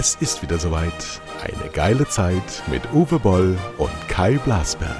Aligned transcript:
Es 0.00 0.14
ist 0.20 0.42
wieder 0.42 0.60
soweit. 0.60 0.92
Eine 1.42 1.70
geile 1.72 2.06
Zeit 2.06 2.62
mit 2.68 2.82
Uwe 2.92 3.18
Boll 3.18 3.58
und 3.78 3.90
Kai 4.06 4.38
Blasberg. 4.44 4.94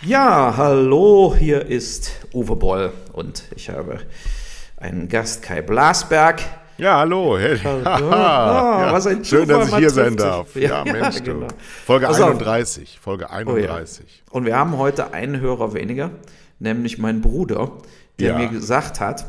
Ja, 0.00 0.54
hallo, 0.56 1.36
hier 1.38 1.66
ist 1.66 2.12
Uwe 2.32 2.56
Boll 2.56 2.90
und 3.12 3.44
ich 3.54 3.68
habe 3.68 3.98
einen 4.78 5.10
Gast, 5.10 5.42
Kai 5.42 5.60
Blasberg. 5.60 6.40
Ja, 6.80 6.98
hallo. 6.98 7.38
Hey. 7.38 7.58
Ah, 7.84 8.86
ja. 8.86 8.92
was 8.92 9.06
ein 9.06 9.24
Schön, 9.24 9.46
Zufall, 9.46 9.58
dass 9.60 9.68
ich 9.68 9.76
hier 9.76 9.90
sein 9.90 10.16
trifft 10.16 10.52
sich. 10.54 10.68
darf. 10.68 10.84
Ja, 10.84 10.84
Ja, 10.84 10.92
Mensch, 10.92 11.22
genau. 11.22 11.46
du. 11.48 11.54
Folge 11.86 12.08
auf. 12.08 12.16
31. 12.20 12.98
Folge 13.02 13.26
Oh 13.30 13.56
ja. 13.56 13.74
31. 13.74 14.22
Und 14.30 14.46
wir 14.46 14.56
haben 14.56 14.78
heute 14.78 15.12
einen 15.12 15.40
Hörer 15.40 15.74
weniger, 15.74 16.10
nämlich 16.58 16.98
meinen 16.98 17.20
Bruder, 17.20 17.72
der 18.18 18.32
Ja. 18.32 18.38
mir 18.38 18.48
gesagt 18.48 18.98
hat, 19.00 19.26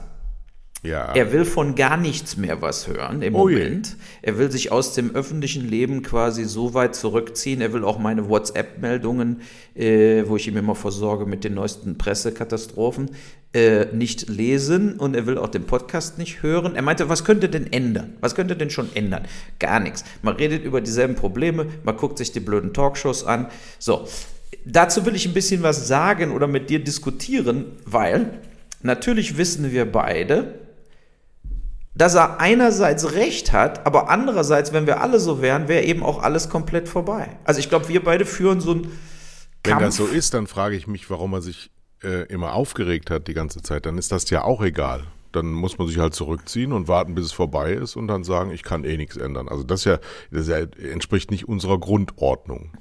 Ja. 0.84 1.13
er 1.13 1.31
will 1.31 1.45
von 1.45 1.76
gar 1.76 1.95
nichts 1.95 2.38
mehr 2.38 2.62
was 2.63 2.88
hören 2.88 3.22
im 3.22 3.35
Oh 3.35 3.48
je. 3.49 3.58
Moment. 3.58 3.98
Er 4.23 4.39
will 4.39 4.49
sich 4.52 4.72
aus 4.72 4.95
dem 4.95 5.13
öffentlichen 5.13 5.67
Leben 5.67 6.02
quasi 6.02 6.44
so 6.44 6.73
weit 6.73 6.95
zurückziehen. 6.95 7.62
Er 7.62 7.72
will 7.72 7.84
auch 7.84 7.99
meine 7.99 8.30
WhatsApp-Meldungen, 8.30 9.41
äh, 9.75 10.23
wo 10.25 10.38
ich 10.38 10.48
ihm 10.48 10.58
immer 10.58 10.73
versorge 10.73 11.27
mit 11.27 11.44
den 11.44 11.53
neuesten 11.53 11.99
Pressekatastrophen, 11.99 13.12
äh, 13.53 13.94
nicht 13.94 14.27
lesen 14.27 14.98
und 14.98 15.16
er 15.16 15.27
will 15.27 15.38
auch 15.38 15.49
den 15.49 15.66
Podcast 15.66 16.17
nicht 16.17 16.41
hören. 16.41 16.75
Er 16.75 16.81
meinte, 16.81 17.09
was 17.09 17.25
könnte 17.25 17.48
denn 17.48 17.72
ändern? 17.72 18.13
Was 18.20 18.34
könnte 18.34 18.55
denn 18.55 18.72
schon 18.72 18.89
ändern? 18.95 19.27
Gar 19.59 19.81
nichts. 19.81 20.03
Man 20.23 20.36
redet 20.36 20.63
über 20.63 20.81
dieselben 20.81 21.16
Probleme, 21.16 21.67
man 21.84 21.95
guckt 21.97 22.17
sich 22.17 22.31
die 22.31 22.39
blöden 22.39 22.73
Talkshows 22.73 23.23
an. 23.23 23.47
So, 23.78 24.08
dazu 24.66 25.06
will 25.06 25.16
ich 25.16 25.28
ein 25.28 25.34
bisschen 25.34 25.61
was 25.61 25.88
sagen 25.88 26.31
oder 26.31 26.47
mit 26.47 26.72
dir 26.72 26.84
diskutieren, 26.84 27.66
weil 27.86 28.39
natürlich 28.81 29.38
wissen 29.38 29.72
wir 29.72 29.86
beide, 29.91 30.56
dass 31.94 32.16
er 32.16 32.39
einerseits 32.39 33.14
recht 33.14 33.52
hat, 33.52 33.86
aber 33.86 34.09
andererseits, 34.09 34.72
wenn 34.72 34.88
wir 34.88 35.02
alle 35.02 35.20
so 35.20 35.42
wären, 35.42 35.67
wäre 35.67 35.84
eben 35.84 36.03
auch 36.03 36.23
alles 36.23 36.50
komplett 36.50 36.88
vorbei. 36.88 37.38
Also 37.44 37.59
ich 37.59 37.70
glaube, 37.70 37.89
wir 37.89 38.03
beide 38.03 38.25
führen 38.25 38.61
so 38.61 38.72
einen 38.72 39.00
Wenn 39.64 39.80
das 39.80 39.97
so 39.97 40.06
ist, 40.06 40.34
dann 40.34 40.47
frage 40.47 40.75
ich 40.75 40.88
mich, 40.88 41.09
warum 41.09 41.34
er 41.34 41.42
sich 41.42 41.69
äh, 42.03 42.25
immer 42.28 42.53
aufgeregt 42.53 43.09
hat 43.09 43.28
die 43.28 43.34
ganze 43.34 43.62
Zeit. 43.62 43.86
Dann 43.86 43.97
ist 43.97 44.12
das 44.12 44.30
ja 44.30 44.44
auch 44.44 44.62
egal. 44.62 45.03
Dann 45.34 45.52
muss 45.52 45.78
man 45.78 45.88
sich 45.88 45.97
halt 45.97 46.14
zurückziehen 46.14 46.73
und 46.73 46.88
warten, 46.88 47.16
bis 47.16 47.25
es 47.25 47.31
vorbei 47.31 47.73
ist 47.73 47.95
und 47.95 48.08
dann 48.08 48.23
sagen, 48.23 48.52
ich 48.52 48.64
kann 48.64 48.84
eh 48.84 48.97
nichts 48.97 49.17
ändern. 49.17 49.47
Also 49.47 49.64
das, 49.64 49.86
ja, 49.86 50.00
das 50.31 50.47
ja, 50.47 50.58
entspricht 50.58 51.31
nicht 51.31 51.47
unserer 51.47 51.80
Grundordnung. 51.80 52.72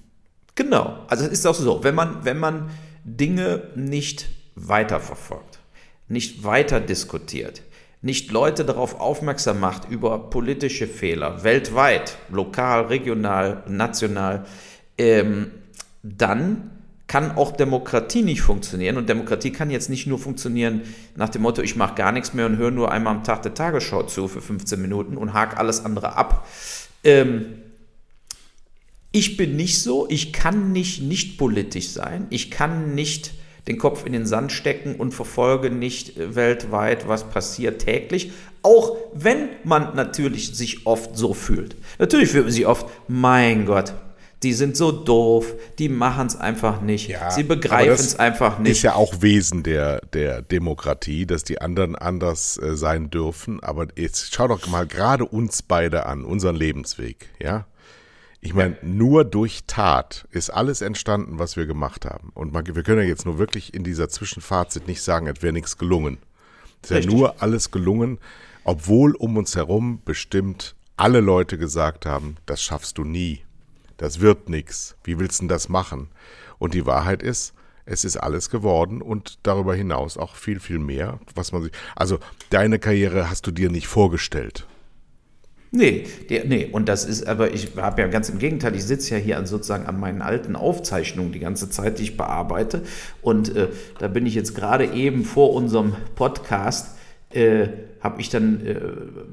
Genau. 0.55 0.99
Also 1.09 1.25
es 1.25 1.33
ist 1.33 1.47
auch 1.47 1.55
so, 1.55 1.85
wenn 1.85 1.95
man, 1.95 2.25
wenn 2.25 2.39
man 2.39 2.71
Dinge 3.05 3.71
nicht 3.77 4.29
weiterverfolgt, 4.55 5.61
nicht 6.09 6.45
weiter 6.45 6.81
diskutiert, 6.81 7.63
nicht 8.03 8.31
Leute 8.31 8.65
darauf 8.65 8.99
aufmerksam 8.99 9.61
macht 9.61 9.89
über 9.91 10.31
politische 10.31 10.87
Fehler, 10.87 11.45
weltweit, 11.45 12.17
lokal, 12.31 12.87
regional, 12.87 13.63
national, 13.69 14.47
ähm, 14.97 15.51
dann 16.03 16.71
kann 17.07 17.33
auch 17.37 17.51
Demokratie 17.51 18.23
nicht 18.23 18.41
funktionieren. 18.41 18.97
Und 18.97 19.09
Demokratie 19.09 19.51
kann 19.51 19.69
jetzt 19.69 19.91
nicht 19.91 20.07
nur 20.07 20.19
funktionieren 20.19 20.83
nach 21.17 21.29
dem 21.29 21.43
Motto, 21.43 21.61
ich 21.61 21.75
mache 21.75 21.97
gar 21.97 22.13
nichts 22.13 22.35
mehr 22.35 22.47
und 22.47 22.57
höre 22.57 22.71
nur 22.71 22.93
einmal 22.93 23.17
am 23.17 23.25
Tag 23.25 23.43
der 23.43 23.53
Tagesschau 23.53 24.05
zu 24.05 24.29
für 24.29 24.41
15 24.41 24.81
Minuten 24.81 25.17
und 25.17 25.35
hake 25.35 25.57
alles 25.57 25.85
andere 25.85 26.17
ab. 26.17 26.47
Ähm, 27.03 27.63
ich 29.13 29.37
bin 29.37 29.57
nicht 29.57 29.83
so, 29.83 30.07
ich 30.09 30.33
kann 30.33 30.71
nicht 30.71 31.03
nicht 31.03 31.37
politisch 31.37 31.89
sein, 31.89 32.29
ich 32.31 32.51
kann 32.51 32.95
nicht 32.95 33.33
den 33.71 33.79
Kopf 33.79 34.05
in 34.05 34.13
den 34.13 34.27
Sand 34.27 34.53
stecken 34.53 34.97
und 34.97 35.13
verfolge 35.13 35.71
nicht 35.71 36.19
äh, 36.19 36.35
weltweit, 36.35 37.09
was 37.09 37.25
passiert 37.25 37.83
täglich, 37.83 38.33
auch 38.63 38.97
wenn 39.15 39.49
man 39.65 39.95
natürlich 39.95 40.55
sich 40.55 40.87
oft 40.87 41.17
so 41.17 41.33
fühlt. 41.35 41.77
Natürlich 41.99 42.31
fühlt 42.31 42.45
man 42.45 42.53
sich 42.53 42.67
oft, 42.67 42.87
mein 43.09 43.65
Gott, 43.65 43.95
die 44.43 44.55
sind 44.55 44.77
so 44.77 44.91
doof, 44.91 45.55
die 45.79 45.89
machen 45.91 46.27
es 46.27 46.37
einfach 46.37 46.81
nicht, 46.81 47.07
sie 47.07 47.43
aber 47.43 47.57
begreifen 47.57 47.93
es 47.93 48.19
einfach 48.19 48.59
nicht. 48.59 48.73
Ist 48.73 48.83
ja 48.83 48.95
auch 48.95 49.21
Wesen 49.21 49.63
der, 49.63 50.01
der 50.13 50.41
Demokratie, 50.41 51.27
dass 51.27 51.45
die 51.45 51.61
anderen 51.61 51.95
anders 51.95 52.59
äh, 52.59 52.75
sein 52.75 53.11
dürfen. 53.11 53.63
Aber 53.63 53.89
jetzt 53.97 54.35
schau 54.35 54.49
doch 54.49 54.67
mal 54.67 54.87
gerade 54.87 55.27
uns 55.27 55.63
beide 55.63 56.07
an, 56.07 56.25
unseren 56.25 56.57
Lebensweg, 56.57 57.29
ja. 57.39 57.67
Ich 58.43 58.55
meine, 58.55 58.79
nur 58.83 59.25
durch 59.25 59.65
Tat 59.67 60.27
ist 60.31 60.49
alles 60.49 60.81
entstanden, 60.81 61.39
was 61.39 61.57
wir 61.57 61.67
gemacht 61.67 62.07
haben. 62.07 62.31
Und 62.35 62.53
man, 62.53 62.65
wir 62.67 62.83
können 62.83 63.03
ja 63.03 63.07
jetzt 63.07 63.27
nur 63.27 63.39
wirklich 63.39 63.75
in 63.75 63.85
dieser 63.85 64.09
Zwischenfazit 64.09 64.87
nicht 64.87 65.03
sagen, 65.03 65.27
es 65.27 65.43
wäre 65.43 65.53
nichts 65.53 65.77
gelungen. 65.77 66.19
Es 66.83 66.87
ist 66.87 66.91
ja 66.91 66.97
Richtig. 66.97 67.15
nur 67.15 67.43
alles 67.43 67.71
gelungen, 67.71 68.19
obwohl 68.65 69.15
um 69.15 69.37
uns 69.37 69.57
herum 69.57 70.01
bestimmt 70.05 70.75
alle 70.97 71.21
Leute 71.21 71.59
gesagt 71.59 72.07
haben, 72.07 72.37
das 72.47 72.63
schaffst 72.63 72.97
du 72.97 73.05
nie. 73.05 73.43
Das 73.99 74.21
wird 74.21 74.49
nix. 74.49 74.97
Wie 75.05 75.19
willst 75.19 75.41
du 75.41 75.43
denn 75.43 75.49
das 75.49 75.69
machen? 75.69 76.09
Und 76.59 76.73
die 76.73 76.87
Wahrheit 76.87 77.23
ist, 77.23 77.53
es 77.85 78.05
ist 78.05 78.17
alles 78.17 78.49
geworden 78.49 79.03
und 79.03 79.39
darüber 79.43 79.75
hinaus 79.75 80.17
auch 80.17 80.37
viel, 80.37 80.61
viel 80.61 80.79
mehr, 80.79 81.19
was 81.35 81.53
man 81.53 81.63
sich, 81.63 81.73
also 81.97 82.19
deine 82.49 82.79
Karriere 82.79 83.29
hast 83.29 83.47
du 83.47 83.51
dir 83.51 83.71
nicht 83.71 83.89
vorgestellt. 83.89 84.67
Nee, 85.73 86.07
der, 86.29 86.47
nee, 86.47 86.69
und 86.71 86.89
das 86.89 87.05
ist, 87.05 87.29
aber 87.29 87.55
ich 87.55 87.77
habe 87.77 88.03
ja 88.03 88.09
ganz 88.09 88.29
im 88.29 88.41
Gegenteil, 88.41 88.75
ich 88.75 88.85
sitze 88.85 89.15
ja 89.15 89.21
hier 89.21 89.39
an 89.39 89.47
sozusagen 89.47 89.87
an 89.87 90.01
meinen 90.01 90.21
alten 90.21 90.57
Aufzeichnungen 90.57 91.31
die 91.31 91.39
ganze 91.39 91.71
Zeit, 91.71 92.01
die 92.01 92.03
ich 92.03 92.17
bearbeite. 92.17 92.83
Und 93.23 93.55
äh, 93.55 93.69
da 94.01 94.09
bin 94.09 94.27
ich 94.27 94.35
jetzt 94.35 94.57
gerade 94.57 94.87
eben 94.87 95.25
vor 95.25 95.53
unserem 95.53 95.95
Podcast, 96.17 96.97
äh, 97.31 97.69
habe 98.01 98.21
ich 98.21 98.31
dann 98.31 98.67
äh, 98.67 98.81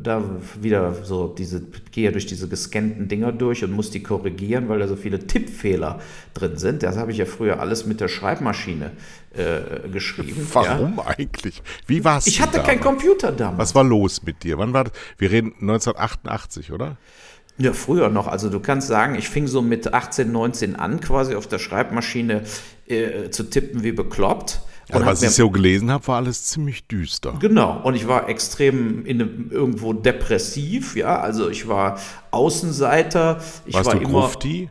da 0.02 0.24
wieder 0.62 0.94
so 1.04 1.28
diese, 1.28 1.62
gehe 1.92 2.06
ja 2.06 2.12
durch 2.12 2.26
diese 2.26 2.50
gescannten 2.50 3.08
Dinger 3.08 3.32
durch 3.32 3.64
und 3.64 3.72
muss 3.72 3.92
die 3.92 4.04
korrigieren, 4.04 4.68
weil 4.68 4.80
da 4.80 4.88
so 4.88 4.96
viele 4.96 5.26
Tippfehler 5.26 6.00
drin 6.34 6.58
sind. 6.58 6.84
Das 6.84 6.98
habe 6.98 7.12
ich 7.12 7.18
ja 7.18 7.26
früher 7.26 7.60
alles 7.60 7.86
mit 7.86 8.02
der 8.02 8.10
Schreibmaschine 8.10 8.92
äh, 9.34 9.88
geschrieben. 9.90 10.48
Ja. 10.54 10.66
Warum 10.66 11.00
eigentlich? 11.00 11.64
Wie 11.88 12.04
war's? 12.04 12.28
Ich 12.28 12.42
hatte 12.42 12.60
keinen? 12.62 12.82
Computer 12.82 13.32
damals. 13.32 13.60
Was 13.60 13.76
war 13.76 13.84
los 13.84 14.22
mit 14.24 14.44
dir? 14.44 14.58
Wann 14.58 14.74
war 14.74 14.86
das? 14.86 14.94
Wir 15.18 15.32
reden 15.32 15.54
1988, 15.62 16.72
oder? 16.72 16.98
Ja, 17.58 17.74
früher 17.74 18.10
noch. 18.10 18.28
Also 18.28 18.50
du 18.50 18.60
kannst 18.60 18.88
sagen, 18.88 19.16
ich 19.16 19.30
fing 19.30 19.48
so 19.48 19.62
mit 19.62 19.94
18, 19.94 20.32
19 20.32 20.76
an, 20.76 21.00
quasi 21.00 21.34
auf 21.36 21.48
der 21.48 21.58
Schreibmaschine 21.58 22.44
äh, 22.86 23.30
zu 23.32 23.44
tippen 23.44 23.84
wie 23.84 23.94
bekloppt. 23.94 24.62
Also, 24.90 25.06
hab 25.06 25.12
was 25.12 25.22
ich 25.22 25.32
so 25.32 25.50
gelesen 25.50 25.92
habe, 25.92 26.08
war 26.08 26.18
alles 26.18 26.46
ziemlich 26.46 26.88
düster. 26.88 27.36
Genau, 27.40 27.82
und 27.84 27.96
ich 27.96 28.08
war 28.08 28.30
extrem 28.30 29.06
in 29.06 29.50
irgendwo 29.52 29.92
depressiv, 29.92 30.96
ja, 30.96 31.20
also 31.20 31.50
ich 31.50 31.68
war 31.68 32.00
Außenseiter, 32.32 33.42
ich 33.66 33.74
Warst 33.74 33.88
war 33.88 33.96
du 33.96 34.02
immer, 34.02 34.22
Grufti? 34.22 34.70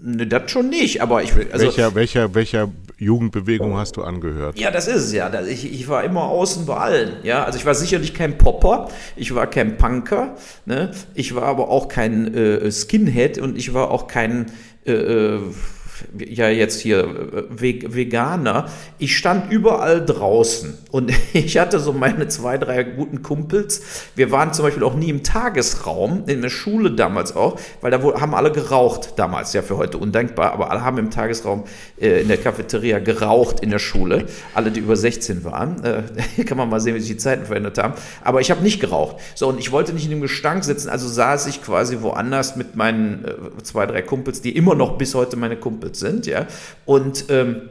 ne, 0.00 0.26
das 0.28 0.50
schon 0.50 0.68
nicht, 0.68 1.02
aber 1.02 1.24
ich, 1.24 1.32
also, 1.52 1.66
welcher, 1.66 1.94
welcher, 1.96 2.34
welcher 2.34 2.68
Jugendbewegung 2.96 3.76
hast 3.76 3.96
du 3.96 4.02
angehört? 4.02 4.58
Ja, 4.58 4.70
das 4.70 4.86
ist 4.86 5.06
es 5.06 5.12
ja. 5.12 5.30
Ich, 5.42 5.70
ich 5.72 5.88
war 5.88 6.04
immer 6.04 6.22
außen 6.22 6.64
bei 6.64 6.76
allen. 6.76 7.16
Ja, 7.24 7.44
also 7.44 7.58
ich 7.58 7.66
war 7.66 7.74
sicherlich 7.74 8.14
kein 8.14 8.38
Popper, 8.38 8.88
ich 9.16 9.34
war 9.34 9.48
kein 9.48 9.76
Punker, 9.76 10.36
ne? 10.66 10.92
ich 11.14 11.34
war 11.34 11.44
aber 11.44 11.68
auch 11.68 11.88
kein 11.88 12.32
äh, 12.32 12.70
Skinhead 12.70 13.38
und 13.38 13.58
ich 13.58 13.74
war 13.74 13.90
auch 13.90 14.06
kein 14.06 14.46
äh, 14.86 14.92
äh, 14.92 15.40
ja 16.18 16.48
jetzt 16.48 16.80
hier 16.80 17.00
äh, 17.00 17.42
Ve- 17.50 17.94
Veganer. 17.94 18.66
Ich 18.98 19.16
stand 19.16 19.52
überall 19.52 20.04
draußen 20.04 20.78
und 20.90 21.12
ich 21.32 21.58
hatte 21.58 21.78
so 21.80 21.92
meine 21.92 22.28
zwei, 22.28 22.58
drei 22.58 22.82
guten 22.84 23.22
Kumpels. 23.22 23.82
Wir 24.14 24.30
waren 24.30 24.52
zum 24.52 24.64
Beispiel 24.64 24.82
auch 24.84 24.94
nie 24.94 25.08
im 25.08 25.22
Tagesraum, 25.22 26.24
in 26.26 26.42
der 26.42 26.50
Schule 26.50 26.92
damals 26.92 27.34
auch, 27.36 27.58
weil 27.80 27.90
da 27.90 28.02
haben 28.20 28.34
alle 28.34 28.52
geraucht 28.52 29.14
damals, 29.16 29.52
ja 29.52 29.62
für 29.62 29.76
heute 29.76 29.98
undenkbar, 29.98 30.52
aber 30.52 30.70
alle 30.70 30.84
haben 30.84 30.98
im 30.98 31.10
Tagesraum 31.10 31.64
äh, 32.00 32.22
in 32.22 32.28
der 32.28 32.38
Cafeteria 32.38 32.98
geraucht 32.98 33.60
in 33.60 33.70
der 33.70 33.78
Schule, 33.78 34.26
alle, 34.54 34.70
die 34.70 34.80
über 34.80 34.96
16 34.96 35.44
waren. 35.44 35.82
Äh, 35.84 36.44
kann 36.44 36.58
man 36.58 36.68
mal 36.68 36.80
sehen, 36.80 36.94
wie 36.94 37.00
sich 37.00 37.10
die 37.10 37.16
Zeiten 37.16 37.46
verändert 37.46 37.78
haben. 37.78 37.94
Aber 38.22 38.40
ich 38.40 38.50
habe 38.50 38.62
nicht 38.62 38.80
geraucht. 38.80 39.16
So, 39.34 39.48
und 39.48 39.58
ich 39.58 39.72
wollte 39.72 39.92
nicht 39.92 40.04
in 40.04 40.10
dem 40.10 40.20
Gestank 40.20 40.64
sitzen, 40.64 40.88
also 40.88 41.08
saß 41.08 41.46
ich 41.46 41.62
quasi 41.62 41.98
woanders 42.00 42.56
mit 42.56 42.76
meinen 42.76 43.24
zwei, 43.62 43.86
drei 43.86 44.02
Kumpels, 44.02 44.40
die 44.40 44.56
immer 44.56 44.74
noch 44.74 44.98
bis 44.98 45.14
heute 45.14 45.36
meine 45.36 45.56
Kumpels 45.56 45.93
sind, 45.96 46.26
ja. 46.26 46.46
Und 46.84 47.26
ähm, 47.28 47.68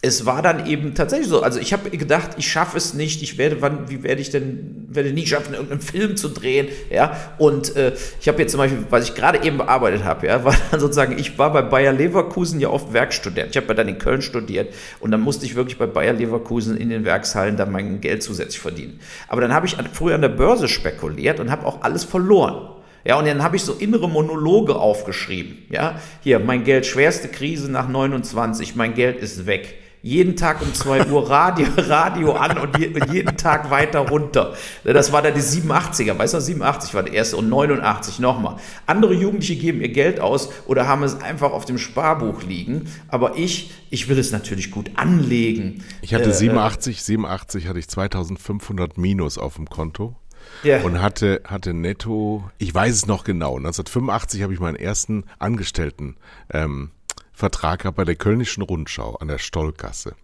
es 0.00 0.26
war 0.26 0.42
dann 0.42 0.66
eben 0.66 0.94
tatsächlich 0.94 1.28
so. 1.28 1.42
Also 1.42 1.58
ich 1.58 1.72
habe 1.72 1.90
gedacht, 1.90 2.30
ich 2.36 2.46
schaffe 2.46 2.76
es 2.76 2.94
nicht. 2.94 3.20
Ich 3.22 3.36
werde, 3.36 3.60
wann, 3.60 3.90
wie 3.90 4.04
werde 4.04 4.20
ich 4.20 4.30
denn, 4.30 4.86
werde 4.88 5.12
nie 5.12 5.26
schaffen, 5.26 5.54
irgendeinen 5.54 5.80
Film 5.80 6.16
zu 6.16 6.28
drehen, 6.28 6.68
ja. 6.88 7.16
Und 7.38 7.74
äh, 7.74 7.94
ich 8.20 8.28
habe 8.28 8.40
jetzt 8.40 8.52
zum 8.52 8.58
Beispiel, 8.58 8.84
was 8.90 9.08
ich 9.08 9.14
gerade 9.16 9.42
eben 9.42 9.58
bearbeitet 9.58 10.04
habe, 10.04 10.28
ja, 10.28 10.44
war 10.44 10.54
dann 10.70 10.78
sozusagen, 10.78 11.18
ich 11.18 11.36
war 11.36 11.52
bei 11.52 11.62
Bayer 11.62 11.92
Leverkusen 11.92 12.60
ja 12.60 12.68
oft 12.68 12.92
Werkstudent. 12.92 13.50
Ich 13.50 13.56
habe 13.56 13.74
dann 13.74 13.88
in 13.88 13.98
Köln 13.98 14.22
studiert 14.22 14.72
und 15.00 15.10
dann 15.10 15.20
musste 15.20 15.46
ich 15.46 15.56
wirklich 15.56 15.78
bei 15.78 15.86
Bayer 15.86 16.12
Leverkusen 16.12 16.76
in 16.76 16.90
den 16.90 17.04
Werkshallen 17.04 17.56
dann 17.56 17.72
mein 17.72 18.00
Geld 18.00 18.22
zusätzlich 18.22 18.60
verdienen. 18.60 19.00
Aber 19.26 19.40
dann 19.40 19.52
habe 19.52 19.66
ich 19.66 19.78
an, 19.78 19.88
früher 19.92 20.14
an 20.14 20.22
der 20.22 20.28
Börse 20.28 20.68
spekuliert 20.68 21.40
und 21.40 21.50
habe 21.50 21.66
auch 21.66 21.82
alles 21.82 22.04
verloren. 22.04 22.77
Ja, 23.04 23.18
und 23.18 23.26
dann 23.26 23.42
habe 23.42 23.56
ich 23.56 23.62
so 23.62 23.74
innere 23.74 24.08
Monologe 24.08 24.76
aufgeschrieben. 24.76 25.58
Ja, 25.70 26.00
hier, 26.22 26.38
mein 26.38 26.64
Geld, 26.64 26.86
schwerste 26.86 27.28
Krise 27.28 27.70
nach 27.70 27.88
29, 27.88 28.76
mein 28.76 28.94
Geld 28.94 29.18
ist 29.18 29.46
weg 29.46 29.78
jeden 30.02 30.36
Tag 30.36 30.62
um 30.62 30.72
2 30.72 31.06
Uhr 31.06 31.28
Radio, 31.28 31.66
Radio 31.76 32.32
an 32.32 32.58
und, 32.58 32.78
je, 32.78 32.88
und, 32.88 33.12
jeden 33.12 33.36
Tag 33.36 33.70
weiter 33.70 34.00
runter. 34.00 34.54
Das 34.84 35.12
war 35.12 35.22
dann 35.22 35.34
die 35.34 35.40
87er, 35.40 36.16
weißt 36.16 36.34
du, 36.34 36.40
87 36.40 36.94
war 36.94 37.02
der 37.02 37.14
erste 37.14 37.36
und 37.36 37.48
89 37.48 38.18
nochmal. 38.18 38.56
Andere 38.86 39.14
Jugendliche 39.14 39.56
geben 39.56 39.80
ihr 39.80 39.90
Geld 39.90 40.20
aus 40.20 40.50
oder 40.66 40.86
haben 40.86 41.02
es 41.02 41.20
einfach 41.20 41.52
auf 41.52 41.64
dem 41.64 41.78
Sparbuch 41.78 42.42
liegen, 42.42 42.88
aber 43.08 43.36
ich, 43.36 43.72
ich 43.90 44.08
will 44.08 44.18
es 44.18 44.30
natürlich 44.30 44.70
gut 44.70 44.90
anlegen. 44.96 45.82
Ich 46.02 46.14
hatte 46.14 46.30
äh, 46.30 46.34
87, 46.34 47.02
87 47.02 47.66
hatte 47.66 47.78
ich 47.78 47.88
2500 47.88 48.98
Minus 48.98 49.38
auf 49.38 49.56
dem 49.56 49.68
Konto. 49.68 50.16
Yeah. 50.64 50.84
Und 50.84 51.00
hatte, 51.00 51.42
hatte 51.44 51.74
netto, 51.74 52.50
ich 52.58 52.74
weiß 52.74 52.94
es 52.94 53.06
noch 53.06 53.24
genau, 53.24 53.56
1985 53.56 54.42
habe 54.42 54.52
ich 54.52 54.60
meinen 54.60 54.76
ersten 54.76 55.24
Angestellten 55.38 56.16
ähm, 56.52 56.90
Vertrag 57.38 57.84
habe 57.84 57.94
bei 57.94 58.04
der 58.04 58.16
Kölnischen 58.16 58.64
Rundschau 58.64 59.14
an 59.14 59.28
der 59.28 59.38
Stollgasse 59.38 60.16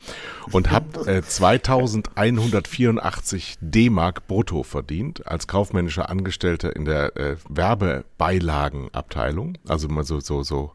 und 0.51 0.73
habe 0.73 1.07
äh, 1.09 1.23
2184 1.23 3.59
D-Mark 3.61 4.27
brutto 4.27 4.65
verdient 4.65 5.25
als 5.25 5.47
kaufmännischer 5.47 6.11
Angestellter 6.11 6.75
in 6.75 6.85
der 6.85 7.17
äh, 7.17 7.37
Werbebeilagenabteilung, 7.49 9.59
also 9.69 9.87
mal 9.87 10.03
so 10.03 10.19
so 10.19 10.43
so 10.43 10.73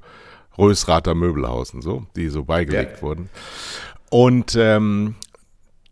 Rösrater 0.57 1.13
Möbelhausen 1.13 1.81
so, 1.81 2.05
die 2.15 2.29
so 2.29 2.45
beigelegt 2.45 2.95
ja. 2.97 3.01
wurden. 3.01 3.29
Und 4.09 4.55
ähm, 4.55 5.15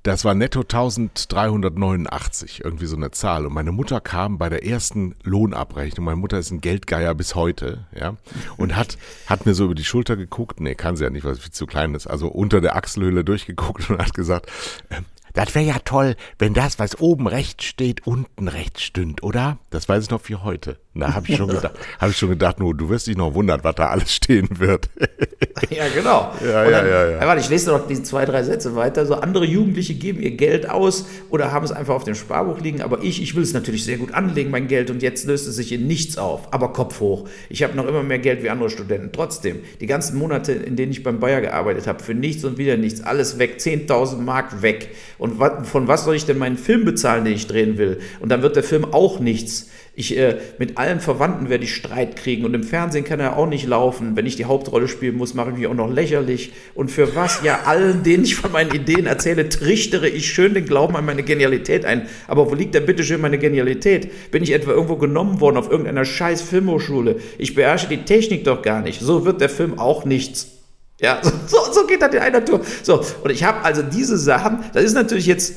das 0.07 0.23
war 0.23 0.33
netto 0.33 0.61
1389, 0.61 2.61
irgendwie 2.63 2.85
so 2.85 2.95
eine 2.95 3.11
Zahl. 3.11 3.45
Und 3.45 3.53
meine 3.53 3.73
Mutter 3.73 3.99
kam 3.99 4.37
bei 4.37 4.47
der 4.47 4.65
ersten 4.65 5.15
Lohnabrechnung. 5.23 6.05
Meine 6.05 6.15
Mutter 6.15 6.39
ist 6.39 6.49
ein 6.49 6.61
Geldgeier 6.61 7.13
bis 7.13 7.35
heute, 7.35 7.85
ja. 7.93 8.15
Und 8.55 8.77
hat, 8.77 8.97
hat 9.25 9.45
mir 9.45 9.53
so 9.53 9.65
über 9.65 9.75
die 9.75 9.83
Schulter 9.83 10.15
geguckt. 10.15 10.61
Nee, 10.61 10.75
kann 10.75 10.95
sie 10.95 11.03
ja 11.03 11.09
nicht, 11.09 11.25
weil 11.25 11.35
sie 11.35 11.41
viel 11.41 11.51
zu 11.51 11.65
klein 11.65 11.93
ist. 11.93 12.07
Also 12.07 12.29
unter 12.29 12.61
der 12.61 12.77
Achselhöhle 12.77 13.25
durchgeguckt 13.25 13.89
und 13.89 13.99
hat 13.99 14.13
gesagt, 14.13 14.49
äh, 14.87 15.01
das 15.37 15.53
wäre 15.53 15.65
ja 15.65 15.77
toll, 15.85 16.15
wenn 16.39 16.55
das, 16.55 16.79
was 16.79 16.99
oben 16.99 17.27
rechts 17.27 17.65
steht, 17.65 18.07
unten 18.07 18.47
rechts 18.47 18.81
stünd, 18.81 19.21
oder? 19.21 19.59
Das 19.69 19.87
weiß 19.87 20.05
ich 20.05 20.09
noch 20.09 20.21
wie 20.25 20.35
heute. 20.35 20.77
Da 20.95 21.13
habe 21.13 21.27
ich 21.29 21.37
schon 21.37 21.47
gedacht, 21.49 21.73
habe 21.99 22.11
ich 22.11 22.17
schon 22.17 22.29
gedacht, 22.29 22.59
nur 22.59 22.75
du 22.75 22.89
wirst 22.89 23.05
dich 23.05 23.15
noch 23.15 23.33
wundern, 23.35 23.59
was 23.63 23.75
da 23.75 23.89
alles 23.89 24.13
stehen 24.13 24.47
wird. 24.59 24.89
ja, 25.69 25.87
genau. 25.93 26.33
Ja, 26.43 26.69
ja, 26.69 26.85
ja, 26.85 27.09
ja. 27.11 27.19
Warte, 27.19 27.41
ich 27.41 27.49
lese 27.49 27.69
noch 27.69 27.87
diese 27.87 28.03
zwei, 28.03 28.25
drei 28.25 28.41
Sätze 28.43 28.75
weiter. 28.75 29.05
So 29.05 29.15
andere 29.15 29.45
Jugendliche 29.45 29.93
geben 29.93 30.21
ihr 30.21 30.31
Geld 30.31 30.69
aus 30.69 31.05
oder 31.29 31.51
haben 31.51 31.65
es 31.65 31.71
einfach 31.71 31.93
auf 31.93 32.03
dem 32.03 32.15
Sparbuch 32.15 32.59
liegen, 32.59 32.81
aber 32.81 33.03
ich, 33.03 33.21
ich 33.21 33.35
will 33.35 33.43
es 33.43 33.53
natürlich 33.53 33.83
sehr 33.83 33.97
gut 33.97 34.13
anlegen, 34.13 34.49
mein 34.49 34.67
Geld, 34.67 34.89
und 34.89 35.03
jetzt 35.03 35.27
löst 35.27 35.47
es 35.47 35.55
sich 35.55 35.71
in 35.71 35.85
nichts 35.85 36.17
auf. 36.17 36.51
Aber 36.51 36.73
Kopf 36.73 36.99
hoch. 36.99 37.27
Ich 37.49 37.61
habe 37.63 37.75
noch 37.75 37.85
immer 37.85 38.01
mehr 38.01 38.19
Geld 38.19 38.41
wie 38.41 38.49
andere 38.49 38.69
Studenten. 38.69 39.11
Trotzdem, 39.11 39.59
die 39.79 39.87
ganzen 39.87 40.17
Monate, 40.17 40.53
in 40.53 40.75
denen 40.75 40.91
ich 40.91 41.03
beim 41.03 41.19
Bayer 41.19 41.41
gearbeitet 41.41 41.85
habe, 41.85 42.03
für 42.03 42.15
nichts 42.15 42.43
und 42.43 42.57
wieder 42.57 42.77
nichts, 42.77 43.01
alles 43.01 43.37
weg, 43.37 43.57
10.000 43.59 44.17
Mark 44.17 44.61
weg. 44.61 44.89
Und 45.19 45.26
von 45.35 45.87
was 45.87 46.05
soll 46.05 46.15
ich 46.15 46.25
denn 46.25 46.37
meinen 46.37 46.57
Film 46.57 46.85
bezahlen, 46.85 47.25
den 47.25 47.33
ich 47.33 47.47
drehen 47.47 47.77
will? 47.77 47.99
Und 48.19 48.29
dann 48.29 48.41
wird 48.41 48.55
der 48.55 48.63
Film 48.63 48.85
auch 48.85 49.19
nichts. 49.19 49.69
Ich, 49.99 50.15
äh, 50.15 50.37
mit 50.59 50.77
allen 50.77 50.99
Verwandten 50.99 51.49
werde 51.49 51.63
ich 51.63 51.73
Streit 51.73 52.17
kriegen 52.17 52.45
und 52.45 52.53
im 52.53 52.61
Fernsehen 52.61 53.03
kann 53.03 53.19
er 53.19 53.35
auch 53.35 53.47
nicht 53.47 53.65
laufen. 53.65 54.15
Wenn 54.15 54.27
ich 54.27 54.35
die 54.35 54.45
Hauptrolle 54.45 54.87
spielen 54.87 55.17
muss, 55.17 55.33
mache 55.33 55.49
ich 55.49 55.57
mich 55.57 55.65
auch 55.65 55.73
noch 55.73 55.91
lächerlich. 55.91 56.51
Und 56.75 56.91
für 56.91 57.15
was? 57.15 57.41
Ja, 57.43 57.61
allen, 57.65 58.03
denen 58.03 58.23
ich 58.23 58.35
von 58.35 58.51
meinen 58.51 58.69
Ideen 58.69 59.07
erzähle, 59.07 59.49
trichtere 59.49 60.07
ich 60.07 60.31
schön 60.31 60.53
den 60.53 60.65
Glauben 60.65 60.95
an 60.95 61.05
meine 61.05 61.23
Genialität 61.23 61.83
ein. 61.83 62.07
Aber 62.27 62.51
wo 62.51 62.53
liegt 62.53 62.75
denn 62.75 62.85
bitte 62.85 63.03
schön 63.03 63.21
meine 63.21 63.39
Genialität? 63.39 64.29
Bin 64.29 64.43
ich 64.43 64.53
etwa 64.53 64.69
irgendwo 64.69 64.97
genommen 64.97 65.41
worden 65.41 65.57
auf 65.57 65.71
irgendeiner 65.71 66.05
scheiß 66.05 66.43
Filmhochschule? 66.43 67.15
Ich 67.39 67.55
beherrsche 67.55 67.87
die 67.87 68.03
Technik 68.03 68.43
doch 68.43 68.61
gar 68.61 68.83
nicht. 68.83 69.01
So 69.01 69.25
wird 69.25 69.41
der 69.41 69.49
Film 69.49 69.79
auch 69.79 70.05
nichts. 70.05 70.56
Ja, 70.99 71.21
so, 71.21 71.57
so 71.71 71.85
geht 71.85 72.01
das 72.01 72.13
in 72.13 72.19
einer 72.19 72.43
Tour. 72.43 72.61
So, 72.83 73.03
und 73.23 73.31
ich 73.31 73.43
habe 73.43 73.63
also 73.63 73.83
diese 73.83 74.17
Sachen, 74.17 74.59
das 74.73 74.83
ist 74.83 74.93
natürlich 74.93 75.27
jetzt 75.27 75.53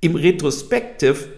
im 0.00 0.14
Retrospektiv 0.14 1.28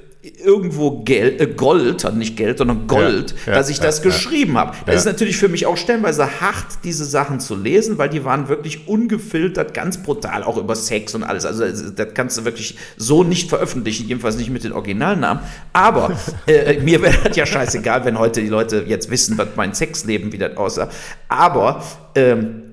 irgendwo 0.45 1.03
Geld, 1.05 1.41
äh 1.41 1.47
Gold, 1.47 2.05
also 2.05 2.17
nicht 2.17 2.37
Geld, 2.37 2.59
sondern 2.59 2.87
Gold, 2.87 3.35
ja, 3.47 3.53
ja, 3.53 3.59
dass 3.59 3.69
ich 3.69 3.79
das 3.79 3.99
ja, 3.99 4.05
geschrieben 4.05 4.59
habe. 4.59 4.75
Das 4.85 4.97
ist 4.97 5.05
natürlich 5.05 5.37
für 5.37 5.49
mich 5.49 5.67
auch 5.67 5.77
stellenweise 5.77 6.41
hart, 6.41 6.67
diese 6.85 7.05
Sachen 7.05 7.39
zu 7.39 7.55
lesen, 7.55 7.97
weil 7.99 8.09
die 8.09 8.25
waren 8.25 8.49
wirklich 8.49 8.89
ungefiltert, 8.89 9.73
ganz 9.73 10.03
brutal, 10.03 10.43
auch 10.43 10.57
über 10.57 10.75
Sex 10.75 11.15
und 11.15 11.23
alles. 11.23 11.45
Also 11.45 11.65
das 11.93 12.09
kannst 12.15 12.39
du 12.39 12.45
wirklich 12.45 12.77
so 12.97 13.23
nicht 13.23 13.49
veröffentlichen, 13.49 14.09
jedenfalls 14.09 14.37
nicht 14.37 14.51
mit 14.51 14.65
den 14.65 14.73
Originalnamen. 14.73 15.43
Aber 15.73 16.17
äh, 16.47 16.81
mir 16.81 17.03
wäre 17.03 17.17
das 17.25 17.37
ja 17.37 17.47
scheißegal, 17.47 18.05
wenn 18.05 18.19
heute 18.19 18.43
die 18.43 18.49
Leute 18.49 18.85
jetzt 18.87 19.11
wissen, 19.11 19.39
was 19.39 19.49
mein 19.55 19.75
Sexleben 19.75 20.33
wieder 20.33 20.59
aussah. 20.59 20.89
Aber 21.29 21.85
ähm, 22.17 22.66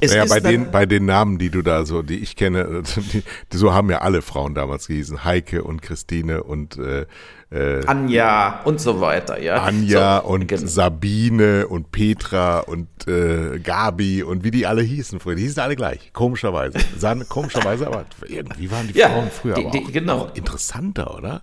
es 0.00 0.12
naja, 0.12 0.24
bei 0.26 0.40
den, 0.40 0.70
bei 0.70 0.86
den 0.86 1.04
Namen, 1.04 1.38
die 1.38 1.50
du 1.50 1.62
da 1.62 1.84
so, 1.84 2.02
die 2.02 2.18
ich 2.18 2.36
kenne, 2.36 2.82
die, 3.52 3.56
so 3.56 3.72
haben 3.72 3.90
ja 3.90 3.98
alle 3.98 4.22
Frauen 4.22 4.54
damals 4.54 4.86
gehießen. 4.88 5.24
Heike 5.24 5.62
und 5.62 5.82
Christine 5.82 6.42
und 6.42 6.78
äh, 6.78 7.06
äh, 7.50 7.84
Anja 7.86 8.60
und 8.64 8.80
so 8.80 9.00
weiter, 9.00 9.40
ja. 9.40 9.62
Anja 9.62 10.20
so, 10.22 10.28
und 10.28 10.46
genau. 10.46 10.66
Sabine 10.66 11.66
und 11.66 11.90
Petra 11.90 12.60
und 12.60 12.88
äh, 13.08 13.58
Gabi 13.58 14.22
und 14.22 14.44
wie 14.44 14.52
die 14.52 14.66
alle 14.66 14.82
hießen 14.82 15.18
früher. 15.18 15.34
Die 15.34 15.42
hießen 15.42 15.60
alle 15.60 15.74
gleich, 15.74 16.12
komischerweise. 16.12 16.78
Sahen 16.96 17.24
komischerweise, 17.28 17.88
aber 17.88 18.04
irgendwie 18.26 18.70
waren 18.70 18.86
die 18.86 18.98
ja, 18.98 19.08
Frauen 19.08 19.30
früher 19.30 19.54
die, 19.54 19.70
die, 19.70 19.84
auch, 19.84 19.92
genau. 19.92 20.18
auch 20.18 20.34
interessanter, 20.36 21.16
oder? 21.16 21.42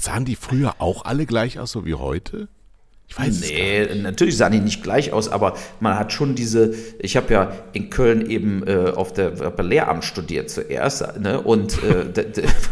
Sahen 0.00 0.24
die 0.24 0.36
früher 0.36 0.76
auch 0.78 1.04
alle 1.04 1.26
gleich 1.26 1.58
aus, 1.58 1.72
so 1.72 1.84
wie 1.84 1.94
heute? 1.94 2.48
Ich 3.12 3.18
weiß 3.18 3.40
nee, 3.42 3.94
natürlich 3.96 4.38
sahen 4.38 4.52
die 4.52 4.60
nicht 4.60 4.82
gleich 4.82 5.12
aus, 5.12 5.28
aber 5.28 5.54
man 5.80 5.98
hat 5.98 6.12
schon 6.14 6.34
diese, 6.34 6.74
ich 6.98 7.16
habe 7.16 7.32
ja 7.34 7.52
in 7.74 7.90
Köln 7.90 8.28
eben 8.30 8.66
äh, 8.66 8.92
auf 8.94 9.12
der 9.12 9.32
auf 9.32 9.58
Lehramt 9.62 10.04
studiert 10.04 10.48
zuerst, 10.48 11.20
ne? 11.20 11.40
Und 11.40 11.78
äh, 11.82 12.06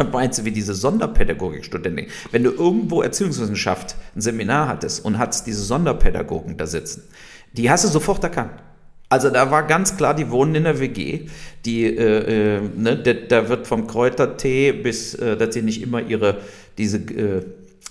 meinst 0.13 0.39
du 0.39 0.45
wie 0.47 0.51
diese 0.51 0.75
Sonderpädagogikstudentin? 0.75 2.07
Wenn 2.31 2.45
du 2.45 2.53
irgendwo 2.53 3.03
Erziehungswissenschaft 3.03 3.97
ein 4.17 4.23
Seminar 4.23 4.69
hattest 4.69 5.05
und 5.05 5.19
hattest 5.19 5.47
diese 5.47 5.63
Sonderpädagogen 5.63 6.57
da 6.57 6.67
sitzen, 6.67 7.03
die 7.53 7.71
hast 7.71 7.85
du 7.85 7.89
sofort 7.89 8.25
erkannt. 8.25 8.63
Also 9.11 9.29
da 9.29 9.51
war 9.51 9.67
ganz 9.67 9.97
klar, 9.97 10.15
die 10.15 10.31
wohnen 10.31 10.55
in 10.55 10.65
der 10.65 10.79
WG. 10.79 11.27
Die, 11.65 11.85
äh, 11.85 12.59
äh, 12.59 12.61
ne, 12.77 12.97
da 12.97 13.49
wird 13.49 13.67
vom 13.67 13.89
Kräutertee 13.89 14.73
bis, 14.73 15.15
äh, 15.15 15.37
dass 15.37 15.53
sie 15.53 15.63
nicht 15.63 15.83
immer 15.83 16.01
ihre 16.01 16.39
diese 16.79 16.99
äh, 16.99 17.43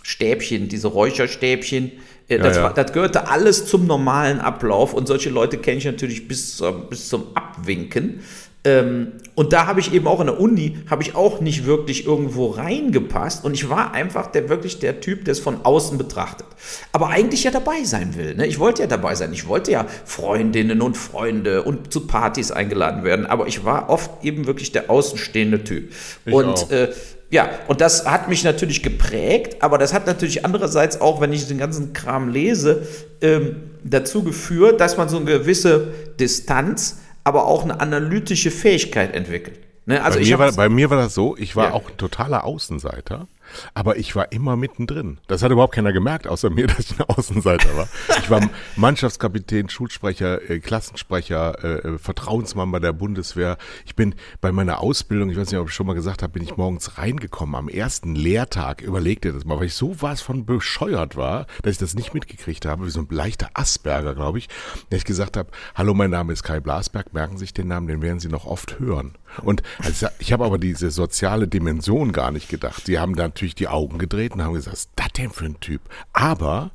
Stäbchen, 0.02 0.70
diese 0.70 0.88
Räucherstäbchen 0.88 1.92
das, 2.38 2.58
ja, 2.58 2.64
ja. 2.64 2.70
das, 2.70 2.94
gehörte 2.94 3.28
alles 3.28 3.66
zum 3.66 3.88
normalen 3.88 4.40
Ablauf 4.40 4.94
und 4.94 5.08
solche 5.08 5.30
Leute 5.30 5.58
kenne 5.58 5.78
ich 5.78 5.86
natürlich 5.86 6.28
bis, 6.28 6.64
bis 6.90 7.10
zum 7.10 7.28
Abwinken. 7.34 8.22
Ähm, 8.66 9.14
und 9.36 9.54
da 9.54 9.68
habe 9.68 9.80
ich 9.80 9.94
eben 9.94 10.06
auch 10.06 10.20
in 10.20 10.28
der 10.28 10.38
Uni, 10.38 10.80
habe 10.90 11.02
ich 11.02 11.16
auch 11.16 11.40
nicht 11.40 11.66
wirklich 11.66 12.06
irgendwo 12.06 12.48
reingepasst 12.48 13.46
und 13.46 13.54
ich 13.54 13.70
war 13.70 13.94
einfach 13.94 14.28
der 14.28 14.50
wirklich 14.50 14.80
der 14.80 15.00
Typ, 15.00 15.24
der 15.24 15.32
es 15.32 15.40
von 15.40 15.64
außen 15.64 15.98
betrachtet. 15.98 16.46
Aber 16.92 17.08
eigentlich 17.08 17.46
ja 17.46 17.52
dabei 17.52 17.86
sein 17.86 18.16
will. 18.18 18.36
Ne? 18.36 18.48
Ich 18.48 18.60
wollte 18.60 18.82
ja 18.82 18.88
dabei 18.88 19.16
sein. 19.16 19.32
Ich 19.32 19.48
wollte 19.48 19.72
ja 19.72 19.86
Freundinnen 20.04 20.82
und 20.82 20.98
Freunde 20.98 21.64
und 21.64 21.94
zu 21.94 22.06
Partys 22.06 22.52
eingeladen 22.52 23.06
werden, 23.06 23.26
aber 23.26 23.48
ich 23.48 23.64
war 23.64 23.90
oft 23.90 24.26
eben 24.26 24.46
wirklich 24.46 24.74
der 24.74 24.90
außenstehende 24.90 25.64
Typ. 25.64 25.94
Ich 26.26 26.34
und 26.34 26.70
äh, 26.70 26.90
ja, 27.32 27.50
und 27.68 27.80
das 27.80 28.06
hat 28.06 28.28
mich 28.28 28.44
natürlich 28.44 28.82
geprägt, 28.82 29.62
aber 29.62 29.78
das 29.78 29.94
hat 29.94 30.08
natürlich 30.08 30.46
andererseits 30.46 31.00
auch, 31.00 31.22
wenn 31.22 31.32
ich 31.32 31.48
den 31.48 31.60
ganzen 31.60 31.94
Kram 31.94 32.30
lese, 32.30 32.88
ähm, 33.22 33.58
dazu 33.84 34.24
geführt, 34.24 34.82
dass 34.82 34.98
man 34.98 35.10
so 35.10 35.18
eine 35.18 35.26
gewisse 35.26 35.94
Distanz, 36.20 37.00
aber 37.24 37.46
auch 37.46 37.64
eine 37.64 37.80
analytische 37.80 38.50
Fähigkeit 38.50 39.14
entwickelt. 39.14 39.60
Ne? 39.86 40.04
Also 40.04 40.20
bei, 40.20 40.26
mir 40.26 40.40
war, 40.40 40.52
bei 40.54 40.70
mir 40.70 40.90
war 40.90 40.98
das 40.98 41.14
so, 41.14 41.38
ich 41.38 41.56
war 41.56 41.66
ja. 41.66 41.74
auch 41.74 41.90
ein 41.90 41.98
totaler 41.98 42.46
Außenseiter. 42.46 43.28
Aber 43.74 43.98
ich 43.98 44.16
war 44.16 44.32
immer 44.32 44.56
mittendrin. 44.56 45.20
Das 45.28 45.44
hat 45.44 45.52
überhaupt 45.52 45.76
keiner 45.76 45.94
gemerkt, 45.94 46.28
außer 46.28 46.50
mir, 46.50 46.68
dass 46.68 46.80
ich 46.80 47.00
ein 47.00 47.06
Außenseiter 47.08 47.76
war. 47.76 47.88
Ich 48.20 48.30
war 48.30 48.42
Mannschaftskapitän, 48.76 49.70
Schulsprecher, 49.70 50.50
äh, 50.50 50.60
Klassensprecher, 50.60 51.64
äh, 51.64 51.88
äh, 51.88 51.98
Vertrauensmann 51.98 52.72
bei 52.72 52.80
der 52.80 52.94
Bundeswehr. 52.94 53.58
Ich 53.86 53.96
bin 53.96 54.16
bei 54.42 54.52
meiner 54.52 54.82
Ausbildung, 54.82 55.30
ich 55.30 55.38
weiß 55.38 55.52
nicht, 55.52 55.60
ob 55.60 55.70
ich 55.70 55.74
schon 55.74 55.88
mal 55.88 55.94
gesagt 55.94 56.24
habe, 56.24 56.34
bin 56.34 56.44
ich 56.44 56.58
morgens 56.58 56.98
reingekommen. 56.98 57.56
Am 57.56 57.70
ersten 57.70 58.16
Lehrtag, 58.16 58.82
überleg 58.82 59.22
dir 59.22 59.34
das 59.34 59.46
mal, 59.46 59.58
weil 59.58 59.68
ich 59.68 59.74
so 59.74 60.02
was 60.02 60.22
von 60.22 60.46
bescheuert 60.46 61.16
war, 61.16 61.48
dass 61.64 61.74
ich 61.74 61.78
das 61.78 61.96
nicht 61.96 62.14
mitgekriegt 62.14 62.66
habe, 62.66 62.86
wie 62.86 62.90
so 62.90 63.02
ein 63.02 63.08
leichter 63.10 63.50
Asperger, 63.54 64.16
glaube 64.16 64.38
ich, 64.38 64.48
dass 64.90 65.00
ich 65.00 65.06
gesagt 65.06 65.38
habe, 65.38 65.50
hallo, 65.76 65.94
mein 65.94 66.10
Name 66.10 66.34
ist 66.34 66.44
Kai 66.44 66.60
Blasberg, 66.60 67.14
merken 67.14 67.38
Sie 67.38 67.46
sich 67.46 67.54
den 67.54 67.68
Namen, 67.68 67.88
den 67.88 68.02
werden 68.02 68.20
Sie 68.20 68.30
noch 68.30 68.46
oft 68.46 68.80
hören. 68.80 69.14
Und 69.44 69.64
also 69.80 70.08
ich 70.20 70.34
habe 70.34 70.46
aber 70.46 70.58
diese 70.58 70.92
soziale 70.92 71.48
Dimension 71.48 72.12
gar 72.12 72.32
nicht 72.32 72.50
gedacht. 72.50 72.86
Sie 72.86 73.00
haben 73.00 73.16
dann 73.16 73.34
natürlich 73.40 73.56
die 73.56 73.70
Augen 73.70 74.00
gedreht 74.00 74.34
und 74.34 74.44
haben 74.44 74.54
gesagt, 74.54 74.74
was 74.74 74.80
ist 74.82 74.90
das 74.98 75.14
denn 75.14 75.32
für 75.32 75.46
ein 75.46 75.60
Typ? 75.62 75.82
Aber 76.12 76.72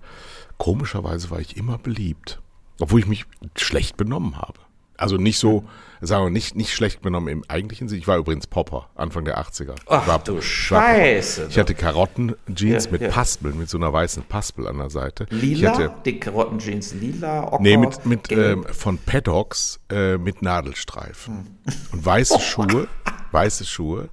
komischerweise 0.57 1.31
war 1.31 1.39
ich 1.39 1.59
immer 1.59 1.77
beliebt, 1.77 2.41
obwohl 2.81 3.01
ich 3.01 3.07
mich 3.07 3.27
schlecht 3.55 3.99
benommen 3.99 4.39
habe. 4.39 4.61
Also 4.97 5.19
nicht 5.19 5.39
so, 5.39 5.65
sagen 6.01 6.25
wir 6.25 6.31
nicht, 6.31 6.55
nicht 6.55 6.73
schlecht 6.73 7.03
genommen 7.03 7.29
im 7.29 7.45
eigentlichen 7.49 7.89
Sinn. 7.89 7.99
Ich 7.99 8.07
war 8.09 8.17
übrigens 8.17 8.47
Popper, 8.47 8.89
Anfang 8.95 9.27
der 9.27 9.39
80er. 9.39 9.75
Ach 9.89 10.07
war, 10.07 10.21
du 10.21 10.41
Scheiße. 10.41 11.49
Ich 11.51 11.59
hatte 11.59 11.75
Karottenjeans 11.75 12.87
Ja, 12.87 12.91
mit 12.93 13.03
ja. 13.03 13.09
Paspeln, 13.11 13.59
mit 13.59 13.69
so 13.69 13.77
einer 13.77 13.93
weißen 13.93 14.23
Paspel 14.23 14.67
an 14.67 14.79
der 14.79 14.89
Seite. 14.89 15.27
Lila, 15.29 15.73
hatte, 15.73 15.93
die 16.07 16.19
Karottenjeans 16.19 16.95
lila, 16.95 17.49
Ocker, 17.49 17.59
Nee, 17.63 17.77
mit, 17.77 18.07
mit 18.07 18.33
ähm, 18.33 18.65
von 18.73 18.97
Paddocks 18.97 19.81
äh, 19.91 20.17
mit 20.17 20.41
Nadelstreifen. 20.41 21.35
Hm. 21.35 21.75
Und 21.93 22.01
Oh 22.03 22.07
weiße 22.07 22.41
Schuhe, 22.41 22.89
weiße 23.35 23.67
Schuhe. 23.67 24.09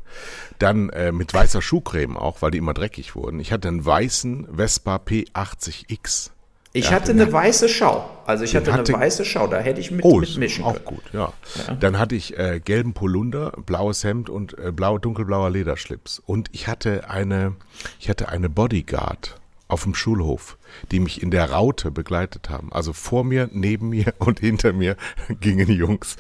Dann 0.60 0.90
äh, 0.90 1.14
mit 1.14 1.34
weißer 1.34 1.62
Schuhcreme 1.62 2.18
auch, 2.18 2.42
weil 2.42 2.52
die 2.52 2.58
immer 2.58 2.74
dreckig 2.74 3.16
wurden. 3.16 3.40
Ich 3.40 3.54
hatte 3.54 3.70
einen 3.70 3.86
weißen 3.86 4.50
Vespa 4.58 4.98
P80X. 4.98 6.32
ich 6.74 6.86
ja, 6.86 6.92
hatte 6.92 7.12
eine 7.12 7.32
weiße 7.32 7.68
Schau. 7.70 8.10
Also 8.26 8.44
ich 8.44 8.56
hatte, 8.56 8.72
hatte- 8.74 8.94
eine 8.94 9.04
weiße 9.04 9.26
Schau, 9.26 9.48
da 9.48 9.60
hätte 9.60 9.80
ich 9.82 9.92
mit, 9.92 10.04
Oh, 10.06 10.20
mit 10.20 10.30
ist 10.30 10.38
mischen 10.38 10.64
auch 10.64 10.74
können. 10.74 10.86
gut, 10.86 11.04
ja. 11.14 11.34
Dann 11.80 11.98
hatte 12.00 12.16
ich 12.16 12.38
äh, 12.38 12.60
gelben 12.64 12.94
Polunder, 12.94 13.52
blaues 13.66 14.04
Hemd 14.04 14.30
und 14.30 14.58
äh, 14.58 14.72
blau, 14.72 14.98
dunkelblauer 14.98 15.50
Lederschlips. 15.50 16.22
Und 16.26 16.50
ich 16.52 16.68
hatte 16.68 17.10
eine, 17.10 17.56
ich 18.00 18.10
hatte 18.10 18.30
eine 18.30 18.50
Bodyguard 18.50 19.38
auf 19.68 19.84
dem 19.84 19.96
Schulhof, 19.96 20.58
die 20.92 21.00
mich 21.00 21.22
in 21.24 21.32
der 21.32 21.50
Raute 21.52 21.92
begleitet 21.92 22.50
haben. 22.50 22.72
Also 22.74 22.92
vor 22.94 23.24
mir, 23.24 23.50
neben 23.54 23.90
mir 23.90 24.14
und 24.20 24.40
hinter 24.42 24.74
mir 24.74 24.96
gingen 25.40 25.70
Jungs. 25.70 26.18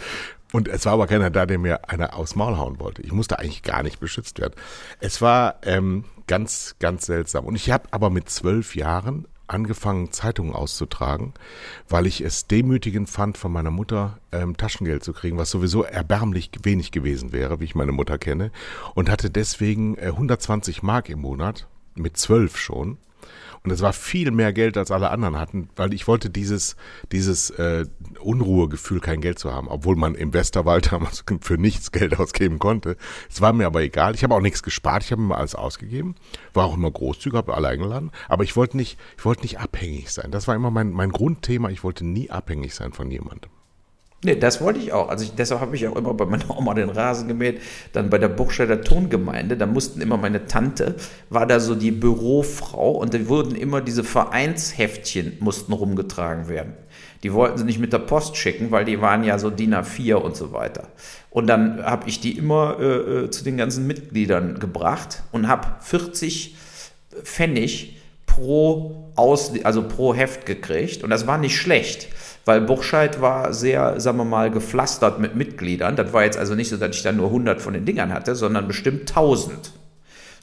Und 0.52 0.68
es 0.68 0.86
war 0.86 0.94
aber 0.94 1.08
keiner 1.08 1.30
da, 1.30 1.46
der 1.46 1.58
mir 1.58 1.90
eine 1.90 2.14
aus 2.14 2.36
Maul 2.36 2.58
hauen 2.58 2.80
wollte. 2.80 3.02
Ich 3.02 3.12
musste 3.12 3.40
eigentlich 3.40 3.64
gar 3.64 3.84
nicht 3.84 4.00
beschützt 4.00 4.40
werden. 4.40 4.54
Es 5.00 5.22
war 5.22 5.56
ähm, 5.64 6.06
ganz, 6.28 6.76
ganz 6.80 7.06
seltsam. 7.06 7.46
Und 7.46 7.56
ich 7.56 7.72
habe 7.72 7.88
aber 7.92 8.10
mit 8.10 8.30
zwölf 8.30 8.76
Jahren 8.76 9.28
angefangen, 9.48 10.12
Zeitungen 10.12 10.54
auszutragen, 10.54 11.34
weil 11.90 12.08
ich 12.08 12.22
es 12.22 12.48
demütigend 12.48 13.10
fand, 13.10 13.38
von 13.38 13.52
meiner 13.52 13.72
Mutter 13.72 14.20
ähm, 14.32 14.56
Taschengeld 14.56 15.04
zu 15.04 15.14
kriegen, 15.14 15.38
was 15.38 15.52
sowieso 15.52 15.84
erbärmlich 15.84 16.52
wenig 16.64 16.92
gewesen 16.92 17.34
wäre, 17.34 17.60
wie 17.60 17.66
ich 17.66 17.76
meine 17.76 17.92
Mutter 17.92 18.18
kenne, 18.18 18.52
und 18.96 19.10
hatte 19.10 19.30
deswegen 19.30 19.98
äh, 19.98 20.08
120 20.08 20.84
Mark 20.84 21.10
im 21.10 21.20
Monat, 21.20 21.68
mit 21.96 22.18
zwölf 22.18 22.58
schon. 22.58 22.98
Und 23.64 23.70
es 23.72 23.82
war 23.82 23.94
viel 23.94 24.32
mehr 24.32 24.54
Geld, 24.54 24.76
als 24.76 24.90
alle 24.90 25.12
anderen 25.12 25.38
hatten, 25.38 25.70
weil 25.76 25.94
ich 25.94 26.08
wollte 26.08 26.32
dieses, 26.32 26.76
dieses 27.12 27.52
äh, 27.52 27.86
Unruhegefühl, 28.20 29.00
kein 29.00 29.22
Geld 29.22 29.38
zu 29.38 29.54
haben, 29.54 29.68
obwohl 29.68 29.96
man 29.96 30.16
im 30.16 30.34
Westerwald 30.34 30.92
damals 30.92 31.24
für 31.42 31.58
nichts 31.58 31.92
Geld 31.92 32.20
ausgeben 32.20 32.58
konnte. 32.58 32.98
Es 33.30 33.40
war 33.40 33.54
mir 33.54 33.68
aber 33.68 33.82
egal. 33.82 34.16
Ich 34.16 34.24
habe 34.24 34.34
auch 34.34 34.42
nichts 34.42 34.64
gespart, 34.64 35.04
ich 35.04 35.12
habe 35.12 35.22
immer 35.22 35.38
alles 35.38 35.54
ausgegeben, 35.54 36.16
war 36.54 36.66
auch 36.66 36.76
immer 36.76 36.90
großzügig, 36.90 37.38
habe 37.38 37.54
alle 37.54 37.68
eingeladen, 37.68 38.12
aber 38.28 38.44
ich 38.44 38.56
wollte 38.56 38.78
nicht, 38.78 38.98
ich 39.18 39.26
wollte 39.26 39.44
nicht 39.44 39.60
abhängig 39.60 40.12
sein. 40.12 40.32
Das 40.32 40.48
war 40.48 40.56
immer 40.56 40.72
mein, 40.72 40.92
mein 40.92 41.12
Grundthema, 41.12 41.70
ich 41.70 41.84
wollte 41.84 42.06
nie 42.06 42.32
abhängig 42.32 42.74
sein 42.74 42.94
von 42.94 43.12
jemandem. 43.12 43.52
Nee, 44.24 44.36
das 44.36 44.62
wollte 44.62 44.80
ich 44.80 44.94
auch. 44.94 45.10
Also 45.10 45.24
ich, 45.24 45.34
deshalb 45.34 45.62
habe 45.62 45.76
ich 45.76 45.88
auch 45.88 45.96
immer 45.96 46.14
bei 46.14 46.26
meiner 46.26 46.56
Oma 46.56 46.76
den 46.76 46.90
Rasen 46.90 47.28
gemäht. 47.28 47.60
Dann 47.92 48.12
bei 48.12 48.20
der 48.20 48.30
Buchstädter 48.30 48.82
Tongemeinde, 48.82 49.58
da 49.58 49.66
mussten 49.66 50.00
immer 50.00 50.18
meine 50.18 50.46
Tante, 50.46 50.96
war 51.30 51.48
da 51.48 51.60
so 51.60 51.74
die 51.74 51.92
Bürofrau 51.92 52.92
und 52.92 53.16
da 53.16 53.28
wurden 53.28 53.56
immer 53.56 53.82
diese 53.82 54.04
Vereinsheftchen 54.04 55.38
mussten 55.40 55.74
rumgetragen 55.74 56.48
werden. 56.48 56.74
Die 57.24 57.34
wollten 57.34 57.58
sie 57.58 57.64
nicht 57.64 57.80
mit 57.80 57.94
der 57.94 58.00
Post 58.00 58.38
schicken, 58.38 58.70
weil 58.70 58.86
die 58.86 59.02
waren 59.02 59.24
ja 59.24 59.40
so 59.40 59.50
DIN 59.50 59.74
A4 59.74 60.16
und 60.16 60.36
so 60.36 60.54
weiter. 60.54 60.90
Und 61.32 61.48
dann 61.48 61.84
habe 61.84 62.08
ich 62.08 62.20
die 62.20 62.38
immer 62.38 62.78
äh, 62.80 62.86
äh, 62.86 63.30
zu 63.32 63.44
den 63.44 63.58
ganzen 63.58 63.88
Mitgliedern 63.88 64.60
gebracht 64.60 65.24
und 65.32 65.48
habe 65.48 65.68
40 65.82 66.56
Pfennig 67.24 67.98
pro 68.26 69.12
Aus, 69.16 69.52
also 69.64 69.88
pro 69.88 70.14
Heft 70.14 70.46
gekriegt. 70.46 71.04
Und 71.04 71.10
das 71.10 71.28
war 71.28 71.38
nicht 71.38 71.58
schlecht, 71.58 72.08
weil 72.46 72.62
Burscheid 72.62 73.22
war 73.22 73.54
sehr, 73.54 74.00
sagen 74.00 74.18
wir 74.18 74.26
mal, 74.26 74.52
gepflastert 74.52 75.20
mit 75.20 75.36
Mitgliedern. 75.36 75.96
Das 75.96 76.14
war 76.14 76.24
jetzt 76.24 76.38
also 76.38 76.56
nicht 76.56 76.70
so, 76.70 76.78
dass 76.78 76.96
ich 76.96 77.04
dann 77.04 77.18
nur 77.18 77.28
100 77.28 77.62
von 77.62 77.74
den 77.74 77.86
Dingern 77.86 78.14
hatte, 78.14 78.36
sondern 78.36 78.68
bestimmt 78.68 79.10
1000. 79.10 79.72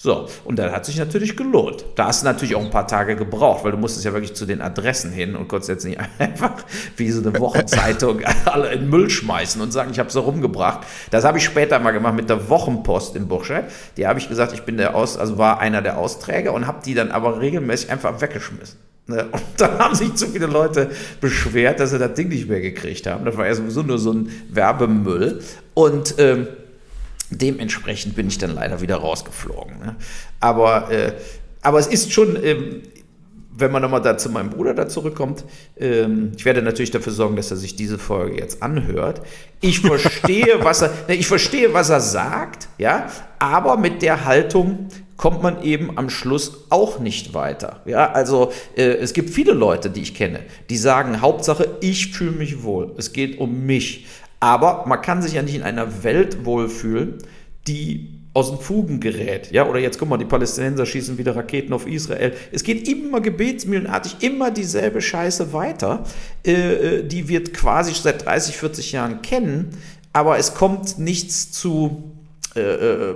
So, 0.01 0.29
und 0.45 0.61
das 0.61 0.73
hat 0.73 0.85
sich 0.85 0.97
natürlich 0.97 1.37
gelohnt. 1.37 1.85
Da 1.97 2.07
hast 2.07 2.23
du 2.23 2.27
natürlich 2.27 2.55
auch 2.55 2.63
ein 2.63 2.71
paar 2.71 2.87
Tage 2.87 3.17
gebraucht, 3.17 3.65
weil 3.65 3.73
du 3.73 3.79
musstest 3.79 4.05
ja 4.05 4.13
wirklich 4.13 4.33
zu 4.33 4.47
den 4.47 4.61
Adressen 4.61 5.11
hin 5.11 5.35
und 5.35 5.49
konntest 5.49 5.71
jetzt 5.71 5.85
nicht 5.85 5.99
einfach 6.21 6.53
wie 6.97 7.11
so 7.11 7.21
eine 7.21 7.37
Wochenzeitung 7.41 8.21
alle 8.45 8.71
in 8.71 8.89
Müll 8.89 9.11
schmeißen 9.11 9.61
und 9.61 9.73
sagen, 9.73 9.91
ich 9.91 9.99
habe 9.99 10.09
sie 10.09 10.21
rumgebracht. 10.21 10.87
Das 11.11 11.25
habe 11.25 11.39
ich 11.39 11.45
später 11.45 11.81
mal 11.81 11.91
gemacht 11.91 12.15
mit 12.15 12.31
der 12.31 12.49
Wochenpost 12.49 13.17
in 13.17 13.27
Burscheid. 13.27 13.65
Die 13.97 14.07
habe 14.07 14.21
ich 14.21 14.29
gesagt, 14.29 14.53
ich 14.53 14.63
bin 14.63 14.77
der 14.77 14.95
Aus, 14.95 15.19
also 15.19 15.37
war 15.37 15.59
einer 15.59 15.83
der 15.83 15.99
Austräger 15.99 16.53
und 16.53 16.69
habe 16.69 16.79
die 16.85 16.95
dann 16.95 17.11
aber 17.11 17.41
regelmäßig 17.41 17.91
einfach 17.91 18.21
weggeschmissen. 18.21 18.79
Ne? 19.09 19.25
Und 19.25 19.43
dann 19.57 19.79
haben 19.79 19.95
sich 19.95 20.15
zu 20.15 20.27
viele 20.29 20.47
Leute 20.47 20.91
beschwert, 21.21 21.81
dass 21.81 21.91
sie 21.91 21.99
das 21.99 22.13
Ding 22.13 22.29
nicht 22.29 22.49
mehr 22.49 22.61
gekriegt 22.61 23.07
haben. 23.07 23.25
Das 23.25 23.37
war 23.37 23.47
ja 23.47 23.55
sowieso 23.55 23.83
nur 23.83 23.99
so 23.99 24.13
ein 24.13 24.31
Werbemüll. 24.51 25.41
Und 25.73 26.15
ähm, 26.19 26.47
dementsprechend 27.31 28.15
bin 28.15 28.29
ich 28.29 28.37
dann 28.37 28.55
leider 28.55 28.83
wieder 28.83 28.97
rausgeflogen. 28.97 29.79
Ne? 29.79 29.97
Aber, 30.41 30.91
äh, 30.91 31.13
aber 31.63 31.79
es 31.79 31.87
ist 31.87 32.13
schon, 32.13 32.39
ähm, 32.43 32.83
wenn 33.57 33.73
man 33.73 33.81
nochmal 33.81 34.03
da 34.03 34.19
zu 34.19 34.29
meinem 34.29 34.51
Bruder 34.51 34.75
da 34.75 34.89
zurückkommt, 34.89 35.45
ähm, 35.79 36.33
ich 36.37 36.45
werde 36.45 36.61
natürlich 36.61 36.91
dafür 36.91 37.13
sorgen, 37.13 37.37
dass 37.37 37.51
er 37.51 37.57
sich 37.57 37.77
diese 37.77 37.99
Folge 37.99 38.37
jetzt 38.37 38.63
anhört. 38.63 39.23
Ich 39.63 39.81
verstehe, 39.81 40.59
was 40.61 40.83
er, 40.83 40.91
ne, 41.09 41.15
ich 41.15 41.27
verstehe, 41.27 41.73
was 41.73 41.89
er 41.89 42.01
sagt, 42.01 42.69
ja, 42.77 43.09
aber 43.39 43.79
mit 43.79 44.03
der 44.03 44.27
Haltung 44.27 44.89
kommt 45.19 45.43
man 45.43 45.63
eben 45.63 45.99
am 45.99 46.09
Schluss 46.09 46.65
auch 46.71 47.01
nicht 47.01 47.35
weiter. 47.35 47.83
Ja, 47.85 48.13
also 48.13 48.53
äh, 48.77 48.85
es 48.85 49.13
gibt 49.13 49.29
viele 49.29 49.53
Leute, 49.53 49.91
die 49.91 50.01
ich 50.01 50.15
kenne, 50.15 50.41
die 50.71 50.79
sagen, 50.79 51.21
Hauptsache, 51.21 51.69
ich 51.83 52.13
fühle 52.13 52.31
mich 52.31 52.63
wohl. 52.63 52.93
Es 52.97 53.13
geht 53.13 53.39
um 53.39 53.67
mich. 53.67 54.07
Aber 54.41 54.85
man 54.87 55.03
kann 55.03 55.21
sich 55.21 55.35
ja 55.35 55.43
nicht 55.43 55.57
in 55.57 55.63
einer 55.63 56.05
Welt 56.05 56.47
wohlfühlen, 56.47 57.19
die 57.67 58.15
aus 58.33 58.51
den 58.51 58.61
Fugen 58.61 59.01
gerät. 59.01 59.51
Ja, 59.51 59.67
oder 59.69 59.81
jetzt 59.81 59.99
guck 59.99 60.09
mal, 60.09 60.17
die 60.17 60.25
Palästinenser 60.25 60.87
schießen 60.87 61.19
wieder 61.19 61.35
Raketen 61.35 61.73
auf 61.73 61.89
Israel. 61.89 62.33
Es 62.53 62.63
geht 62.63 62.89
immer 62.89 63.21
gebetsmühlenartig, 63.21 64.19
immer 64.21 64.53
dieselbe 64.53 65.01
Scheiße 65.01 65.53
weiter. 65.53 66.05
Äh, 66.47 66.53
äh, 66.53 67.05
die 67.05 67.29
wird 67.29 67.53
quasi 67.53 67.93
seit 67.93 68.25
30, 68.25 68.57
40 68.57 68.93
Jahren 68.93 69.23
kennen, 69.23 69.71
aber 70.13 70.39
es 70.39 70.55
kommt 70.55 71.01
nichts 71.01 71.51
zu. 71.51 72.08
Äh, 72.59 73.11
äh, 73.11 73.15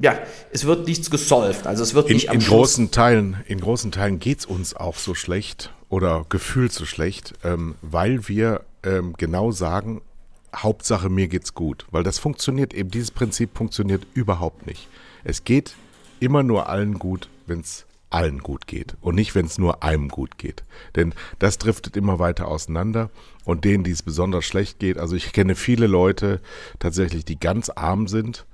ja, 0.00 0.18
es 0.50 0.64
wird 0.64 0.86
nichts 0.86 1.10
gesolved. 1.10 1.66
Also 1.66 1.82
es 1.82 1.94
wird 1.94 2.08
In, 2.08 2.14
nicht 2.14 2.30
am 2.30 2.36
in 2.36 2.40
Schluss 2.40 2.56
großen 2.74 2.90
Teilen, 2.90 3.42
in 3.46 3.60
großen 3.60 3.92
Teilen 3.92 4.18
geht's 4.18 4.46
uns 4.46 4.74
auch 4.74 4.96
so 4.96 5.14
schlecht 5.14 5.72
oder 5.88 6.26
gefühlt 6.28 6.72
so 6.72 6.84
schlecht, 6.84 7.34
ähm, 7.44 7.74
weil 7.82 8.28
wir 8.28 8.62
ähm, 8.82 9.14
genau 9.16 9.50
sagen, 9.50 10.02
Hauptsache 10.54 11.08
mir 11.08 11.28
geht's 11.28 11.54
gut. 11.54 11.86
Weil 11.90 12.02
das 12.02 12.18
funktioniert 12.18 12.74
eben, 12.74 12.90
dieses 12.90 13.10
Prinzip 13.10 13.56
funktioniert 13.56 14.06
überhaupt 14.14 14.66
nicht. 14.66 14.88
Es 15.24 15.44
geht 15.44 15.74
immer 16.20 16.42
nur 16.42 16.68
allen 16.68 16.98
gut, 16.98 17.28
wenn's 17.46 17.86
allen 18.10 18.38
gut 18.38 18.68
geht 18.68 18.96
und 19.00 19.16
nicht, 19.16 19.34
wenn 19.34 19.46
es 19.46 19.58
nur 19.58 19.82
einem 19.82 20.08
gut 20.08 20.38
geht. 20.38 20.62
Denn 20.94 21.14
das 21.40 21.58
driftet 21.58 21.96
immer 21.96 22.20
weiter 22.20 22.46
auseinander 22.46 23.10
und 23.44 23.64
denen, 23.64 23.82
die 23.82 23.90
es 23.90 24.02
besonders 24.02 24.44
schlecht 24.44 24.78
geht, 24.78 24.98
also 24.98 25.16
ich 25.16 25.32
kenne 25.32 25.56
viele 25.56 25.88
Leute 25.88 26.40
tatsächlich, 26.78 27.24
die 27.24 27.40
ganz 27.40 27.70
arm 27.70 28.06
sind, 28.06 28.46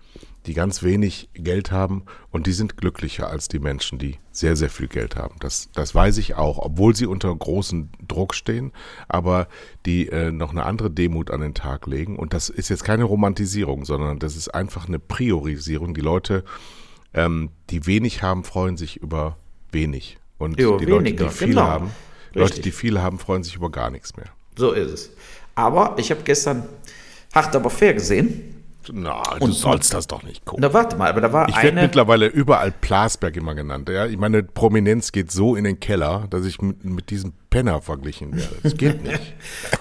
die 0.47 0.55
ganz 0.55 0.83
wenig 0.83 1.29
Geld 1.35 1.71
haben 1.71 2.05
und 2.31 2.47
die 2.47 2.53
sind 2.53 2.77
glücklicher 2.77 3.29
als 3.29 3.49
die 3.49 3.59
Menschen, 3.59 3.99
die 3.99 4.19
sehr, 4.33 4.57
sehr 4.57 4.71
viel 4.71 4.89
Geld 4.89 5.17
haben. 5.17 5.37
Das, 5.41 5.71
das 5.75 5.95
weiß 5.95 6.19
ich 6.19 6.35
auch, 6.35 6.59
obwohl 6.59 6.97
sie 6.97 7.07
unter 7.07 7.35
großem 7.35 7.91
Druck 8.07 8.35
stehen, 8.35 8.73
aber 9.09 9.49
die 9.85 10.09
äh, 10.09 10.31
noch 10.31 10.51
eine 10.51 10.65
andere 10.65 10.91
Demut 10.91 11.31
an 11.31 11.41
den 11.41 11.55
Tag 11.55 11.87
legen. 11.87 12.17
Und 12.19 12.33
das 12.33 12.49
ist 12.49 12.71
jetzt 12.71 12.85
keine 12.85 13.05
Romantisierung, 13.05 13.85
sondern 13.85 14.19
das 14.19 14.37
ist 14.37 14.49
einfach 14.49 14.89
eine 14.89 14.99
Priorisierung. 14.99 15.95
Die 15.95 16.01
Leute, 16.01 16.45
ähm, 17.13 17.51
die 17.69 17.87
wenig 17.87 18.23
haben, 18.23 18.45
freuen 18.45 18.77
sich 18.77 18.97
über 18.97 19.37
wenig. 19.73 20.19
Und 20.39 20.59
Über 20.59 20.79
die 20.79 20.87
Leute, 20.87 21.05
weniger, 21.05 21.27
die 21.27 21.35
viel 21.35 21.49
genau. 21.49 21.63
haben, 21.63 21.91
Leute, 22.33 22.47
Richtig. 22.47 22.63
die 22.63 22.71
viel 22.71 23.01
haben, 23.01 23.19
freuen 23.19 23.43
sich 23.43 23.57
über 23.57 23.71
gar 23.71 23.91
nichts 23.91 24.17
mehr. 24.17 24.29
So 24.57 24.73
ist 24.73 24.91
es. 24.91 25.11
Aber 25.55 25.97
ich 25.99 26.11
habe 26.11 26.23
gestern 26.23 26.67
hart 27.35 27.55
aber 27.55 27.69
fair 27.69 27.93
gesehen. 27.93 28.60
Na, 28.93 29.23
du 29.39 29.45
Und- 29.45 29.53
sollst 29.53 29.93
das 29.95 30.07
doch 30.07 30.23
nicht 30.23 30.45
gucken. 30.45 30.63
Na, 30.63 30.73
warte 30.73 30.97
mal, 30.97 31.11
aber 31.11 31.21
da 31.21 31.33
war 31.33 31.49
Ich 31.49 31.57
werde 31.57 31.69
eine. 31.69 31.83
mittlerweile 31.83 32.27
überall 32.27 32.71
Plasberg 32.73 33.37
immer 33.37 33.55
genannt. 33.55 33.89
Ja? 33.89 34.07
Ich 34.07 34.17
meine, 34.17 34.43
Prominenz 34.43 35.13
geht 35.13 35.31
so 35.31 35.55
in 35.57 35.65
den 35.65 35.79
Keller, 35.81 36.27
dass 36.31 36.47
ich 36.47 36.63
mit, 36.63 36.85
mit 36.85 37.11
diesem 37.11 37.33
Penner 37.51 37.83
verglichen 37.83 38.35
werde. 38.37 38.55
Das 38.63 38.77
geht 38.77 39.03
nicht. 39.05 39.21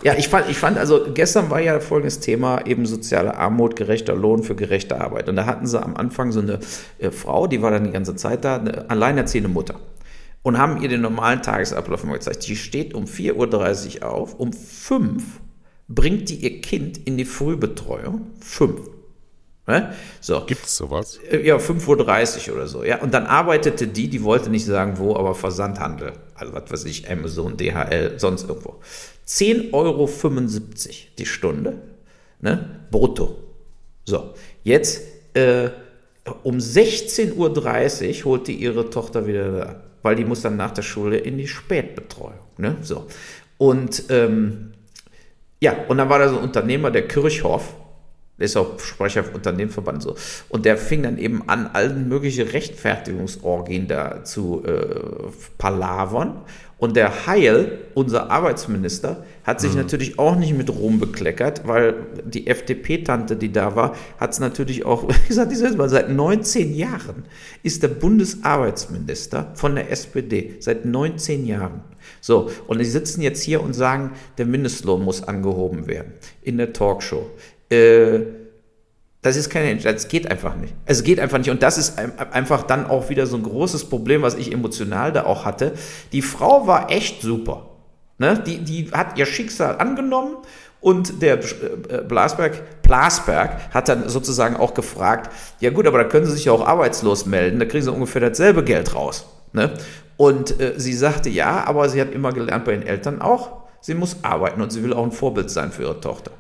Ja, 0.03 0.15
ich 0.15 0.27
fand, 0.27 0.49
ich 0.49 0.57
fand, 0.57 0.77
also 0.77 1.05
gestern 1.13 1.49
war 1.49 1.61
ja 1.61 1.79
folgendes 1.79 2.19
Thema, 2.19 2.65
eben 2.65 2.85
soziale 2.85 3.37
Armut, 3.37 3.75
gerechter 3.75 4.15
Lohn 4.15 4.43
für 4.43 4.55
gerechte 4.55 4.99
Arbeit. 4.99 5.29
Und 5.29 5.35
da 5.37 5.45
hatten 5.45 5.65
sie 5.65 5.81
am 5.81 5.95
Anfang 5.95 6.31
so 6.31 6.41
eine 6.41 6.59
äh, 6.97 7.11
Frau, 7.11 7.47
die 7.47 7.61
war 7.61 7.71
dann 7.71 7.85
die 7.85 7.91
ganze 7.91 8.15
Zeit 8.15 8.43
da, 8.43 8.57
eine 8.57 8.89
alleinerziehende 8.89 9.49
Mutter. 9.49 9.75
Und 10.41 10.57
haben 10.57 10.81
ihr 10.81 10.87
den 10.89 11.01
normalen 11.01 11.41
Tagesablauf 11.41 12.03
mal 12.05 12.13
gezeigt. 12.13 12.47
Die 12.47 12.55
steht 12.55 12.93
um 12.93 13.05
4.30 13.05 14.01
Uhr 14.01 14.09
auf, 14.11 14.35
um 14.35 14.53
5 14.53 15.23
bringt 15.89 16.29
die 16.29 16.35
ihr 16.35 16.61
Kind 16.61 16.97
in 17.05 17.17
die 17.17 17.25
Frühbetreuung. 17.25 18.27
5. 18.39 18.79
Ne? 19.67 19.93
So. 20.21 20.45
Gibt's 20.45 20.77
sowas? 20.77 21.19
Äh, 21.29 21.45
Ja, 21.45 21.57
5.30 21.57 22.49
Uhr 22.49 22.55
oder 22.55 22.67
so, 22.67 22.83
ja. 22.83 23.01
Und 23.01 23.13
dann 23.13 23.25
arbeitete 23.25 23.87
die, 23.87 24.07
die 24.07 24.23
wollte 24.23 24.49
nicht 24.49 24.65
sagen 24.65 24.97
wo, 24.97 25.15
aber 25.15 25.35
Versandhandel. 25.35 26.13
Also 26.35 26.53
was 26.53 26.71
weiß 26.71 26.85
ich, 26.85 27.09
Amazon, 27.09 27.57
DHL, 27.57 28.17
sonst 28.17 28.47
irgendwo. 28.47 28.79
10,75 29.27 29.73
Euro 29.73 30.09
die 31.17 31.25
Stunde. 31.25 31.81
Ne? 32.41 32.81
Brutto. 32.89 33.37
So, 34.05 34.33
jetzt 34.63 35.03
äh, 35.35 35.69
um 36.41 36.57
16.30 36.57 37.35
Uhr 37.35 38.25
holt 38.25 38.47
die 38.47 38.55
ihre 38.55 38.89
Tochter 38.89 39.27
wieder 39.27 39.51
da, 39.51 39.83
weil 40.01 40.15
die 40.15 40.25
muss 40.25 40.41
dann 40.41 40.57
nach 40.57 40.71
der 40.71 40.81
Schule 40.81 41.17
in 41.17 41.37
die 41.37 41.47
Spätbetreuung. 41.47 42.39
Ne? 42.57 42.77
So. 42.81 43.05
Und 43.59 44.05
ähm, 44.09 44.71
ja, 45.61 45.75
und 45.87 45.97
dann 45.97 46.09
war 46.09 46.19
da 46.19 46.29
so 46.29 46.37
ein 46.37 46.43
Unternehmer, 46.43 46.91
der 46.91 47.07
Kirchhoff, 47.07 47.75
der 48.37 48.45
ist 48.45 48.55
auch 48.55 48.79
Sprecher 48.79 49.23
vom 49.25 49.35
Unternehmensverband 49.35 50.01
so. 50.01 50.15
Und 50.47 50.65
der 50.65 50.77
fing 50.77 51.03
dann 51.03 51.17
eben 51.17 51.49
an, 51.49 51.67
allen 51.73 52.07
mögliche 52.07 52.53
Rechtfertigungsorgien 52.53 53.87
da 53.87 54.23
zu 54.23 54.63
äh, 54.65 55.29
palavern. 55.57 56.41
Und 56.79 56.95
der 56.95 57.27
Heil, 57.27 57.79
unser 57.93 58.31
Arbeitsminister, 58.31 59.25
hat 59.43 59.59
sich 59.59 59.71
mhm. 59.71 59.79
natürlich 59.79 60.17
auch 60.17 60.37
nicht 60.37 60.57
mit 60.57 60.69
Ruhm 60.69 60.99
bekleckert, 60.99 61.67
weil 61.67 61.95
die 62.23 62.47
FDP-Tante, 62.47 63.35
die 63.35 63.51
da 63.51 63.75
war, 63.75 63.95
hat 64.17 64.31
es 64.31 64.39
natürlich 64.39 64.85
auch 64.85 65.05
gesagt, 65.27 65.51
seit 65.55 66.09
19 66.09 66.73
Jahren 66.73 67.25
ist 67.63 67.83
der 67.83 67.89
Bundesarbeitsminister 67.89 69.51
von 69.55 69.75
der 69.75 69.91
SPD, 69.91 70.55
seit 70.59 70.85
19 70.85 71.45
Jahren. 71.45 71.81
So, 72.21 72.49
und 72.67 72.79
die 72.79 72.85
sitzen 72.85 73.21
jetzt 73.21 73.43
hier 73.43 73.61
und 73.61 73.73
sagen, 73.73 74.11
der 74.37 74.45
Mindestlohn 74.45 75.03
muss 75.03 75.21
angehoben 75.21 75.87
werden 75.87 76.13
in 76.41 76.57
der 76.57 76.71
Talkshow. 76.71 77.29
Äh, 77.69 78.19
das 79.21 79.35
ist 79.35 79.49
keine, 79.49 79.75
das 79.75 80.07
geht 80.07 80.31
einfach 80.31 80.55
nicht. 80.55 80.73
Es 80.85 81.03
geht 81.03 81.19
einfach 81.19 81.37
nicht. 81.37 81.49
Und 81.49 81.61
das 81.61 81.77
ist 81.77 81.97
einfach 81.97 82.63
dann 82.63 82.85
auch 82.85 83.09
wieder 83.09 83.27
so 83.27 83.35
ein 83.35 83.43
großes 83.43 83.89
Problem, 83.89 84.21
was 84.21 84.35
ich 84.35 84.53
emotional 84.53 85.11
da 85.11 85.25
auch 85.25 85.45
hatte. 85.45 85.73
Die 86.13 86.21
Frau 86.21 86.67
war 86.67 86.89
echt 86.89 87.21
super. 87.21 87.65
Ne? 88.17 88.41
Die, 88.45 88.59
die 88.59 88.91
hat 88.91 89.17
ihr 89.17 89.25
Schicksal 89.25 89.77
angenommen 89.77 90.37
und 90.81 91.21
der 91.21 91.39
äh, 91.39 92.01
Blasberg, 92.07 92.81
Blasberg 92.81 93.73
hat 93.73 93.89
dann 93.89 94.07
sozusagen 94.07 94.55
auch 94.55 94.73
gefragt, 94.73 95.31
ja 95.59 95.71
gut, 95.71 95.87
aber 95.87 95.97
da 95.97 96.03
können 96.05 96.25
Sie 96.25 96.31
sich 96.31 96.45
ja 96.45 96.53
auch 96.53 96.65
arbeitslos 96.65 97.25
melden, 97.25 97.59
da 97.59 97.65
kriegen 97.65 97.83
Sie 97.83 97.91
ungefähr 97.91 98.21
dasselbe 98.21 98.63
Geld 98.63 98.95
raus. 98.95 99.25
Ne? 99.51 99.73
Und 100.15 100.59
äh, 100.59 100.73
sie 100.77 100.93
sagte 100.93 101.29
ja, 101.29 101.63
aber 101.65 101.89
sie 101.89 101.99
hat 101.99 102.11
immer 102.11 102.31
gelernt 102.33 102.65
bei 102.65 102.73
den 102.73 102.85
Eltern 102.85 103.21
auch, 103.21 103.63
sie 103.81 103.93
muss 103.93 104.17
arbeiten 104.21 104.61
und 104.61 104.71
sie 104.71 104.83
will 104.83 104.93
auch 104.93 105.03
ein 105.03 105.11
Vorbild 105.11 105.49
sein 105.49 105.71
für 105.71 105.83
ihre 105.83 106.01
Tochter. 106.01 106.31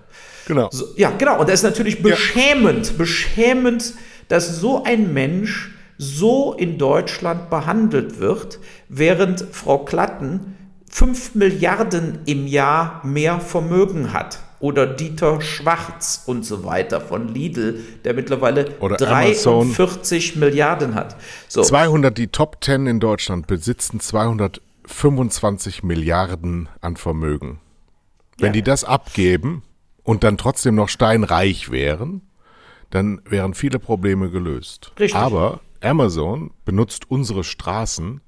Genau. 0.49 0.67
So, 0.71 0.87
ja, 0.95 1.11
genau. 1.11 1.39
Und 1.39 1.47
das 1.47 1.59
ist 1.59 1.63
natürlich 1.63 2.01
beschämend, 2.01 2.87
ja. 2.87 2.93
beschämend, 2.97 3.93
dass 4.29 4.59
so 4.59 4.83
ein 4.83 5.13
Mensch 5.13 5.75
so 5.99 6.53
in 6.53 6.79
Deutschland 6.79 7.51
behandelt 7.51 8.19
wird, 8.19 8.57
während 8.87 9.45
Frau 9.51 9.85
Klatten 9.85 10.57
5 10.89 11.35
Milliarden 11.35 12.17
im 12.25 12.47
Jahr 12.47 13.05
mehr 13.05 13.39
Vermögen 13.39 14.11
hat. 14.11 14.39
Oder 14.59 14.87
Dieter 14.87 15.39
Schwarz 15.39 16.23
und 16.25 16.43
so 16.43 16.65
weiter 16.65 16.99
von 16.99 17.27
Lidl, 17.27 17.81
der 18.03 18.15
mittlerweile 18.15 18.71
Oder 18.79 18.97
43 18.97 19.51
Amazon. 19.51 20.39
Milliarden 20.39 20.95
hat. 20.95 21.15
So. 21.47 21.61
200, 21.61 22.17
die 22.17 22.27
Top 22.29 22.57
10 22.61 22.87
in 22.87 22.99
Deutschland 22.99 23.45
besitzen 23.45 23.99
225 23.99 25.83
Milliarden 25.83 26.69
an 26.81 26.97
Vermögen. 26.97 27.59
Wenn 28.39 28.47
ja. 28.47 28.53
die 28.53 28.63
das 28.63 28.83
abgeben, 28.83 29.61
und 30.09 30.23
dann 30.23 30.39
trotzdem 30.39 30.73
noch 30.73 30.89
steinreich 30.89 31.69
wären, 31.69 32.23
dann 32.89 33.21
wären 33.25 33.53
viele 33.53 33.77
Probleme 33.77 34.31
gelöst. 34.31 34.91
Richtig. 34.99 35.15
Aber 35.15 35.59
Amazon 35.81 36.49
benutzt 36.65 37.11
unsere 37.11 37.43
Straßen, 37.43 38.19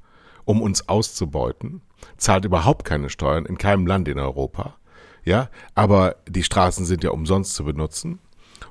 um 0.46 0.62
uns 0.62 0.88
auszubeuten, 0.88 1.82
zahlt 2.18 2.46
überhaupt 2.46 2.86
keine 2.86 3.10
Steuern 3.10 3.48
in 3.48 3.58
keinem 3.58 3.88
Land 3.88 4.08
in 4.08 4.20
Europa. 4.20 4.76
Ja, 5.24 5.50
aber 5.74 6.18
die 6.30 6.44
Straßen 6.44 6.86
sind 6.86 7.04
ja 7.04 7.10
umsonst 7.10 7.56
zu 7.56 7.66
benutzen 7.66 8.20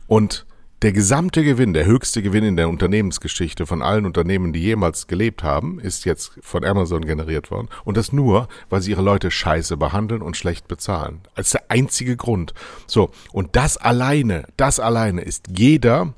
und 0.06 0.46
der 0.82 0.92
gesamte 0.92 1.44
Gewinn, 1.44 1.74
der 1.74 1.84
höchste 1.84 2.22
Gewinn 2.22 2.44
in 2.44 2.56
der 2.56 2.68
Unternehmensgeschichte 2.68 3.66
von 3.66 3.82
allen 3.82 4.06
Unternehmen, 4.06 4.52
die 4.52 4.60
jemals 4.60 5.06
gelebt 5.06 5.42
haben, 5.42 5.78
ist 5.78 6.06
jetzt 6.06 6.32
von 6.40 6.64
Amazon 6.64 7.04
generiert 7.04 7.50
worden. 7.50 7.68
Und 7.84 7.98
das 7.98 8.12
nur, 8.12 8.48
weil 8.70 8.80
sie 8.80 8.92
ihre 8.92 9.02
Leute 9.02 9.30
scheiße 9.30 9.76
behandeln 9.76 10.22
und 10.22 10.38
schlecht 10.38 10.68
bezahlen. 10.68 11.20
Als 11.34 11.50
der 11.50 11.64
einzige 11.68 12.16
Grund. 12.16 12.54
So. 12.86 13.10
Und 13.32 13.56
das 13.56 13.76
alleine, 13.76 14.46
das 14.56 14.80
alleine 14.80 15.20
ist 15.20 15.48
jeder, 15.54 16.14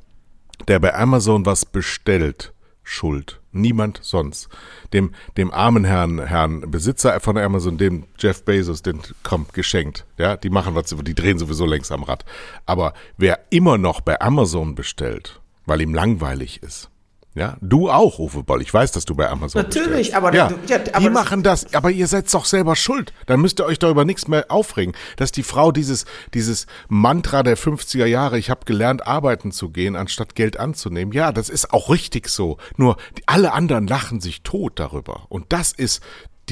der 0.69 0.79
bei 0.79 0.95
Amazon 0.95 1.45
was 1.45 1.67
bestellt, 1.67 2.53
schuld. 2.93 3.41
Niemand 3.53 4.01
sonst. 4.03 4.49
Dem, 4.93 5.15
dem 5.37 5.53
armen 5.53 5.85
Herrn, 5.85 6.25
Herrn 6.25 6.71
Besitzer 6.71 7.19
von 7.21 7.37
Amazon, 7.39 7.79
dem 7.79 8.05
Jeff 8.19 8.45
Bezos, 8.45 8.83
den 8.83 9.01
kommt 9.23 9.53
geschenkt. 9.53 10.07
Ja, 10.19 10.37
die 10.37 10.51
machen 10.51 10.75
was, 10.75 10.87
die 10.87 11.15
drehen 11.15 11.39
sowieso 11.39 11.67
längst 11.67 11.93
am 11.93 12.03
Rad. 12.03 12.25
Aber 12.67 12.95
wer 13.17 13.41
immer 13.51 13.79
noch 13.79 14.01
bei 14.01 14.21
Amazon 14.21 14.75
bestellt, 14.75 15.41
weil 15.67 15.81
ihm 15.81 15.95
langweilig 15.95 16.63
ist, 16.63 16.91
ja, 17.35 17.57
du 17.62 17.90
auch, 17.90 18.18
Uwe 18.18 18.42
Boll. 18.42 18.61
Ich 18.61 18.73
weiß, 18.73 18.92
dass 18.92 19.07
du 19.07 19.14
bei 19.14 19.29
Amazon 19.31 19.62
Natürlich, 19.62 20.12
bestellst. 20.12 20.14
aber, 20.14 20.35
ja, 20.35 20.49
du, 20.49 20.57
ja, 20.66 20.79
aber 20.92 21.01
die 21.01 21.11
machen 21.11 21.42
das, 21.42 21.73
aber 21.75 21.90
ihr 21.90 22.07
seid 22.07 22.33
doch 22.33 22.45
selber 22.45 22.77
schuld. 22.77 23.14
Dann 23.27 23.40
müsst 23.40 23.59
ihr 23.61 23.64
euch 23.64 23.79
darüber 23.79 24.05
nichts 24.05 24.29
mehr 24.29 24.51
aufregen, 24.51 24.95
dass 25.16 25.33
die 25.33 25.42
Frau 25.42 25.73
dieses 25.73 26.05
dieses 26.35 26.66
Mantra 26.88 27.42
der 27.42 27.57
50er 27.57 28.05
Jahre, 28.05 28.38
ich 28.38 28.51
habe 28.51 28.66
gelernt 28.66 29.07
arbeiten 29.07 29.51
zu 29.51 29.71
gehen, 29.71 29.97
anstatt 29.97 30.35
Geld 30.35 30.59
anzunehmen. 30.59 31.12
Ja, 31.12 31.33
das 31.33 31.49
ist 31.49 31.73
auch 31.73 31.88
richtig 31.88 32.29
so. 32.29 32.59
Nur 32.77 32.97
die, 33.16 33.23
alle 33.27 33.53
anderen 33.53 33.87
lachen 33.87 34.21
sich 34.21 34.42
tot 34.42 34.79
darüber 34.79 35.27
und 35.29 35.47
das 35.53 35.73
ist 35.73 36.03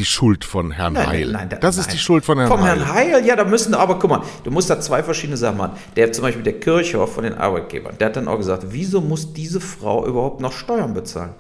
die 0.00 0.06
Schuld 0.06 0.44
von 0.44 0.70
Herrn 0.70 0.94
nein, 0.94 1.06
Heil. 1.06 1.30
Nein, 1.30 1.48
nein, 1.50 1.60
das 1.60 1.76
ist 1.76 1.92
die 1.92 1.98
Schuld 1.98 2.24
von 2.24 2.38
Herrn 2.38 2.48
Vom 2.48 2.62
Heil. 2.62 2.78
Vom 2.78 2.86
Herrn 2.86 2.94
Heil, 2.94 3.26
ja, 3.26 3.36
da 3.36 3.44
müssen 3.44 3.74
aber, 3.74 3.98
guck 3.98 4.10
mal, 4.10 4.22
du 4.42 4.50
musst 4.50 4.70
da 4.70 4.80
zwei 4.80 5.02
verschiedene 5.02 5.36
Sachen 5.36 5.58
machen. 5.58 5.76
Der 5.94 6.10
zum 6.10 6.22
Beispiel 6.22 6.42
der 6.42 6.58
Kirchhoff 6.58 7.14
von 7.14 7.24
den 7.24 7.34
Arbeitgebern, 7.34 7.98
der 7.98 8.06
hat 8.08 8.16
dann 8.16 8.26
auch 8.26 8.38
gesagt, 8.38 8.64
wieso 8.70 9.00
muss 9.00 9.34
diese 9.34 9.60
Frau 9.60 10.06
überhaupt 10.06 10.40
noch 10.40 10.52
Steuern 10.52 10.94
bezahlen? 10.94 11.34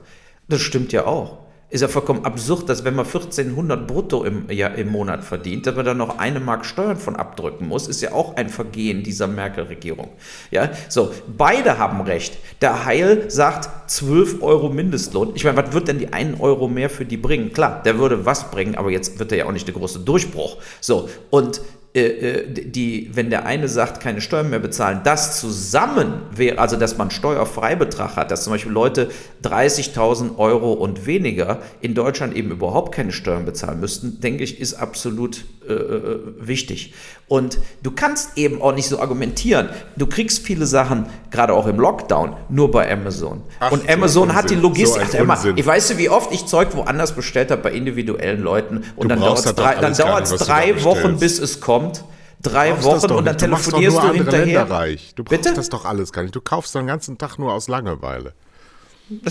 Das 0.48 0.60
stimmt 0.60 0.92
ja 0.92 1.06
auch 1.06 1.39
ist 1.70 1.80
ja 1.82 1.88
vollkommen 1.88 2.24
absurd, 2.24 2.68
dass 2.68 2.84
wenn 2.84 2.94
man 2.94 3.06
1400 3.06 3.86
brutto 3.86 4.24
im, 4.24 4.50
ja, 4.50 4.66
im 4.68 4.88
Monat 4.88 5.24
verdient, 5.24 5.66
dass 5.66 5.76
man 5.76 5.84
dann 5.84 5.96
noch 5.96 6.18
eine 6.18 6.40
Mark 6.40 6.66
Steuern 6.66 6.96
von 6.96 7.16
abdrücken 7.16 7.68
muss, 7.68 7.86
ist 7.86 8.00
ja 8.00 8.12
auch 8.12 8.36
ein 8.36 8.48
Vergehen 8.48 9.04
dieser 9.04 9.28
Merkel-Regierung. 9.28 10.08
Ja, 10.50 10.70
so, 10.88 11.12
beide 11.36 11.78
haben 11.78 12.00
recht. 12.00 12.36
Der 12.60 12.84
Heil 12.84 13.30
sagt 13.30 13.90
12 13.90 14.42
Euro 14.42 14.68
Mindestlohn. 14.68 15.32
Ich 15.34 15.44
meine, 15.44 15.56
was 15.58 15.72
wird 15.72 15.88
denn 15.88 15.98
die 15.98 16.12
1 16.12 16.40
Euro 16.40 16.66
mehr 16.66 16.90
für 16.90 17.04
die 17.04 17.16
bringen? 17.16 17.52
Klar, 17.52 17.82
der 17.84 17.98
würde 17.98 18.26
was 18.26 18.50
bringen, 18.50 18.74
aber 18.74 18.90
jetzt 18.90 19.18
wird 19.18 19.30
er 19.30 19.38
ja 19.38 19.46
auch 19.46 19.52
nicht 19.52 19.68
der 19.68 19.74
große 19.74 20.00
Durchbruch. 20.00 20.56
So, 20.80 21.08
und 21.30 21.60
die, 21.94 23.10
wenn 23.14 23.30
der 23.30 23.46
eine 23.46 23.66
sagt, 23.66 24.00
keine 24.00 24.20
Steuern 24.20 24.48
mehr 24.48 24.60
bezahlen, 24.60 25.00
das 25.02 25.40
zusammen 25.40 26.22
wäre, 26.30 26.58
also 26.58 26.76
dass 26.76 26.96
man 26.96 27.10
Steuerfreibetrag 27.10 28.14
hat, 28.14 28.30
dass 28.30 28.44
zum 28.44 28.52
Beispiel 28.52 28.70
Leute 28.70 29.10
30.000 29.42 30.38
Euro 30.38 30.72
und 30.72 31.06
weniger 31.06 31.62
in 31.80 31.94
Deutschland 31.94 32.36
eben 32.36 32.52
überhaupt 32.52 32.94
keine 32.94 33.10
Steuern 33.10 33.44
bezahlen 33.44 33.80
müssten, 33.80 34.20
denke 34.20 34.44
ich, 34.44 34.60
ist 34.60 34.74
absolut 34.74 35.44
äh, 35.72 35.74
äh, 35.74 36.20
wichtig. 36.38 36.94
Und 37.28 37.58
du 37.82 37.90
kannst 37.90 38.36
eben 38.36 38.60
auch 38.60 38.74
nicht 38.74 38.88
so 38.88 39.00
argumentieren. 39.00 39.68
Du 39.96 40.06
kriegst 40.06 40.44
viele 40.44 40.66
Sachen, 40.66 41.06
gerade 41.30 41.52
auch 41.54 41.66
im 41.66 41.78
Lockdown, 41.78 42.36
nur 42.48 42.70
bei 42.70 42.90
Amazon. 42.90 43.42
Ach, 43.60 43.72
und 43.72 43.88
Amazon 43.88 44.28
so 44.28 44.34
hat 44.34 44.50
die 44.50 44.56
Logistik. 44.56 45.08
So 45.10 45.18
Ach, 45.26 45.44
ich 45.56 45.66
weiß, 45.66 45.96
wie 45.98 46.08
oft 46.08 46.32
ich 46.32 46.46
Zeug 46.46 46.74
woanders 46.74 47.14
bestellt 47.14 47.50
habe 47.50 47.62
bei 47.62 47.72
individuellen 47.72 48.42
Leuten 48.42 48.84
und 48.96 49.04
du 49.04 49.08
dann 49.08 49.20
dauert 49.20 49.38
es 49.38 49.54
drei, 49.54 49.74
dann 49.76 49.94
dauert's 49.94 50.34
drei 50.36 50.82
Wochen, 50.84 51.18
bis 51.18 51.38
es 51.38 51.60
kommt 51.60 52.04
drei 52.42 52.82
Wochen 52.82 53.12
und 53.12 53.24
dann 53.24 53.38
telefonierst 53.38 53.96
du, 53.96 54.00
du 54.00 54.12
hinterher. 54.12 54.64
Du 55.14 55.24
brauchst 55.24 55.42
Bitte? 55.42 55.54
das 55.54 55.68
doch 55.68 55.84
alles 55.84 56.12
gar 56.12 56.22
nicht. 56.22 56.34
Du 56.34 56.40
kaufst 56.40 56.74
den 56.74 56.86
ganzen 56.86 57.18
Tag 57.18 57.38
nur 57.38 57.52
aus 57.52 57.68
Langeweile. 57.68 58.32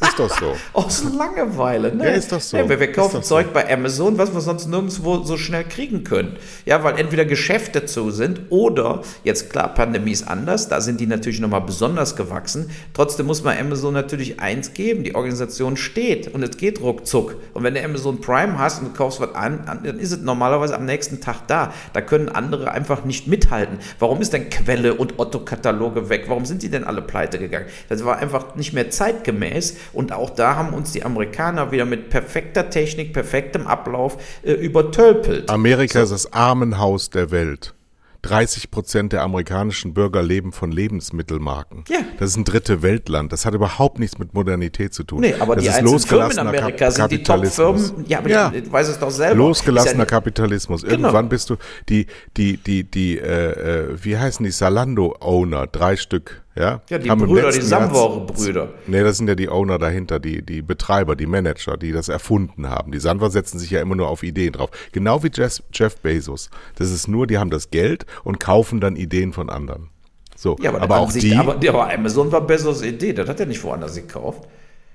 Ist 0.00 0.18
doch 0.18 0.38
so. 0.38 0.56
Aus 0.72 1.04
Langeweile, 1.04 1.94
ne? 1.94 2.04
Ja, 2.04 2.10
ist 2.10 2.32
doch 2.32 2.40
so. 2.40 2.56
Ja, 2.56 2.68
wir, 2.68 2.80
wir 2.80 2.90
kaufen 2.90 3.22
Zeug 3.22 3.46
so. 3.46 3.52
bei 3.52 3.72
Amazon, 3.72 4.18
was 4.18 4.34
wir 4.34 4.40
sonst 4.40 4.66
nirgendwo 4.66 5.22
so 5.22 5.36
schnell 5.36 5.64
kriegen 5.64 6.02
können. 6.02 6.36
Ja, 6.64 6.82
weil 6.82 6.98
entweder 6.98 7.24
Geschäfte 7.24 7.86
zu 7.86 8.10
sind 8.10 8.42
oder, 8.50 9.02
jetzt 9.22 9.50
klar, 9.50 9.72
Pandemie 9.72 10.10
ist 10.10 10.26
anders, 10.26 10.68
da 10.68 10.80
sind 10.80 11.00
die 11.00 11.06
natürlich 11.06 11.38
nochmal 11.40 11.60
besonders 11.60 12.16
gewachsen. 12.16 12.70
Trotzdem 12.92 13.26
muss 13.26 13.44
man 13.44 13.56
Amazon 13.56 13.94
natürlich 13.94 14.40
eins 14.40 14.74
geben, 14.74 15.04
die 15.04 15.14
Organisation 15.14 15.76
steht 15.76 16.34
und 16.34 16.42
es 16.42 16.56
geht 16.56 16.80
ruckzuck. 16.80 17.36
Und 17.52 17.62
wenn 17.62 17.74
du 17.74 17.84
Amazon 17.84 18.20
Prime 18.20 18.58
hast 18.58 18.80
und 18.80 18.88
du 18.88 18.94
kaufst 18.94 19.20
was 19.20 19.34
an, 19.34 19.64
dann 19.66 19.98
ist 19.98 20.12
es 20.12 20.20
normalerweise 20.20 20.74
am 20.74 20.86
nächsten 20.86 21.20
Tag 21.20 21.46
da. 21.46 21.72
Da 21.92 22.00
können 22.00 22.28
andere 22.28 22.72
einfach 22.72 23.04
nicht 23.04 23.28
mithalten. 23.28 23.78
Warum 24.00 24.20
ist 24.20 24.32
denn 24.32 24.50
Quelle 24.50 24.94
und 24.94 25.20
Otto-Kataloge 25.20 26.08
weg? 26.08 26.24
Warum 26.26 26.44
sind 26.44 26.62
die 26.62 26.68
denn 26.68 26.82
alle 26.82 27.00
pleite 27.00 27.38
gegangen? 27.38 27.66
Das 27.88 28.04
war 28.04 28.18
einfach 28.18 28.56
nicht 28.56 28.72
mehr 28.72 28.90
zeitgemäß 28.90 29.76
und 29.92 30.12
auch 30.12 30.30
da 30.30 30.56
haben 30.56 30.74
uns 30.74 30.92
die 30.92 31.04
Amerikaner 31.04 31.70
wieder 31.72 31.84
mit 31.84 32.10
perfekter 32.10 32.70
Technik, 32.70 33.12
perfektem 33.12 33.66
Ablauf 33.66 34.16
äh, 34.42 34.52
übertölpelt. 34.52 35.50
Amerika 35.50 36.04
so. 36.06 36.14
ist 36.14 36.24
das 36.24 36.32
Armenhaus 36.32 37.10
der 37.10 37.30
Welt. 37.30 37.74
30 38.22 38.70
Prozent 38.70 39.12
der 39.12 39.22
amerikanischen 39.22 39.92
Bürger 39.92 40.22
leben 40.22 40.52
von 40.52 40.72
Lebensmittelmarken. 40.72 41.84
Ja. 41.88 41.98
Das 42.18 42.30
ist 42.30 42.36
ein 42.36 42.44
dritte 42.44 42.80
Weltland. 42.82 43.32
Das 43.32 43.44
hat 43.44 43.52
überhaupt 43.52 43.98
nichts 43.98 44.18
mit 44.18 44.32
Modernität 44.32 44.94
zu 44.94 45.04
tun. 45.04 45.20
Nee, 45.20 45.34
aber 45.38 45.56
das 45.56 45.64
die 45.64 45.68
ist 45.68 45.76
einzelnen 45.76 46.00
Firmen 46.00 46.30
in 46.30 46.36
losgelassener 46.36 46.48
Amerika 46.48 46.70
Kap 46.86 46.92
sind 46.92 47.10
die 47.12 47.16
Kapitalismus. 47.18 47.86
Top-Firmen. 47.88 48.08
Ja, 48.08 48.18
aber 48.18 48.30
Ja. 48.30 48.52
ich 48.54 48.72
weiß 48.72 48.88
es 48.88 48.98
doch 48.98 49.10
selber. 49.10 49.34
Losgelassener 49.36 49.98
ja- 50.00 50.04
Kapitalismus. 50.06 50.84
Irgendwann 50.84 51.28
bist 51.28 51.50
du 51.50 51.56
die, 51.90 52.06
die, 52.38 52.56
die, 52.56 52.84
die, 52.84 53.18
äh, 53.18 53.90
äh, 53.90 53.96
wie 54.02 54.16
heißen 54.16 54.42
die 54.42 54.52
Salando-Owner? 54.52 55.66
Drei 55.66 55.96
Stück, 55.96 56.42
ja? 56.56 56.82
Ja, 56.88 56.98
die 56.98 57.08
Brüder, 57.08 57.50
die 57.50 57.60
Samwore-Brüder. 57.60 58.68
Nee, 58.86 59.02
das 59.02 59.16
sind 59.16 59.28
ja 59.28 59.34
die 59.34 59.48
Owner 59.48 59.78
dahinter, 59.78 60.20
die, 60.20 60.42
die 60.42 60.62
Betreiber, 60.62 61.16
die 61.16 61.26
Manager, 61.26 61.76
die 61.76 61.92
das 61.92 62.08
erfunden 62.08 62.68
haben. 62.68 62.92
Die 62.92 63.00
Sanwa 63.00 63.30
setzen 63.30 63.58
sich 63.58 63.70
ja 63.70 63.80
immer 63.80 63.96
nur 63.96 64.08
auf 64.08 64.22
Ideen 64.22 64.52
drauf. 64.52 64.70
Genau 64.92 65.22
wie 65.22 65.30
Jeff, 65.32 65.62
Jeff 65.72 65.96
Bezos. 65.96 66.50
Das 66.76 66.90
ist 66.90 67.08
nur, 67.08 67.26
die 67.26 67.38
haben 67.38 67.50
das 67.50 67.70
Geld 67.70 68.06
und 68.22 68.40
kaufen 68.40 68.80
dann 68.80 68.96
Ideen 68.96 69.32
von 69.32 69.50
anderen. 69.50 69.90
So, 70.36 70.56
Ja, 70.60 70.70
aber, 70.70 70.82
aber 70.82 70.98
auch 70.98 71.10
sich, 71.10 71.24
die, 71.24 71.36
Aber, 71.36 71.54
aber 71.54 71.92
Amazon 71.92 72.30
war 72.32 72.40
Bezos 72.40 72.82
Idee. 72.82 73.12
Das 73.12 73.28
hat 73.28 73.40
er 73.40 73.46
nicht 73.46 73.62
woanders 73.62 73.94
gekauft. 73.94 74.48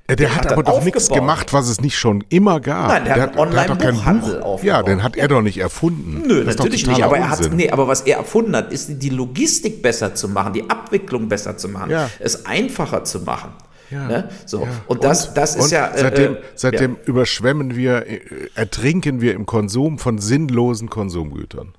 Ja, 0.10 0.16
der, 0.16 0.28
Der 0.28 0.36
hat 0.36 0.46
hat 0.46 0.52
aber 0.54 0.64
doch 0.64 0.84
nichts 0.84 1.10
gemacht, 1.10 1.54
was 1.54 1.70
es 1.70 1.82
nicht 1.82 1.98
schon 1.98 2.24
immer 2.30 2.60
gab. 2.60 2.88
Nein, 2.90 3.06
der 3.06 3.22
hat 3.22 3.38
einen 3.38 3.52
doch 3.52 3.56
kein 3.56 3.70
Online-Buchhandel 3.70 4.36
Buch. 4.40 4.46
aufgebaut. 4.46 4.64
Ja, 4.64 4.84
den 4.84 5.04
hat 5.04 5.16
er 5.16 5.28
doch 5.28 5.42
nicht 5.42 5.58
erfunden. 5.60 6.24
Nö, 6.28 6.44
Das 6.44 6.56
ist 6.56 6.60
natürlich 6.60 6.88
nicht. 6.88 7.04
Aber 7.04 7.18
er 7.18 7.30
hat, 7.30 7.52
nee, 7.54 7.70
aber 7.70 7.88
was 7.88 8.02
er 8.02 8.18
erfunden 8.18 8.56
hat, 8.56 8.72
ist 8.74 8.90
die 9.02 9.10
Logistik 9.10 9.82
besser 9.82 10.16
zu 10.16 10.28
machen, 10.30 10.54
die 10.54 10.70
Abwicklung 10.70 11.30
besser 11.30 11.58
zu 11.58 11.70
machen, 11.70 11.92
Ja. 11.92 12.10
es 12.20 12.46
einfacher 12.46 13.04
zu 13.04 13.20
machen. 13.22 13.52
Ja, 13.92 14.08
Ne? 14.08 14.30
So. 14.46 14.62
ja. 14.62 14.68
Und 14.88 15.04
das, 15.04 15.34
das 15.34 15.56
ist 15.56 15.64
und 15.66 15.72
ja. 15.72 15.88
äh, 15.88 15.98
Seitdem, 16.00 16.34
äh, 16.36 16.38
seitdem 16.56 16.98
überschwemmen 17.06 17.76
wir, 17.76 18.06
äh, 18.06 18.20
ertrinken 18.54 19.20
wir 19.20 19.34
im 19.34 19.46
Konsum 19.48 19.98
von 19.98 20.20
sinnlosen 20.20 20.90
Konsumgütern. 20.92 21.74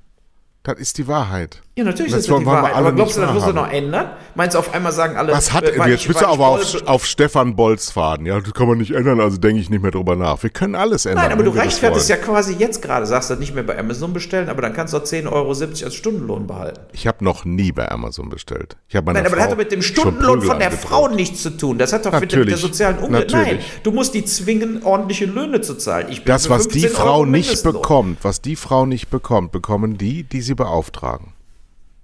Das 0.62 0.78
ist 0.78 0.98
die 0.98 1.08
Wahrheit. 1.08 1.62
Ja, 1.74 1.84
natürlich 1.84 2.12
das 2.12 2.20
ist 2.22 2.30
das 2.30 2.38
die 2.38 2.44
Wahrheit. 2.44 2.74
Aber 2.74 2.92
glaubst 2.92 3.16
du, 3.16 3.22
das 3.22 3.32
musst 3.32 3.46
du 3.48 3.52
noch 3.54 3.70
ändern? 3.70 4.10
Meinst 4.34 4.54
du, 4.54 4.58
auf 4.58 4.74
einmal 4.74 4.92
sagen 4.92 5.16
alle. 5.16 5.32
Was 5.32 5.54
hat 5.54 5.64
äh, 5.64 5.78
weil 5.78 5.90
jetzt 5.92 6.06
bist 6.06 6.20
du 6.20 6.26
aber 6.26 6.48
auf, 6.48 6.86
auf 6.86 7.06
Stefan 7.06 7.56
Bolz 7.56 7.90
fahren. 7.90 8.26
Ja, 8.26 8.38
das 8.40 8.52
kann 8.52 8.68
man 8.68 8.76
nicht 8.76 8.90
ändern, 8.90 9.20
also 9.20 9.38
denke 9.38 9.62
ich 9.62 9.70
nicht 9.70 9.80
mehr 9.80 9.90
drüber 9.90 10.16
nach. 10.16 10.42
Wir 10.42 10.50
können 10.50 10.74
alles 10.74 11.06
ändern. 11.06 11.24
Nein, 11.24 11.32
aber 11.32 11.44
du 11.44 11.52
das 11.52 11.64
rechtfertigst 11.64 12.10
ja 12.10 12.16
quasi 12.16 12.56
jetzt 12.58 12.82
gerade, 12.82 13.06
sagst 13.06 13.30
du 13.30 13.36
nicht 13.36 13.54
mehr 13.54 13.62
bei 13.62 13.78
Amazon 13.78 14.12
bestellen, 14.12 14.50
aber 14.50 14.60
dann 14.60 14.74
kannst 14.74 14.92
du 14.92 14.98
auch 14.98 15.02
10,70 15.02 15.32
Euro 15.32 15.48
als 15.48 15.94
Stundenlohn 15.94 16.46
behalten. 16.46 16.80
Ich 16.92 17.06
habe 17.06 17.24
noch 17.24 17.46
nie 17.46 17.72
bei 17.72 17.90
Amazon 17.90 18.28
bestellt. 18.28 18.76
Ich 18.88 18.96
habe 18.96 19.06
meine 19.06 19.20
Nein, 19.20 19.26
aber 19.26 19.36
das 19.36 19.44
Frau 19.44 19.50
hat 19.50 19.52
doch 19.52 19.64
mit 19.64 19.72
dem 19.72 19.80
Stundenlohn 19.82 20.42
von 20.42 20.58
der. 20.58 20.72
Frau 20.72 21.08
nichts 21.08 21.42
zu 21.42 21.56
tun. 21.56 21.78
Das 21.78 21.94
hat 21.94 22.04
doch 22.04 22.12
mit, 22.20 22.30
dem- 22.32 22.40
mit 22.40 22.48
der 22.48 22.56
Natürlich. 22.56 22.60
sozialen 22.60 22.98
Umwelt. 22.98 23.30
Nein, 23.32 23.40
Natürlich. 23.42 23.64
du 23.82 23.92
musst 23.92 24.12
die 24.12 24.24
zwingen, 24.26 24.82
ordentliche 24.82 25.24
Löhne 25.24 25.62
zu 25.62 25.74
zahlen. 25.76 26.08
Ich 26.10 26.24
bin 26.24 26.26
Das, 26.32 26.50
was 26.50 26.68
die 26.68 26.80
15 26.80 26.90
Frau 27.02 27.24
nicht 27.24 27.62
bekommt, 27.62 28.18
was 28.22 28.42
die 28.42 28.56
Frau 28.56 28.84
nicht 28.84 29.08
bekommt, 29.08 29.52
bekommen 29.52 29.96
die, 29.96 30.24
die 30.24 30.42
sie 30.42 30.50
beauftragen. 30.60 31.32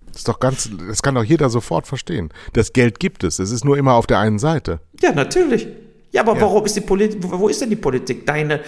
Das 0.06 0.16
ist 0.16 0.28
doch 0.28 0.40
ganz, 0.40 0.70
das 0.88 1.02
kann 1.02 1.14
doch 1.14 1.22
jeder 1.22 1.50
sofort 1.50 1.86
verstehen. 1.86 2.30
Das 2.54 2.72
Geld 2.72 2.98
gibt 2.98 3.22
es, 3.22 3.38
es 3.38 3.50
ist 3.50 3.64
nur 3.66 3.76
immer 3.76 3.92
auf 3.92 4.06
der 4.06 4.18
einen 4.18 4.38
Seite. 4.38 4.80
Ja, 5.00 5.12
natürlich. 5.12 5.68
Ja, 6.16 6.22
aber 6.22 6.34
Ja. 6.34 6.40
warum 6.40 6.64
ist 6.64 6.74
die 6.74 6.80
Politik, 6.80 7.18
wo 7.22 7.46
ist 7.48 7.60
denn 7.60 7.68
die 7.68 7.76
Politik? 7.76 8.24
Deine 8.24 8.60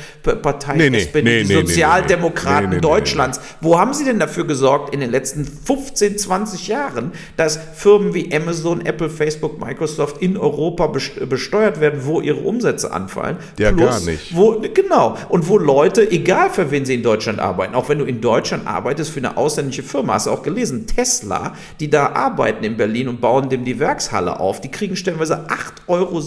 Partei, 0.43 0.77
Nee, 0.77 0.91
nee, 0.91 0.99
SPD, 0.99 1.23
nee, 1.23 1.45
die 1.45 1.55
Sozialdemokraten 1.55 2.79
Deutschlands. 2.83 3.41
Wo 3.63 3.79
haben 3.79 3.95
sie 3.95 4.05
denn 4.05 4.19
dafür 4.19 4.47
gesorgt 4.47 4.93
in 4.93 5.01
den 5.01 5.11
letzten 5.11 5.47
15, 5.47 6.19
20 6.19 6.69
Jahren, 6.69 7.13
dass 7.39 7.59
Firmen 7.75 8.13
wie 8.13 8.35
Amazon, 8.35 8.85
Apple, 8.85 9.09
Facebook, 9.09 9.59
Microsoft 9.59 10.21
in 10.21 10.37
Europa 10.37 10.89
best- 10.89 11.27
besteuert 11.27 11.81
werden, 11.81 12.01
wo 12.05 12.21
ihre 12.21 12.39
Umsätze 12.41 12.93
anfallen? 12.93 13.39
Ja, 13.59 13.71
gar 13.71 13.99
nicht. 14.01 14.37
Wo, 14.37 14.61
genau. 14.75 15.17
Und 15.31 15.49
wo 15.49 15.57
Leute, 15.57 16.11
egal 16.11 16.51
für 16.51 16.71
wen 16.71 16.85
sie 16.85 16.95
in 16.97 17.03
Deutschland 17.03 17.39
arbeiten, 17.39 17.75
auch 17.75 17.89
wenn 17.89 17.99
du 17.99 18.05
in 18.05 18.21
Deutschland 18.21 18.67
arbeitest 18.67 19.11
für 19.11 19.21
eine 19.21 19.39
ausländische 19.39 19.83
Firma, 19.83 20.15
hast 20.15 20.27
du 20.27 20.33
auch 20.33 20.43
gelesen, 20.43 20.87
Tesla, 20.87 21.55
die 21.81 21.89
da 21.89 22.11
arbeiten 22.13 22.63
in 22.65 22.77
Berlin 22.77 23.09
und 23.09 23.23
bauen 23.23 23.49
dem 23.49 23.65
die 23.65 23.79
Werkshalle 23.79 24.39
auf, 24.39 24.61
die 24.61 24.71
kriegen 24.71 24.97
stellenweise 24.97 25.47
8,70 25.49 25.87
Euro 25.87 26.23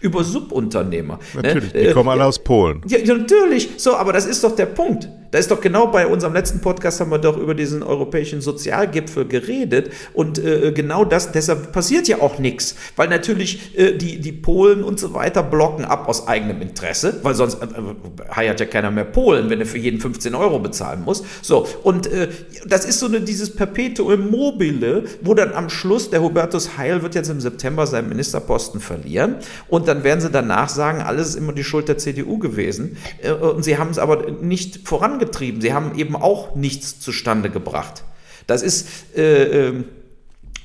über 0.00 0.22
Subunternehmer. 0.40 1.18
Natürlich, 1.34 1.72
Ne? 1.74 1.80
die 1.80 1.86
Äh, 1.88 1.92
kommen 1.92 2.08
alle 2.08 2.24
aus 2.24 2.38
Polen. 2.38 2.82
ja, 2.86 2.98
ja, 2.98 3.14
natürlich. 3.14 3.70
So, 3.78 3.96
aber 3.96 4.12
das 4.12 4.26
ist 4.26 4.44
doch 4.44 4.54
der 4.54 4.66
Punkt. 4.66 5.08
Da 5.32 5.38
ist 5.40 5.50
doch 5.50 5.60
genau 5.60 5.88
bei 5.88 6.06
unserem 6.06 6.32
letzten 6.34 6.60
Podcast 6.60 7.00
haben 7.00 7.10
wir 7.10 7.18
doch 7.18 7.36
über 7.36 7.54
diesen 7.54 7.82
europäischen 7.82 8.40
Sozialgipfel 8.40 9.26
geredet 9.26 9.90
und 10.14 10.38
äh, 10.38 10.70
genau 10.72 11.04
das, 11.04 11.32
deshalb 11.32 11.72
passiert 11.72 12.06
ja 12.08 12.20
auch 12.20 12.38
nichts, 12.38 12.76
weil 12.94 13.08
natürlich 13.08 13.76
äh, 13.76 13.92
die, 13.98 14.20
die 14.20 14.32
Polen 14.32 14.84
und 14.84 15.00
so 15.00 15.14
weiter 15.14 15.42
blocken 15.42 15.84
ab 15.84 16.08
aus 16.08 16.28
eigenem 16.28 16.62
Interesse, 16.62 17.18
weil 17.22 17.34
sonst 17.34 17.56
äh, 17.56 17.64
äh, 17.66 18.34
heiert 18.36 18.60
ja 18.60 18.66
keiner 18.66 18.90
mehr 18.92 19.04
Polen, 19.04 19.50
wenn 19.50 19.58
er 19.60 19.66
für 19.66 19.78
jeden 19.78 20.00
15 20.00 20.34
Euro 20.36 20.60
bezahlen 20.60 21.02
muss. 21.04 21.24
So, 21.42 21.66
und 21.82 22.06
äh, 22.06 22.28
das 22.64 22.84
ist 22.86 23.00
so 23.00 23.06
eine, 23.06 23.20
dieses 23.20 23.54
Perpetuum 23.54 24.30
mobile, 24.30 25.04
wo 25.22 25.34
dann 25.34 25.52
am 25.52 25.68
Schluss 25.68 26.08
der 26.08 26.22
Hubertus 26.22 26.78
Heil 26.78 27.02
wird 27.02 27.14
jetzt 27.16 27.28
im 27.30 27.40
September 27.40 27.86
seinen 27.86 28.08
Ministerposten 28.08 28.80
verlieren 28.80 29.34
und 29.68 29.88
dann 29.88 30.04
werden 30.04 30.15
sie 30.20 30.30
danach 30.30 30.68
sagen, 30.68 31.00
alles 31.02 31.28
ist 31.30 31.34
immer 31.36 31.52
die 31.52 31.64
Schuld 31.64 31.88
der 31.88 31.98
CDU 31.98 32.38
gewesen 32.38 32.96
Äh, 33.22 33.32
und 33.32 33.64
sie 33.64 33.78
haben 33.78 33.90
es 33.90 33.98
aber 33.98 34.30
nicht 34.30 34.86
vorangetrieben. 34.86 35.60
Sie 35.60 35.72
haben 35.72 35.96
eben 35.96 36.16
auch 36.16 36.54
nichts 36.54 37.00
zustande 37.00 37.50
gebracht. 37.50 38.04
Das 38.46 38.62
ist 38.62 38.88
äh, 39.16 39.68
ähm, 39.68 39.84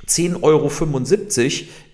10,75 0.07 0.41
Euro 0.43 0.69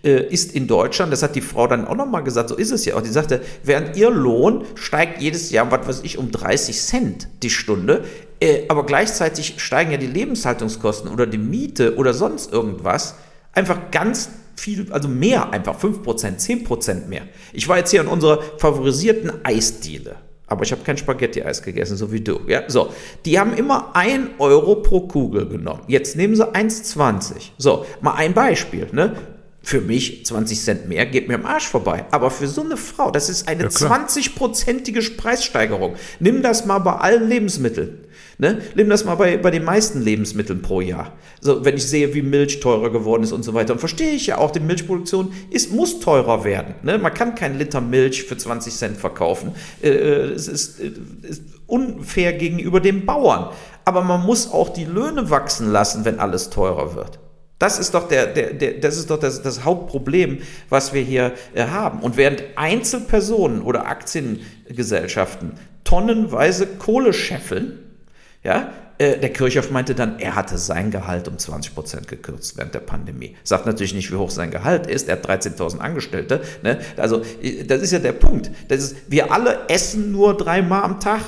äh, 0.03 0.33
ist 0.33 0.53
in 0.53 0.67
Deutschland, 0.67 1.13
das 1.13 1.21
hat 1.21 1.35
die 1.35 1.41
Frau 1.41 1.67
dann 1.67 1.87
auch 1.87 1.95
nochmal 1.95 2.23
gesagt, 2.23 2.49
so 2.49 2.55
ist 2.55 2.71
es 2.71 2.85
ja 2.85 2.95
auch. 2.95 3.01
Die 3.01 3.09
sagte, 3.09 3.41
während 3.63 3.95
ihr 3.95 4.09
Lohn 4.09 4.65
steigt 4.75 5.21
jedes 5.21 5.51
Jahr, 5.51 5.71
was 5.71 5.87
weiß 5.87 6.01
ich, 6.03 6.17
um 6.17 6.31
30 6.31 6.81
Cent 6.81 7.27
die 7.43 7.49
Stunde, 7.49 8.03
äh, 8.39 8.63
aber 8.69 8.85
gleichzeitig 8.85 9.55
steigen 9.57 9.91
ja 9.91 9.97
die 9.97 10.07
Lebenshaltungskosten 10.07 11.11
oder 11.11 11.27
die 11.27 11.37
Miete 11.37 11.95
oder 11.95 12.13
sonst 12.13 12.51
irgendwas 12.51 13.15
einfach 13.53 13.91
ganz 13.91 14.29
viel, 14.57 14.91
also 14.91 15.07
mehr 15.07 15.51
einfach, 15.53 15.79
5%, 15.79 16.03
10% 16.39 17.07
mehr. 17.07 17.21
Ich 17.53 17.67
war 17.67 17.77
jetzt 17.77 17.91
hier 17.91 18.01
in 18.01 18.07
unserer 18.07 18.41
favorisierten 18.57 19.31
Eisdiele. 19.43 20.15
Aber 20.47 20.63
ich 20.63 20.71
habe 20.71 20.81
kein 20.83 20.97
Spaghetti-Eis 20.97 21.61
gegessen, 21.61 21.97
so 21.97 22.11
wie 22.11 22.21
du. 22.21 22.39
Ja, 22.47 22.63
so. 22.67 22.93
Die 23.25 23.37
haben 23.37 23.53
immer 23.55 23.95
1 23.95 24.29
Euro 24.39 24.77
pro 24.77 25.01
Kugel 25.01 25.47
genommen. 25.47 25.81
Jetzt 25.87 26.15
nehmen 26.15 26.35
sie 26.35 26.45
1,20. 26.45 27.51
So, 27.57 27.85
mal 27.99 28.13
ein 28.13 28.33
Beispiel. 28.33 28.87
Ne? 28.93 29.15
Für 29.61 29.81
mich 29.81 30.25
20 30.25 30.61
Cent 30.61 30.87
mehr 30.87 31.05
geht 31.05 31.27
mir 31.27 31.35
am 31.35 31.45
Arsch 31.45 31.67
vorbei. 31.67 32.05
Aber 32.11 32.31
für 32.31 32.47
so 32.47 32.63
eine 32.63 32.77
Frau, 32.77 33.11
das 33.11 33.29
ist 33.29 33.49
eine 33.49 33.63
Ja, 33.63 33.69
klar. 33.69 34.07
20-prozentige 34.07 35.17
Preissteigerung. 35.17 35.95
Nimm 36.21 36.41
das 36.41 36.65
mal 36.65 36.79
bei 36.79 36.93
allen 36.93 37.27
Lebensmitteln. 37.27 38.06
Ne? 38.39 38.61
Nimm 38.75 38.87
das 38.89 39.03
mal 39.03 39.15
bei, 39.15 39.37
bei 39.37 39.49
den 39.49 39.63
meisten 39.63 40.01
Lebensmitteln 40.01 40.61
pro 40.61 40.79
Jahr. 40.79 41.13
So, 41.41 41.65
wenn 41.65 41.75
ich 41.75 41.87
sehe, 41.87 42.13
wie 42.13 42.21
Milch 42.21 42.59
teurer 42.59 42.91
geworden 42.91 43.23
ist 43.23 43.31
und 43.31 43.41
so 43.41 43.55
weiter. 43.55 43.73
Und 43.73 43.79
verstehe 43.79 44.11
ich 44.11 44.27
ja 44.27 44.37
auch, 44.37 44.51
die 44.51 44.59
Milchproduktion 44.59 45.33
ist, 45.49 45.73
muss 45.73 45.99
teurer 45.99 46.43
werden. 46.43 46.75
Ne? 46.83 46.99
Man 46.99 47.13
kann 47.13 47.33
keinen 47.33 47.57
Liter 47.57 47.81
Milch 47.81 48.25
für 48.25 48.37
20 48.37 48.75
Cent 48.75 48.97
verkaufen. 48.97 49.53
Äh, 49.81 49.89
äh, 49.89 50.33
es 50.33 50.47
ist, 50.47 50.79
äh, 50.79 50.91
ist 51.23 51.43
unfair 51.65 52.33
gegenüber 52.33 52.79
den 52.79 53.07
Bauern. 53.07 53.49
Aber 53.85 54.03
man 54.03 54.23
muss 54.23 54.51
auch 54.51 54.69
die 54.69 54.85
Löhne 54.85 55.31
wachsen 55.31 55.71
lassen, 55.71 56.05
wenn 56.05 56.19
alles 56.19 56.51
teurer 56.51 56.93
wird. 56.93 57.19
Das 57.57 57.79
ist 57.79 57.95
doch, 57.95 58.07
der, 58.07 58.27
der, 58.27 58.53
der, 58.53 58.73
das, 58.73 58.97
ist 58.97 59.09
doch 59.09 59.19
das, 59.19 59.41
das 59.41 59.65
Hauptproblem, 59.65 60.39
was 60.69 60.93
wir 60.93 61.01
hier 61.01 61.33
äh, 61.55 61.65
haben. 61.65 62.01
Und 62.01 62.17
während 62.17 62.43
Einzelpersonen 62.55 63.63
oder 63.63 63.87
Aktiengesellschaften 63.87 65.53
tonnenweise 65.83 66.67
Kohle 66.67 67.13
scheffeln, 67.13 67.79
ja, 68.47 68.71
äh, 68.97 69.19
der 69.19 69.33
Kirchhoff 69.33 69.71
meinte 69.71 69.93
dann, 69.93 70.19
er 70.19 70.35
hatte 70.35 70.57
sein 70.57 70.89
Gehalt 70.89 71.27
um 71.27 71.37
20 71.37 71.75
Prozent 71.75 72.07
gekürzt 72.07 72.57
während 72.57 72.73
der 72.73 72.79
Pandemie. 72.79 73.35
Sagt 73.43 73.65
natürlich 73.65 73.93
nicht, 73.93 74.09
wie 74.09 74.15
hoch 74.15 74.31
sein 74.31 74.51
Gehalt 74.51 74.87
ist. 74.87 75.09
Er 75.09 75.17
hat 75.17 75.29
13.000 75.29 75.79
Angestellte. 75.79 76.41
Ne? 76.63 76.79
Also, 76.95 77.21
äh, 77.41 77.65
das 77.65 77.81
ist 77.81 77.91
ja 77.91 77.99
der 77.99 78.13
Punkt. 78.13 78.49
Das 78.69 78.79
ist, 78.79 78.95
wir 79.09 79.33
alle 79.33 79.67
essen 79.67 80.13
nur 80.13 80.37
dreimal 80.37 80.83
am 80.83 81.01
Tag. 81.01 81.19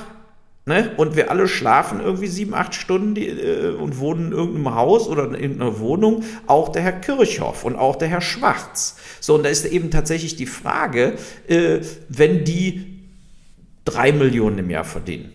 Ne? 0.66 0.92
Und 0.96 1.18
wir 1.18 1.30
alle 1.30 1.50
schlafen 1.50 2.00
irgendwie 2.00 2.28
sieben, 2.28 2.54
acht 2.54 2.74
Stunden 2.74 3.16
die, 3.16 3.28
äh, 3.28 3.72
und 3.72 4.00
wohnen 4.00 4.28
in 4.28 4.32
irgendeinem 4.32 4.76
Haus 4.76 5.10
oder 5.10 5.26
in 5.26 5.34
irgendeiner 5.34 5.80
Wohnung. 5.80 6.24
Auch 6.48 6.70
der 6.70 6.84
Herr 6.84 6.94
Kirchhoff 6.94 7.66
und 7.66 7.76
auch 7.76 7.98
der 7.98 8.08
Herr 8.08 8.22
Schwarz. 8.22 8.96
So, 9.20 9.36
und 9.36 9.44
da 9.44 9.50
ist 9.50 9.66
eben 9.66 9.92
tatsächlich 9.92 10.38
die 10.38 10.46
Frage, 10.46 11.16
äh, 11.50 11.80
wenn 12.08 12.46
die 12.46 13.02
drei 13.84 14.14
Millionen 14.14 14.60
im 14.60 14.70
Jahr 14.70 14.86
verdienen, 14.86 15.34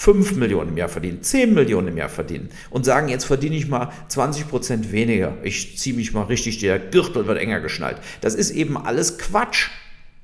5 0.00 0.36
Millionen 0.36 0.70
im 0.70 0.78
Jahr 0.78 0.88
verdienen, 0.88 1.22
10 1.22 1.52
Millionen 1.52 1.88
im 1.88 1.98
Jahr 1.98 2.08
verdienen 2.08 2.48
und 2.70 2.86
sagen, 2.86 3.10
jetzt 3.10 3.26
verdiene 3.26 3.54
ich 3.54 3.68
mal 3.68 3.92
20 4.08 4.48
Prozent 4.48 4.92
weniger. 4.92 5.36
Ich 5.42 5.76
ziehe 5.76 5.94
mich 5.94 6.14
mal 6.14 6.22
richtig, 6.22 6.58
der 6.58 6.78
Gürtel 6.78 7.26
wird 7.26 7.36
enger 7.36 7.60
geschnallt. 7.60 7.98
Das 8.22 8.34
ist 8.34 8.50
eben 8.50 8.78
alles 8.78 9.18
Quatsch. 9.18 9.68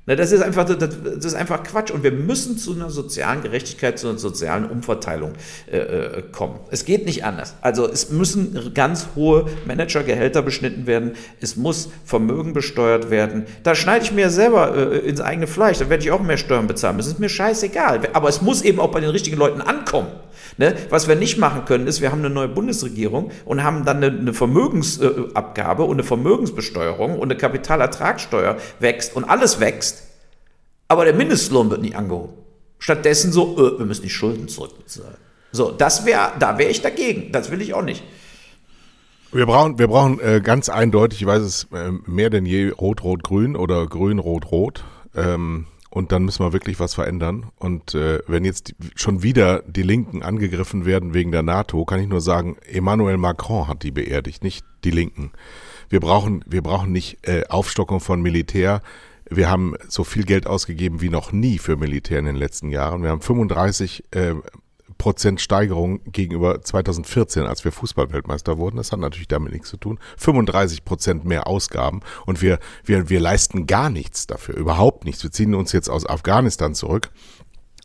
Na, 0.07 0.15
das 0.15 0.31
ist 0.31 0.41
einfach, 0.41 0.63
das, 0.63 0.77
das, 0.77 1.25
ist 1.25 1.35
einfach 1.35 1.63
Quatsch. 1.63 1.91
Und 1.91 2.01
wir 2.01 2.13
müssen 2.13 2.57
zu 2.57 2.73
einer 2.73 2.89
sozialen 2.89 3.43
Gerechtigkeit, 3.43 3.99
zu 3.99 4.07
einer 4.07 4.17
sozialen 4.17 4.65
Umverteilung 4.65 5.33
äh, 5.69 5.77
äh, 5.79 6.23
kommen. 6.31 6.61
Es 6.71 6.85
geht 6.85 7.05
nicht 7.05 7.25
anders. 7.25 7.55
Also 7.59 7.85
es 7.89 8.09
müssen 8.09 8.73
ganz 8.73 9.09
hohe 9.17 9.47
Managergehälter 9.65 10.41
beschnitten 10.41 10.87
werden. 10.87 11.11
Es 11.41 11.57
muss 11.57 11.89
Vermögen 12.05 12.53
besteuert 12.53 13.09
werden. 13.09 13.47
Da 13.63 13.75
schneide 13.75 14.05
ich 14.05 14.13
mir 14.13 14.29
selber 14.29 14.93
äh, 14.93 14.99
ins 14.99 15.19
eigene 15.19 15.45
Fleisch. 15.45 15.79
Da 15.79 15.89
werde 15.89 16.05
ich 16.05 16.11
auch 16.11 16.21
mehr 16.21 16.37
Steuern 16.37 16.67
bezahlen. 16.67 16.97
Das 16.97 17.07
ist 17.07 17.19
mir 17.19 17.29
scheißegal. 17.29 17.99
Aber 18.13 18.29
es 18.29 18.41
muss 18.41 18.61
eben 18.61 18.79
auch 18.79 18.91
bei 18.91 19.01
den 19.01 19.09
richtigen 19.09 19.35
Leuten 19.35 19.59
ankommen. 19.59 20.07
Ne? 20.57 20.75
Was 20.89 21.07
wir 21.07 21.15
nicht 21.15 21.37
machen 21.37 21.65
können, 21.65 21.87
ist, 21.87 22.01
wir 22.01 22.11
haben 22.11 22.19
eine 22.19 22.29
neue 22.29 22.47
Bundesregierung 22.47 23.31
und 23.45 23.63
haben 23.63 23.85
dann 23.85 23.97
eine, 23.97 24.07
eine 24.07 24.33
Vermögensabgabe 24.33 25.83
und 25.83 25.93
eine 25.93 26.03
Vermögensbesteuerung 26.03 27.19
und 27.19 27.31
eine 27.31 27.37
Kapitalertragssteuer 27.37 28.57
wächst 28.79 29.15
und 29.15 29.23
alles 29.23 29.59
wächst, 29.59 30.03
aber 30.87 31.05
der 31.05 31.13
Mindestlohn 31.13 31.69
wird 31.69 31.81
nicht 31.81 31.95
angehoben. 31.95 32.33
Stattdessen 32.79 33.31
so, 33.31 33.55
äh, 33.55 33.79
wir 33.79 33.85
müssen 33.85 34.03
die 34.03 34.09
Schulden 34.09 34.47
zurückbezahlen. 34.47 35.17
So, 35.51 35.71
das 35.71 36.05
wäre, 36.05 36.33
da 36.39 36.57
wäre 36.57 36.69
ich 36.69 36.81
dagegen. 36.81 37.31
Das 37.31 37.51
will 37.51 37.61
ich 37.61 37.73
auch 37.73 37.81
nicht. 37.83 38.03
Wir 39.31 39.45
brauchen, 39.45 39.77
wir 39.77 39.87
brauchen 39.87 40.19
äh, 40.19 40.41
ganz 40.41 40.69
eindeutig, 40.69 41.21
ich 41.21 41.27
weiß 41.27 41.41
es 41.41 41.67
äh, 41.73 41.91
mehr 42.05 42.29
denn 42.29 42.45
je, 42.45 42.69
Rot-Rot-Grün 42.69 43.55
oder 43.55 43.85
Grün-Rot-Rot. 43.85 44.83
Ähm, 45.15 45.67
und 45.97 46.11
dann 46.11 46.25
müssen 46.25 46.45
wir 46.45 46.53
wirklich 46.53 46.79
was 46.79 46.93
verändern. 46.93 47.47
Und 47.57 47.95
äh, 47.95 48.19
wenn 48.27 48.45
jetzt 48.45 48.69
die, 48.69 48.75
schon 48.95 49.23
wieder 49.23 49.63
die 49.63 49.81
Linken 49.81 50.21
angegriffen 50.21 50.85
werden 50.85 51.15
wegen 51.15 51.31
der 51.31 51.41
NATO, 51.41 51.85
kann 51.85 51.99
ich 51.99 52.07
nur 52.07 52.21
sagen, 52.21 52.55
Emmanuel 52.71 53.17
Macron 53.17 53.67
hat 53.67 53.81
die 53.81 53.89
beerdigt, 53.89 54.43
nicht 54.43 54.63
die 54.83 54.91
Linken. 54.91 55.31
Wir 55.89 55.99
brauchen, 55.99 56.43
wir 56.45 56.61
brauchen 56.61 56.91
nicht 56.91 57.27
äh, 57.27 57.45
Aufstockung 57.49 57.99
von 57.99 58.21
Militär. 58.21 58.81
Wir 59.27 59.49
haben 59.49 59.73
so 59.87 60.03
viel 60.03 60.23
Geld 60.23 60.45
ausgegeben 60.45 61.01
wie 61.01 61.09
noch 61.09 61.31
nie 61.31 61.57
für 61.57 61.77
Militär 61.77 62.19
in 62.19 62.25
den 62.25 62.35
letzten 62.35 62.69
Jahren. 62.69 63.01
Wir 63.01 63.09
haben 63.09 63.21
35 63.21 64.03
äh, 64.11 64.35
Prozent 64.97 65.41
Steigerung 65.41 66.01
gegenüber 66.11 66.61
2014, 66.61 67.43
als 67.43 67.63
wir 67.63 67.71
Fußballweltmeister 67.71 68.57
wurden. 68.57 68.77
Das 68.77 68.91
hat 68.91 68.99
natürlich 68.99 69.27
damit 69.27 69.53
nichts 69.53 69.69
zu 69.69 69.77
tun. 69.77 69.99
35 70.17 70.85
Prozent 70.85 71.25
mehr 71.25 71.47
Ausgaben 71.47 72.01
und 72.25 72.41
wir, 72.41 72.59
wir, 72.83 73.09
wir 73.09 73.19
leisten 73.19 73.67
gar 73.67 73.89
nichts 73.89 74.27
dafür, 74.27 74.55
überhaupt 74.55 75.05
nichts. 75.05 75.23
Wir 75.23 75.31
ziehen 75.31 75.55
uns 75.55 75.71
jetzt 75.71 75.89
aus 75.89 76.05
Afghanistan 76.05 76.73
zurück 76.73 77.11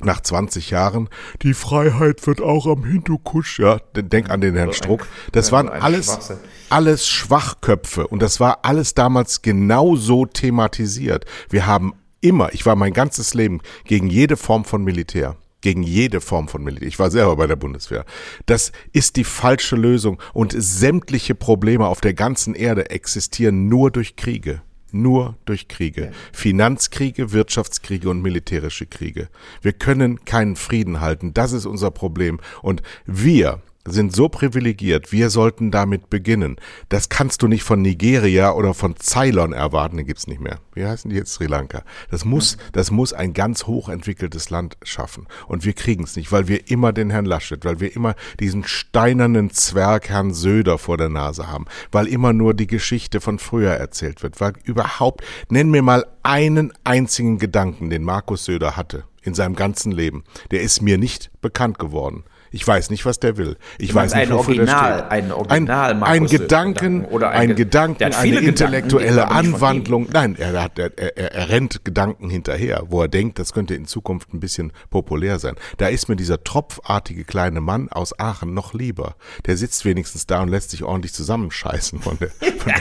nach 0.05 0.21
20 0.21 0.71
Jahren, 0.71 1.09
die 1.43 1.55
Freiheit 1.55 2.27
wird 2.27 2.41
auch 2.41 2.67
am 2.67 2.85
Hindukusch, 2.85 3.61
ja, 3.61 3.79
denk 3.95 4.31
an 4.31 4.41
den 4.41 4.57
Herrn 4.57 4.73
Struck. 4.73 5.07
Das 5.33 5.53
waren 5.53 5.69
alles, 5.69 6.33
alles 6.71 7.07
Schwachköpfe 7.09 8.07
und 8.07 8.21
das 8.21 8.41
war 8.41 8.65
alles 8.65 8.95
damals 8.95 9.43
genauso 9.43 10.27
thematisiert. 10.27 11.25
Wir 11.49 11.67
haben 11.67 11.95
immer, 12.21 12.53
ich 12.53 12.67
war 12.67 12.77
mein 12.77 12.93
ganzes 12.93 13.35
Leben 13.35 13.61
gegen 13.85 14.09
jede 14.09 14.37
Form 14.37 14.65
von 14.65 14.83
Militär 14.83 15.37
gegen 15.63 15.83
jede 15.83 16.21
Form 16.21 16.49
von 16.49 16.63
Militär. 16.63 16.89
Ich 16.89 16.99
war 16.99 17.11
selber 17.11 17.37
bei 17.37 17.47
der 17.47 17.57
Bundeswehr. 17.57 18.05
Das 18.47 18.73
ist 18.93 19.17
die 19.17 19.25
falsche 19.25 19.77
Lösung 19.77 20.21
und 20.35 20.55
sämtliche 20.57 21.35
Probleme 21.35 21.87
auf 21.87 22.01
der 22.01 22.13
ganzen 22.15 22.55
Erde 22.55 22.91
existieren 22.91 23.69
nur 23.69 23.91
durch 23.91 24.17
Kriege. 24.17 24.61
Nur 24.95 25.39
durch 25.47 25.69
Kriege. 25.69 26.07
Ja. 26.07 26.11
Finanzkriege, 26.33 27.33
Wirtschaftskriege 27.33 28.11
und 28.11 28.21
militärische 28.21 28.85
Kriege. 28.85 29.31
Wir 29.63 29.73
können 29.73 30.27
keinen 30.27 30.55
Frieden 30.55 31.01
halten. 31.01 31.33
Das 31.33 31.53
ist 31.53 31.65
unser 31.65 31.91
Problem. 31.91 32.41
Und 32.61 32.83
wir, 33.07 33.63
sind 33.85 34.15
so 34.15 34.29
privilegiert, 34.29 35.11
wir 35.11 35.29
sollten 35.31 35.71
damit 35.71 36.09
beginnen. 36.09 36.57
Das 36.89 37.09
kannst 37.09 37.43
du 37.43 37.49
nicht 37.49 37.65
von 37.65 37.83
Nigeria 37.83 38.53
oder 38.53 38.75
von 38.75 38.95
Ceylon 38.97 39.53
erwarten, 39.53 39.97
den 39.97 40.07
gibt's 40.07 40.27
nicht 40.27 40.41
mehr. 40.41 40.61
Wie 40.75 40.87
heißen 40.87 41.11
die 41.11 41.17
jetzt 41.17 41.33
Sri 41.33 41.47
Lanka? 41.47 41.83
Das 42.11 42.25
muss, 42.25 42.57
das 42.73 42.91
muss 42.91 43.13
ein 43.13 43.33
ganz 43.33 43.67
hochentwickeltes 43.67 44.51
Land 44.51 44.77
schaffen. 44.83 45.27
Und 45.49 45.65
wir 45.65 45.73
kriegen's 45.73 46.15
nicht, 46.17 46.31
weil 46.31 46.47
wir 46.47 46.71
immer 46.71 46.93
den 46.93 47.11
Herrn 47.11 47.25
Laschet, 47.25 47.65
weil 47.65 47.81
wir 47.81 47.95
immer 47.95 48.15
diesen 48.39 48.65
steinernen 48.65 49.51
Zwerg 49.51 50.09
Herrn 50.09 50.33
Söder 50.33 50.79
vor 50.79 50.97
der 50.97 51.09
Nase 51.09 51.49
haben, 51.49 51.67
weil 51.91 52.07
immer 52.07 52.33
nur 52.33 52.55
die 52.55 52.69
Geschichte 52.69 53.21
von 53.21 53.39
früher 53.39 53.73
erzählt 53.73 54.23
wird, 54.23 54.41
weil 54.41 54.53
überhaupt, 54.65 55.25
nenn 55.49 55.71
mir 55.71 55.83
mal 55.83 56.07
einen 56.23 56.73
einzigen 56.85 57.39
Gedanken, 57.39 57.91
den 57.91 58.05
Markus 58.05 58.45
Söder 58.45 58.77
hatte 58.77 59.05
in 59.23 59.35
seinem 59.35 59.55
ganzen 59.55 59.93
Leben. 59.93 60.25
Der 60.51 60.63
ist 60.63 60.83
mir 60.83 60.99
nicht 60.99 61.31
bekannt 61.41 61.79
geworden. 61.79 62.25
Ich 62.53 62.67
weiß 62.67 62.91
nicht, 62.91 63.07
was 63.07 63.19
der 63.19 63.39
will. 63.39 63.57
Ich 63.79 63.91
du 63.91 63.95
weiß 63.95 64.15
nicht, 64.15 64.31
ein 64.31 64.33
Original, 64.33 65.07
ein 65.09 65.33
Original, 65.33 65.93
ein, 65.95 66.03
ein 66.03 66.27
Gedanken, 66.27 67.07
oder 67.07 67.31
ein, 67.31 67.51
ein 67.51 67.57
Gedanken, 67.57 68.05
eine 68.13 68.39
intellektuelle 68.41 69.23
Gedanken, 69.23 69.55
Anwandlung. 69.55 70.09
Nein, 70.13 70.37
er, 70.39 70.63
hat, 70.63 70.79
er, 70.79 70.97
er, 70.99 71.17
er 71.17 71.49
rennt 71.49 71.83
Gedanken 71.85 72.29
hinterher, 72.29 72.85
wo 72.89 73.01
er 73.01 73.09
denkt, 73.09 73.39
das 73.39 73.55
könnte 73.55 73.75
in 73.75 73.87
Zukunft 73.87 74.35
ein 74.35 74.41
bisschen 74.41 74.73
populär 74.91 75.39
sein. 75.39 75.57
Da 75.79 75.89
ist 75.89 76.11
mir 76.11 76.17
dieser 76.17 76.45
tropfartige 76.45 77.25
kleine 77.25 77.63
Mann 77.63 77.89
aus 77.89 78.19
Aachen 78.19 78.53
noch 78.53 78.75
lieber. 78.75 79.17
Der 79.47 79.57
sitzt 79.57 79.87
wenigstens 79.87 80.27
da 80.27 80.43
und 80.43 80.49
lässt 80.49 80.71
sich 80.71 80.85
ordentlich 80.85 81.15
zusammenscheißen 81.15 82.01
von 82.03 82.19
der, 82.19 82.31
von, 82.59 82.73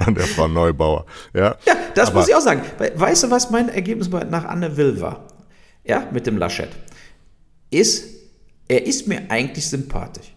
von 0.00 0.14
der 0.16 0.24
Frau 0.24 0.48
Neubauer. 0.48 1.06
Ja, 1.32 1.56
ja 1.64 1.76
das 1.94 2.08
Aber, 2.08 2.20
muss 2.20 2.28
ich 2.28 2.34
auch 2.34 2.40
sagen. 2.40 2.62
Weißt 2.96 3.22
du, 3.22 3.30
was 3.30 3.50
mein 3.50 3.68
Ergebnis 3.68 4.10
nach 4.10 4.46
Anne 4.46 4.76
Will 4.76 5.00
war? 5.00 5.28
Ja, 5.84 6.08
mit 6.12 6.26
dem 6.26 6.38
Laschet. 6.38 6.70
Ist, 7.70 8.11
er 8.72 8.86
ist 8.86 9.06
mir 9.06 9.22
eigentlich 9.28 9.68
sympathisch. 9.68 10.34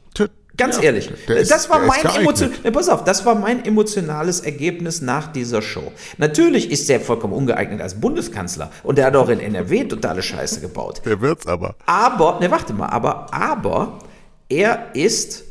Ganz 0.57 0.77
ja, 0.77 0.83
ehrlich, 0.83 1.11
ist, 1.27 1.51
das 1.51 1.69
war 1.69 1.79
mein 1.79 2.05
Emotion 2.05 2.49
ne, 2.63 2.71
pass 2.71 2.87
auf, 2.87 3.03
das 3.03 3.25
war 3.25 3.35
mein 3.35 3.65
emotionales 3.65 4.39
Ergebnis 4.39 5.01
nach 5.01 5.27
dieser 5.33 5.61
Show. 5.61 5.91
Natürlich 6.17 6.71
ist 6.71 6.89
er 6.89 7.01
vollkommen 7.01 7.33
ungeeignet 7.33 7.81
als 7.81 7.99
Bundeskanzler 7.99 8.71
und 8.83 8.97
er 8.97 9.07
hat 9.07 9.17
auch 9.17 9.27
in 9.27 9.41
NRW 9.41 9.83
totale 9.83 10.23
Scheiße 10.23 10.61
gebaut. 10.61 11.01
Der 11.03 11.19
wird's 11.19 11.45
aber. 11.45 11.75
Aber, 11.85 12.39
ne, 12.39 12.49
warte 12.51 12.71
mal, 12.71 12.87
aber 12.87 13.33
aber 13.33 13.99
er 14.47 14.95
ist 14.95 15.43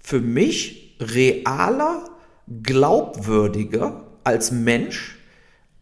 für 0.00 0.20
mich 0.20 0.98
realer, 1.00 2.04
glaubwürdiger 2.62 4.04
als 4.22 4.50
Mensch 4.50 5.18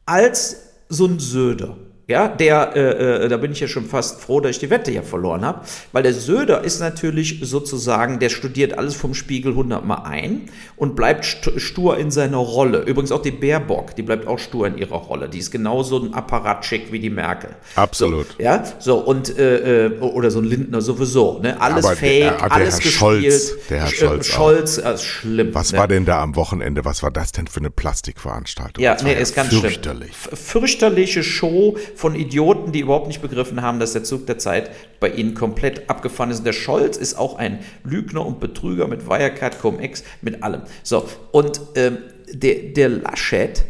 als 0.07 0.59
so 0.89 1.07
ein 1.07 1.19
Söder. 1.19 1.77
Ja, 2.11 2.27
der, 2.27 2.73
äh, 2.75 3.25
äh, 3.25 3.29
da 3.29 3.37
bin 3.37 3.53
ich 3.53 3.61
ja 3.61 3.69
schon 3.69 3.85
fast 3.85 4.21
froh, 4.21 4.41
dass 4.41 4.51
ich 4.51 4.59
die 4.59 4.69
Wette 4.69 4.91
ja 4.91 5.03
verloren 5.03 5.45
habe, 5.45 5.61
weil 5.93 6.03
der 6.03 6.13
Söder 6.13 6.65
ist 6.65 6.81
natürlich 6.81 7.39
sozusagen, 7.41 8.19
der 8.19 8.31
studiert 8.31 8.77
alles 8.77 8.97
vom 8.97 9.15
Spiegel 9.15 9.55
hundertmal 9.55 10.03
ein 10.07 10.47
und 10.75 10.97
bleibt 10.97 11.25
stur 11.25 11.99
in 11.99 12.11
seiner 12.11 12.39
Rolle. 12.39 12.81
Übrigens 12.81 13.13
auch 13.13 13.23
die 13.23 13.31
Baerbock, 13.31 13.95
die 13.95 14.03
bleibt 14.03 14.27
auch 14.27 14.41
stur 14.41 14.67
in 14.67 14.77
ihrer 14.77 14.97
Rolle. 14.97 15.29
Die 15.29 15.39
ist 15.39 15.53
genauso 15.53 16.03
ein 16.03 16.13
Apparatchick 16.13 16.91
wie 16.91 16.99
die 16.99 17.11
Merkel. 17.11 17.51
Absolut. 17.77 18.27
So, 18.37 18.43
ja, 18.43 18.65
so 18.81 18.99
und 18.99 19.39
äh, 19.39 19.87
äh 19.87 20.01
oder 20.01 20.33
so 20.33 20.41
ein 20.41 20.47
Lindner 20.47 20.81
sowieso. 20.81 21.39
Ne? 21.39 21.61
Alles 21.61 21.85
Aber 21.85 21.95
fake, 21.95 22.23
der, 22.23 22.31
der 22.33 22.53
alles 22.53 22.75
Herr 22.75 22.81
gespielt. 22.81 22.95
Scholz, 22.99 23.53
der 23.69 23.81
Herr 23.83 23.87
Scholz, 23.87 24.27
Scholz 24.27 24.79
äh, 24.79 24.99
schlimm. 24.99 25.55
Was 25.55 25.71
ne? 25.71 25.79
war 25.79 25.87
denn 25.87 26.07
da 26.07 26.21
am 26.21 26.35
Wochenende? 26.35 26.85
Was 26.85 27.05
war 27.05 27.13
das 27.13 27.31
denn 27.31 27.47
für 27.47 27.61
eine 27.61 27.71
Plastikveranstaltung? 27.71 28.83
Ja, 28.83 28.97
nee, 29.05 29.15
ist 29.15 29.37
ganz 29.37 29.55
fürchterlich. 29.55 30.11
schlimm. 30.21 30.37
Fürchterliche 30.37 31.23
Show 31.23 31.77
von 32.01 32.15
Idioten, 32.15 32.73
die 32.73 32.81
überhaupt 32.81 33.09
nicht 33.09 33.21
begriffen 33.21 33.61
haben, 33.61 33.79
dass 33.79 33.93
der 33.93 34.05
Zug 34.05 34.27
der 34.27 34.39
Zeit 34.39 34.71
bei 35.01 35.11
ihnen 35.11 35.35
komplett 35.35 35.91
abgefahren 35.91 36.31
ist. 36.31 36.47
Der 36.47 36.55
Scholz 36.55 36.97
ist 36.97 37.19
auch 37.19 37.39
ein 37.39 37.59
Lügner 37.85 38.25
und 38.25 38.41
Betrüger 38.41 38.89
mit 38.89 39.07
Wirecard, 39.07 39.61
Cum-Ex, 39.61 40.03
mit 40.23 40.43
allem. 40.43 40.63
So, 40.83 41.07
und 41.31 41.61
ähm, 41.75 41.99
der, 42.33 42.73
der 42.73 42.89
Laschet 42.89 43.67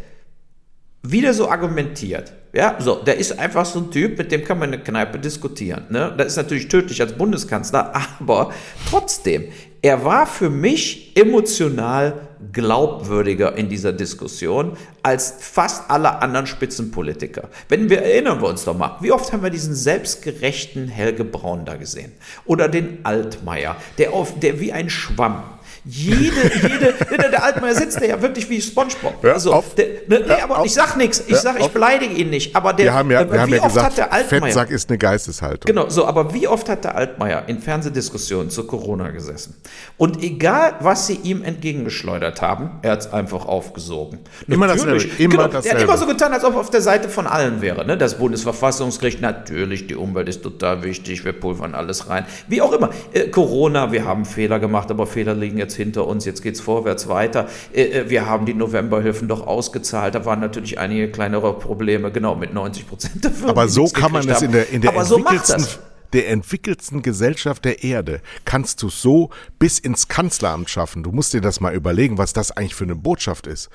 wieder 1.02 1.34
so 1.34 1.50
argumentiert. 1.50 2.32
Ja, 2.52 2.76
so, 2.78 3.02
der 3.02 3.16
ist 3.16 3.36
einfach 3.36 3.64
so 3.64 3.80
ein 3.80 3.90
Typ, 3.90 4.16
mit 4.16 4.30
dem 4.30 4.44
kann 4.44 4.60
man 4.60 4.72
in 4.72 4.78
der 4.78 4.84
Kneipe 4.84 5.18
diskutieren. 5.18 5.86
Ne? 5.90 6.14
Das 6.16 6.28
ist 6.28 6.36
natürlich 6.36 6.68
tödlich 6.68 7.00
als 7.00 7.14
Bundeskanzler, 7.14 7.92
aber 8.20 8.52
trotzdem, 8.88 9.46
er 9.82 10.04
war 10.04 10.26
für 10.26 10.50
mich 10.50 11.16
emotional 11.16 12.28
glaubwürdiger 12.52 13.56
in 13.56 13.68
dieser 13.68 13.92
Diskussion 13.92 14.76
als 15.02 15.34
fast 15.40 15.90
alle 15.90 16.22
anderen 16.22 16.46
Spitzenpolitiker. 16.46 17.48
Wenn 17.68 17.90
wir 17.90 18.02
erinnern 18.02 18.40
wir 18.40 18.48
uns 18.48 18.64
doch 18.64 18.76
mal, 18.76 18.96
wie 19.00 19.12
oft 19.12 19.32
haben 19.32 19.42
wir 19.42 19.50
diesen 19.50 19.74
selbstgerechten 19.74 20.88
Helge 20.88 21.24
Braun 21.24 21.64
da 21.64 21.76
gesehen? 21.76 22.12
Oder 22.46 22.68
den 22.68 23.04
Altmaier, 23.04 23.76
der, 23.98 24.12
auf, 24.12 24.38
der 24.40 24.60
wie 24.60 24.72
ein 24.72 24.90
Schwamm 24.90 25.42
jede, 25.84 26.34
jede, 26.62 27.30
der 27.30 27.42
Altmaier 27.42 27.74
sitzt 27.74 28.00
der 28.00 28.08
ja 28.08 28.22
wirklich 28.22 28.48
wie 28.50 28.60
Spongebob. 28.60 29.24
Ja, 29.24 29.32
also, 29.32 29.64
der, 29.76 29.86
ne, 30.08 30.24
nee, 30.26 30.32
aber 30.42 30.58
auf, 30.58 30.66
ich 30.66 30.74
sag 30.74 30.96
nichts, 30.96 31.22
ich 31.26 31.36
sag, 31.36 31.58
ich 31.58 31.68
beleidige 31.68 32.14
ihn 32.14 32.30
nicht, 32.30 32.54
aber 32.54 32.72
der, 32.72 32.86
wir 32.86 32.94
haben 32.94 33.10
ja, 33.10 33.30
wir 33.30 33.40
haben 33.40 33.52
ja 33.52 33.66
gesagt, 33.66 34.00
Fettsack 34.28 34.70
ist 34.70 34.90
eine 34.90 34.98
Geisteshaltung. 34.98 35.66
Genau, 35.66 35.88
so, 35.88 36.06
aber 36.06 36.34
wie 36.34 36.48
oft 36.48 36.68
hat 36.68 36.84
der 36.84 36.96
Altmaier 36.96 37.44
in 37.46 37.60
Fernsehdiskussionen 37.60 38.50
zu 38.50 38.66
Corona 38.66 39.10
gesessen? 39.10 39.56
Und 39.96 40.22
egal, 40.22 40.74
was 40.80 41.06
sie 41.06 41.14
ihm 41.22 41.42
entgegengeschleudert 41.42 42.42
haben, 42.42 42.78
er 42.82 42.92
hat 42.92 43.00
es 43.00 43.12
einfach 43.12 43.46
aufgesogen. 43.46 44.20
Immer 44.46 44.66
natürlich, 44.66 45.04
dasselbe, 45.04 45.22
immer 45.22 45.36
genau, 45.36 45.48
dasselbe. 45.48 45.68
Er 45.68 45.82
hat 45.82 45.88
immer 45.88 45.98
so 45.98 46.06
getan, 46.06 46.32
als 46.32 46.44
ob 46.44 46.54
er 46.54 46.60
auf 46.60 46.70
der 46.70 46.82
Seite 46.82 47.08
von 47.08 47.26
allen 47.26 47.62
wäre. 47.62 47.86
Ne? 47.86 47.96
Das 47.96 48.18
Bundesverfassungsgericht, 48.18 49.20
natürlich, 49.20 49.86
die 49.86 49.96
Umwelt 49.96 50.28
ist 50.28 50.42
total 50.42 50.82
wichtig, 50.82 51.24
wir 51.24 51.32
pulvern 51.32 51.74
alles 51.74 52.08
rein. 52.08 52.26
Wie 52.48 52.60
auch 52.60 52.72
immer. 52.72 52.90
Äh, 53.12 53.28
Corona, 53.28 53.92
wir 53.92 54.04
haben 54.04 54.24
Fehler 54.24 54.58
gemacht, 54.58 54.90
aber 54.90 55.06
Fehler 55.06 55.34
liegen 55.34 55.58
jetzt 55.58 55.69
jetzt 55.70 55.76
hinter 55.76 56.06
uns, 56.06 56.24
jetzt 56.24 56.42
geht's 56.42 56.60
vorwärts 56.60 57.08
weiter. 57.08 57.48
Äh, 57.72 57.82
äh, 57.82 58.10
wir 58.10 58.26
haben 58.26 58.46
die 58.46 58.54
Novemberhilfen 58.54 59.28
doch 59.28 59.46
ausgezahlt. 59.46 60.14
Da 60.14 60.24
waren 60.24 60.40
natürlich 60.40 60.78
einige 60.78 61.10
kleinere 61.10 61.58
Probleme, 61.58 62.10
genau, 62.10 62.34
mit 62.34 62.52
90 62.52 62.88
Prozent 62.88 63.24
der 63.24 63.30
Firmen. 63.30 63.50
Aber 63.50 63.68
so 63.68 63.86
kann 63.86 64.12
man 64.12 64.28
es 64.28 64.42
in 64.42 64.52
der, 64.52 64.68
in 64.70 64.82
der 64.82 64.94
entwickelsten, 64.94 65.60
so 65.60 65.78
der 66.12 66.28
entwickelsten 66.28 67.02
Gesellschaft 67.02 67.64
der 67.64 67.84
Erde 67.84 68.20
kannst 68.44 68.82
du 68.82 68.88
so 68.88 69.30
bis 69.60 69.78
ins 69.78 70.08
Kanzleramt 70.08 70.68
schaffen. 70.68 71.04
Du 71.04 71.12
musst 71.12 71.32
dir 71.32 71.40
das 71.40 71.60
mal 71.60 71.72
überlegen, 71.72 72.18
was 72.18 72.32
das 72.32 72.50
eigentlich 72.50 72.74
für 72.74 72.84
eine 72.84 72.96
Botschaft 72.96 73.46
ist. 73.46 73.70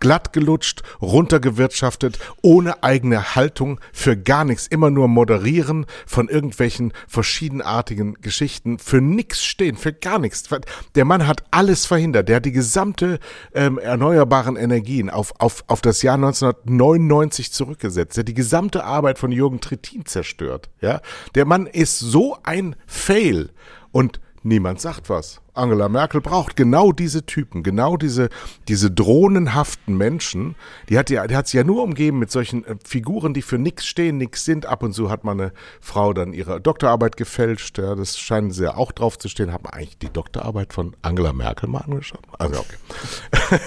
Glatt 0.00 0.32
gelutscht, 0.32 0.82
runtergewirtschaftet, 1.00 2.18
ohne 2.42 2.82
eigene 2.82 3.34
Haltung, 3.34 3.80
für 3.92 4.16
gar 4.16 4.44
nichts, 4.44 4.66
immer 4.66 4.90
nur 4.90 5.08
moderieren 5.08 5.86
von 6.06 6.28
irgendwelchen 6.28 6.92
verschiedenartigen 7.06 8.14
Geschichten, 8.14 8.78
für 8.78 9.00
nichts 9.00 9.44
stehen, 9.44 9.76
für 9.76 9.92
gar 9.92 10.18
nichts. 10.18 10.44
Der 10.94 11.04
Mann 11.04 11.26
hat 11.26 11.44
alles 11.50 11.86
verhindert. 11.86 12.28
Der 12.28 12.36
hat 12.36 12.44
die 12.44 12.52
gesamte 12.52 13.18
ähm, 13.54 13.78
erneuerbaren 13.78 14.56
Energien 14.56 15.10
auf, 15.10 15.32
auf, 15.38 15.64
auf 15.66 15.80
das 15.80 16.02
Jahr 16.02 16.16
1999 16.16 17.52
zurückgesetzt. 17.52 18.16
Der 18.16 18.22
hat 18.22 18.28
die 18.28 18.34
gesamte 18.34 18.84
Arbeit 18.84 19.18
von 19.18 19.32
Jürgen 19.32 19.60
Trittin 19.60 20.04
zerstört. 20.06 20.70
Ja, 20.80 21.00
der 21.34 21.44
Mann 21.44 21.66
ist 21.66 21.98
so 21.98 22.36
ein 22.42 22.76
Fail 22.86 23.50
und 23.92 24.20
niemand 24.42 24.80
sagt 24.80 25.08
was. 25.08 25.40
Angela 25.58 25.88
Merkel 25.88 26.20
braucht 26.20 26.56
genau 26.56 26.92
diese 26.92 27.26
Typen, 27.26 27.62
genau 27.62 27.96
diese, 27.96 28.28
diese 28.68 28.90
drohnenhaften 28.90 29.96
Menschen. 29.96 30.54
Die 30.88 30.98
hat, 30.98 31.10
ja, 31.10 31.26
die 31.26 31.36
hat 31.36 31.48
sich 31.48 31.54
ja 31.54 31.64
nur 31.64 31.82
umgeben 31.82 32.18
mit 32.18 32.30
solchen 32.30 32.64
äh, 32.64 32.76
Figuren, 32.84 33.34
die 33.34 33.42
für 33.42 33.58
nichts 33.58 33.86
stehen, 33.86 34.16
nichts 34.16 34.44
sind. 34.44 34.66
Ab 34.66 34.82
und 34.82 34.92
zu 34.92 35.10
hat 35.10 35.24
man 35.24 35.40
eine 35.40 35.52
Frau 35.80 36.12
dann 36.12 36.32
ihre 36.32 36.60
Doktorarbeit 36.60 37.16
gefälscht. 37.16 37.78
Ja, 37.78 37.94
das 37.94 38.18
scheinen 38.18 38.50
sie 38.50 38.64
ja 38.64 38.76
auch 38.76 38.92
drauf 38.92 39.18
zu 39.18 39.28
stehen. 39.28 39.52
Hat 39.52 39.64
man 39.64 39.72
eigentlich 39.72 39.98
die 39.98 40.10
Doktorarbeit 40.10 40.72
von 40.72 40.94
Angela 41.02 41.32
Merkel 41.32 41.68
mal 41.68 41.80
angeschaut? 41.80 42.22
Also, 42.38 42.60
okay. 42.60 43.60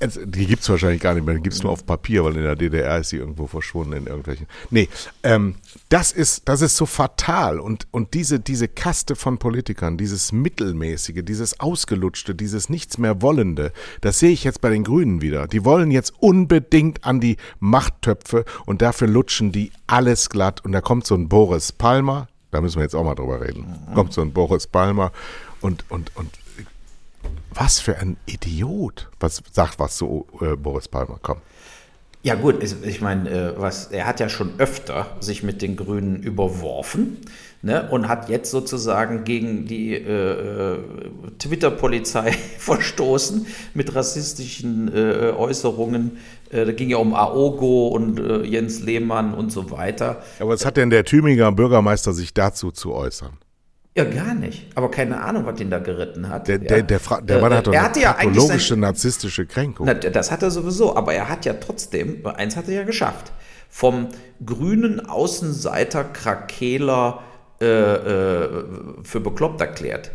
die 0.24 0.46
gibt's 0.46 0.68
wahrscheinlich 0.68 1.00
gar 1.00 1.14
nicht 1.14 1.26
mehr. 1.26 1.34
Die 1.34 1.42
gibt's 1.42 1.62
nur 1.62 1.72
auf 1.72 1.86
Papier, 1.86 2.24
weil 2.24 2.36
in 2.36 2.42
der 2.42 2.56
DDR 2.56 2.98
ist 2.98 3.10
sie 3.10 3.16
irgendwo 3.16 3.46
verschwunden 3.46 3.94
in 3.94 4.06
irgendwelchen. 4.06 4.46
Nee, 4.70 4.88
ähm, 5.22 5.56
das 5.88 6.12
ist, 6.12 6.48
das 6.48 6.62
ist 6.62 6.76
so 6.76 6.86
fatal. 6.86 7.60
Und, 7.60 7.86
und 7.90 8.14
diese, 8.14 8.40
diese 8.40 8.68
Kaste 8.68 9.16
von 9.16 9.38
Politikern, 9.38 9.96
dieses 9.96 10.32
mittelmäßige, 10.32 11.13
Einzige, 11.14 11.22
dieses 11.22 11.60
Ausgelutschte, 11.60 12.34
dieses 12.34 12.68
Nichts 12.68 12.98
mehr 12.98 13.22
Wollende, 13.22 13.72
das 14.00 14.18
sehe 14.18 14.30
ich 14.30 14.42
jetzt 14.42 14.60
bei 14.60 14.70
den 14.70 14.82
Grünen 14.82 15.22
wieder. 15.22 15.46
Die 15.46 15.64
wollen 15.64 15.92
jetzt 15.92 16.12
unbedingt 16.18 17.04
an 17.04 17.20
die 17.20 17.36
Machttöpfe 17.60 18.44
und 18.66 18.82
dafür 18.82 19.06
lutschen 19.06 19.52
die 19.52 19.70
alles 19.86 20.28
glatt. 20.28 20.64
Und 20.64 20.72
da 20.72 20.80
kommt 20.80 21.06
so 21.06 21.14
ein 21.14 21.28
Boris 21.28 21.70
Palmer, 21.70 22.26
da 22.50 22.60
müssen 22.60 22.76
wir 22.78 22.82
jetzt 22.82 22.96
auch 22.96 23.04
mal 23.04 23.14
drüber 23.14 23.40
reden, 23.40 23.64
kommt 23.94 24.12
so 24.12 24.22
ein 24.22 24.32
Boris 24.32 24.66
Palmer 24.66 25.12
und, 25.60 25.84
und, 25.88 26.10
und 26.16 26.30
was 27.52 27.78
für 27.78 27.96
ein 27.98 28.16
Idiot. 28.26 29.08
Was 29.20 29.40
sagt 29.52 29.78
was 29.78 29.96
so 29.96 30.26
äh, 30.40 30.56
Boris 30.56 30.88
Palmer? 30.88 31.20
Komm. 31.22 31.38
Ja 32.24 32.34
gut, 32.34 32.62
ich 32.62 33.00
meine, 33.00 33.30
äh, 33.30 33.60
was 33.60 33.88
er 33.88 34.06
hat 34.06 34.18
ja 34.18 34.28
schon 34.28 34.58
öfter 34.58 35.16
sich 35.20 35.42
mit 35.44 35.62
den 35.62 35.76
Grünen 35.76 36.22
überworfen 36.22 37.18
ne, 37.64 37.88
und 37.90 38.08
hat 38.08 38.28
jetzt 38.28 38.50
sozusagen 38.50 39.24
gegen 39.24 39.66
die 39.66 39.94
äh, 39.94 40.74
äh 40.74 40.78
Twitter-Polizei 41.38 42.32
verstoßen 42.58 43.46
mit 43.72 43.94
rassistischen 43.94 44.94
äh, 44.94 45.32
Äußerungen. 45.36 46.18
Äh, 46.50 46.66
da 46.66 46.72
ging 46.72 46.90
ja 46.90 46.98
um 46.98 47.14
Aogo 47.14 47.88
und 47.88 48.20
äh, 48.20 48.42
Jens 48.44 48.80
Lehmann 48.80 49.34
und 49.34 49.50
so 49.50 49.70
weiter. 49.70 50.22
Aber 50.38 50.50
was 50.50 50.64
hat 50.64 50.76
denn 50.76 50.90
der 50.90 51.04
Tübinger 51.04 51.50
Bürgermeister 51.52 52.12
sich 52.12 52.34
dazu 52.34 52.70
zu 52.70 52.92
äußern? 52.92 53.38
Ja, 53.96 54.04
gar 54.04 54.34
nicht. 54.34 54.66
Aber 54.74 54.90
keine 54.90 55.20
Ahnung, 55.20 55.46
was 55.46 55.56
den 55.56 55.70
da 55.70 55.78
geritten 55.78 56.28
hat. 56.28 56.48
Der, 56.48 56.58
der, 56.58 56.82
der, 56.82 56.98
der, 56.98 57.20
der 57.22 57.40
Mann 57.40 57.54
hat 57.54 57.66
doch 57.66 57.72
eine 57.72 57.82
hatte 57.82 58.00
ja 58.00 58.12
pathologische, 58.12 58.70
sein, 58.70 58.80
narzisstische 58.80 59.46
Kränkung. 59.46 59.86
Na, 59.86 59.94
das 59.94 60.30
hat 60.32 60.42
er 60.42 60.50
sowieso, 60.50 60.96
aber 60.96 61.14
er 61.14 61.28
hat 61.28 61.44
ja 61.44 61.54
trotzdem, 61.54 62.26
eins 62.26 62.56
hat 62.56 62.68
er 62.68 62.74
ja 62.74 62.82
geschafft, 62.82 63.32
vom 63.70 64.08
grünen 64.44 65.06
Außenseiter 65.06 66.04
Krakeler 66.04 67.22
äh, 67.64 67.94
äh, 67.94 68.64
für 69.02 69.20
bekloppt 69.20 69.60
erklärt, 69.60 70.10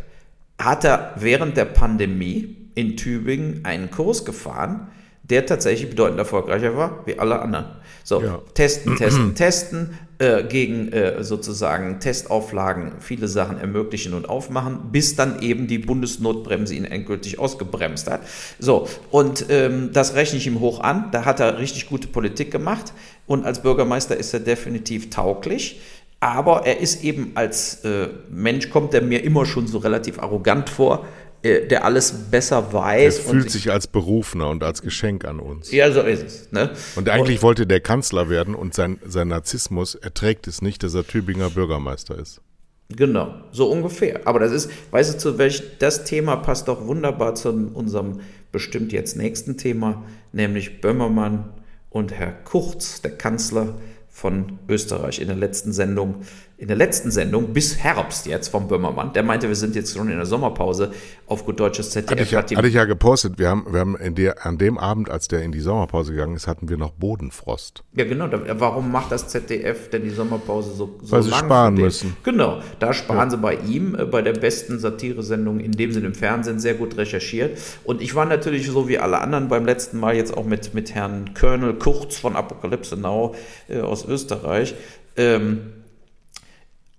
hat 0.58 0.84
er 0.84 1.14
während 1.16 1.56
der 1.56 1.64
Pandemie 1.64 2.56
in 2.74 2.96
Tübingen 2.96 3.64
einen 3.64 3.90
Kurs 3.90 4.24
gefahren, 4.24 4.88
der 5.22 5.46
tatsächlich 5.46 5.90
bedeutend 5.90 6.18
erfolgreicher 6.18 6.76
war 6.76 7.06
wie 7.06 7.18
alle 7.18 7.40
anderen. 7.40 7.66
So, 8.04 8.22
ja. 8.22 8.40
testen, 8.54 8.96
testen, 8.96 9.34
testen, 9.34 9.98
äh, 10.18 10.44
gegen 10.44 10.92
äh, 10.92 11.22
sozusagen 11.22 12.00
Testauflagen 12.00 12.92
viele 13.00 13.28
Sachen 13.28 13.58
ermöglichen 13.58 14.12
und 14.12 14.28
aufmachen, 14.28 14.90
bis 14.92 15.16
dann 15.16 15.40
eben 15.40 15.66
die 15.66 15.78
Bundesnotbremse 15.78 16.74
ihn 16.74 16.84
endgültig 16.84 17.38
ausgebremst 17.38 18.10
hat. 18.10 18.20
So, 18.58 18.88
und 19.10 19.46
ähm, 19.48 19.90
das 19.92 20.14
rechne 20.14 20.38
ich 20.38 20.46
ihm 20.46 20.60
hoch 20.60 20.80
an. 20.80 21.08
Da 21.12 21.24
hat 21.24 21.40
er 21.40 21.58
richtig 21.58 21.88
gute 21.88 22.08
Politik 22.08 22.50
gemacht 22.50 22.92
und 23.26 23.46
als 23.46 23.62
Bürgermeister 23.62 24.16
ist 24.16 24.34
er 24.34 24.40
definitiv 24.40 25.08
tauglich. 25.10 25.80
Aber 26.20 26.66
er 26.66 26.80
ist 26.80 27.02
eben 27.02 27.32
als 27.34 27.84
äh, 27.84 28.08
Mensch, 28.30 28.68
kommt 28.68 28.92
er 28.92 29.00
mir 29.00 29.24
immer 29.24 29.46
schon 29.46 29.66
so 29.66 29.78
relativ 29.78 30.18
arrogant 30.18 30.68
vor 30.68 31.06
äh, 31.42 31.66
der 31.66 31.86
alles 31.86 32.12
besser 32.30 32.72
weiß. 32.72 33.18
Er 33.18 33.24
fühlt 33.24 33.50
sich 33.50 33.70
als 33.70 33.86
Berufener 33.86 34.50
und 34.50 34.62
als 34.62 34.82
Geschenk 34.82 35.24
an 35.24 35.40
uns. 35.40 35.70
Ja, 35.70 35.90
so 35.90 36.02
ist 36.02 36.22
es. 36.22 36.52
Ne? 36.52 36.70
Und 36.96 37.08
eigentlich 37.08 37.38
und, 37.38 37.42
wollte 37.42 37.66
der 37.66 37.80
Kanzler 37.80 38.28
werden 38.28 38.54
und 38.54 38.74
sein, 38.74 38.98
sein 39.06 39.28
Narzissmus 39.28 39.94
erträgt 39.94 40.46
es 40.48 40.60
nicht, 40.60 40.82
dass 40.82 40.92
er 40.92 41.06
Tübinger 41.06 41.48
Bürgermeister 41.48 42.18
ist. 42.18 42.42
Genau, 42.90 43.34
so 43.52 43.70
ungefähr. 43.70 44.26
Aber 44.26 44.38
das 44.38 44.52
ist, 44.52 44.70
weißt 44.90 45.14
du, 45.14 45.18
zu 45.18 45.38
welch, 45.38 45.62
das 45.78 46.04
Thema 46.04 46.36
passt 46.36 46.68
doch 46.68 46.86
wunderbar 46.86 47.34
zu 47.36 47.48
unserem 47.72 48.20
bestimmt 48.52 48.92
jetzt 48.92 49.16
nächsten 49.16 49.56
Thema, 49.56 50.04
nämlich 50.32 50.82
Böhmermann 50.82 51.48
und 51.88 52.12
Herr 52.12 52.32
Kurz, 52.32 53.00
der 53.00 53.12
Kanzler 53.12 53.74
von 54.20 54.58
Österreich 54.68 55.18
in 55.18 55.28
der 55.28 55.36
letzten 55.36 55.72
Sendung 55.72 56.16
in 56.60 56.68
der 56.68 56.76
letzten 56.76 57.10
Sendung 57.10 57.54
bis 57.54 57.78
Herbst 57.78 58.26
jetzt 58.26 58.48
vom 58.48 58.68
Böhmermann. 58.68 59.14
Der 59.14 59.22
meinte, 59.22 59.48
wir 59.48 59.56
sind 59.56 59.74
jetzt 59.74 59.96
schon 59.96 60.10
in 60.10 60.16
der 60.16 60.26
Sommerpause 60.26 60.92
auf 61.26 61.46
gut 61.46 61.58
deutsches 61.58 61.88
ZDF. 61.88 62.10
Hatte 62.10 62.22
ich, 62.22 62.30
ja, 62.32 62.42
hatte 62.42 62.68
ich 62.68 62.74
ja 62.74 62.84
gepostet. 62.84 63.38
Wir 63.38 63.48
haben, 63.48 63.64
wir 63.72 63.80
haben 63.80 63.96
der, 64.14 64.44
an 64.44 64.58
dem 64.58 64.76
Abend, 64.76 65.08
als 65.08 65.26
der 65.26 65.40
in 65.40 65.52
die 65.52 65.60
Sommerpause 65.60 66.12
gegangen 66.12 66.36
ist, 66.36 66.46
hatten 66.46 66.68
wir 66.68 66.76
noch 66.76 66.92
Bodenfrost. 66.92 67.82
Ja, 67.94 68.04
genau. 68.04 68.28
Warum 68.58 68.92
macht 68.92 69.10
das 69.10 69.28
ZDF 69.28 69.88
denn 69.88 70.02
die 70.04 70.10
Sommerpause 70.10 70.72
so, 70.72 70.98
so 71.02 71.12
Weil 71.12 71.22
sie 71.22 71.32
sparen 71.32 71.74
müssen. 71.74 72.14
Genau. 72.24 72.60
Da 72.78 72.92
sparen 72.92 73.30
ja. 73.30 73.30
sie 73.30 73.36
bei 73.38 73.54
ihm, 73.54 73.94
äh, 73.94 74.04
bei 74.04 74.20
der 74.20 74.34
besten 74.34 74.78
Satiresendung 74.78 75.60
in 75.60 75.72
dem 75.72 75.92
Sinne 75.92 76.08
im 76.08 76.14
Fernsehen, 76.14 76.60
sehr 76.60 76.74
gut 76.74 76.98
recherchiert. 76.98 77.58
Und 77.84 78.02
ich 78.02 78.14
war 78.14 78.26
natürlich 78.26 78.66
so 78.68 78.86
wie 78.86 78.98
alle 78.98 79.22
anderen 79.22 79.48
beim 79.48 79.64
letzten 79.64 79.98
Mal 79.98 80.14
jetzt 80.14 80.36
auch 80.36 80.44
mit, 80.44 80.74
mit 80.74 80.94
Herrn 80.94 81.32
Colonel 81.32 81.72
Kurz 81.72 82.18
von 82.18 82.36
Apokalypse 82.36 82.98
Now 82.98 83.34
äh, 83.66 83.80
aus 83.80 84.06
Österreich. 84.06 84.74
Ähm, 85.16 85.79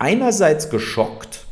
einerseits 0.01 0.69
geschockt, 0.69 1.45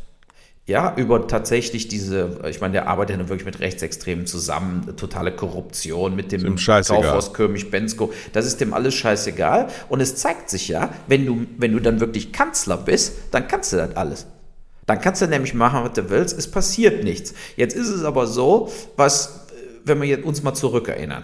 ja, 0.65 0.93
über 0.97 1.27
tatsächlich 1.27 1.87
diese, 1.87 2.41
ich 2.47 2.61
meine, 2.61 2.73
der 2.73 2.87
arbeitet 2.87 3.19
ja 3.19 3.29
wirklich 3.29 3.45
mit 3.45 3.59
Rechtsextremen 3.59 4.27
zusammen, 4.27 4.95
totale 4.97 5.31
Korruption 5.31 6.15
mit 6.15 6.31
dem 6.31 6.55
Kaufhaus 6.55 7.33
König 7.33 7.71
Bensko, 7.71 8.11
das 8.33 8.45
ist 8.45 8.59
dem 8.59 8.73
alles 8.73 8.93
scheißegal. 8.95 9.67
Und 9.87 9.99
es 10.01 10.15
zeigt 10.15 10.49
sich 10.49 10.67
ja, 10.67 10.93
wenn 11.07 11.25
du, 11.25 11.45
wenn 11.57 11.71
du 11.71 11.79
dann 11.79 11.99
wirklich 11.99 12.31
Kanzler 12.31 12.77
bist, 12.77 13.13
dann 13.31 13.47
kannst 13.47 13.73
du 13.73 13.77
das 13.77 13.95
alles. 13.95 14.27
Dann 14.85 14.99
kannst 14.99 15.21
du 15.21 15.27
nämlich 15.27 15.53
machen, 15.53 15.83
was 15.83 15.93
du 15.93 16.09
willst, 16.09 16.37
es 16.37 16.49
passiert 16.49 17.03
nichts. 17.03 17.33
Jetzt 17.55 17.75
ist 17.75 17.89
es 17.89 18.03
aber 18.03 18.25
so, 18.25 18.71
was, 18.95 19.47
wenn 19.85 20.01
wir 20.01 20.25
uns 20.25 20.43
mal 20.43 20.53
zurückerinnern, 20.55 21.23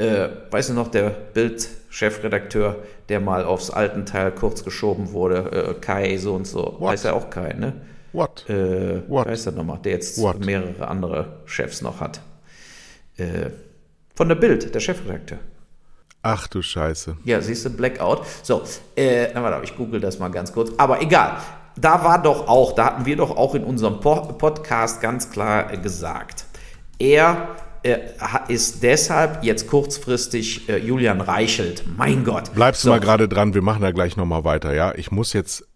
äh, 0.00 0.28
weißt 0.50 0.70
du 0.70 0.74
noch, 0.74 0.88
der 0.88 1.10
Bild-Chefredakteur, 1.10 2.76
der 3.08 3.20
mal 3.20 3.44
aufs 3.44 3.70
alten 3.70 4.06
Teil 4.06 4.32
kurz 4.32 4.64
geschoben 4.64 5.12
wurde, 5.12 5.74
äh, 5.76 5.80
Kai 5.80 6.16
so 6.16 6.34
und 6.34 6.46
so, 6.46 6.76
What? 6.78 6.90
heißt 6.92 7.04
er 7.04 7.14
auch 7.14 7.30
Kai, 7.30 7.52
ne? 7.52 7.74
What? 8.12 8.48
Äh, 8.48 9.02
What? 9.08 9.28
Heißt 9.28 9.46
er 9.46 9.52
nochmal, 9.52 9.78
der 9.84 9.92
jetzt 9.92 10.20
What? 10.20 10.44
mehrere 10.44 10.88
andere 10.88 11.40
Chefs 11.44 11.82
noch 11.82 12.00
hat. 12.00 12.20
Äh, 13.16 13.50
von 14.16 14.28
der 14.28 14.36
Bild, 14.36 14.74
der 14.74 14.80
Chefredakteur. 14.80 15.38
Ach 16.22 16.46
du 16.48 16.60
Scheiße. 16.60 17.16
Ja, 17.24 17.40
siehst 17.40 17.64
du, 17.64 17.70
Blackout. 17.70 18.22
So, 18.42 18.62
äh, 18.96 19.28
na, 19.32 19.42
warte, 19.42 19.64
ich 19.64 19.76
google 19.76 20.00
das 20.00 20.18
mal 20.18 20.28
ganz 20.28 20.52
kurz. 20.52 20.70
Aber 20.76 21.00
egal. 21.00 21.38
Da 21.76 22.04
war 22.04 22.20
doch 22.20 22.46
auch, 22.48 22.72
da 22.74 22.86
hatten 22.86 23.06
wir 23.06 23.16
doch 23.16 23.34
auch 23.36 23.54
in 23.54 23.64
unserem 23.64 24.00
Podcast 24.00 25.00
ganz 25.00 25.30
klar 25.30 25.76
gesagt, 25.78 26.44
er 26.98 27.48
ist 28.48 28.82
deshalb 28.82 29.42
jetzt 29.42 29.66
kurzfristig 29.66 30.68
äh, 30.68 30.76
Julian 30.76 31.20
Reichelt. 31.20 31.84
Mein 31.96 32.24
Gott. 32.24 32.54
Bleibst 32.54 32.82
so. 32.82 32.88
du 32.88 32.94
mal 32.94 33.00
gerade 33.00 33.28
dran, 33.28 33.54
wir 33.54 33.62
machen 33.62 33.82
da 33.82 33.90
gleich 33.90 34.16
nochmal 34.16 34.44
weiter, 34.44 34.74
ja? 34.74 34.94
Ich 34.94 35.10
muss 35.10 35.32
jetzt 35.32 35.66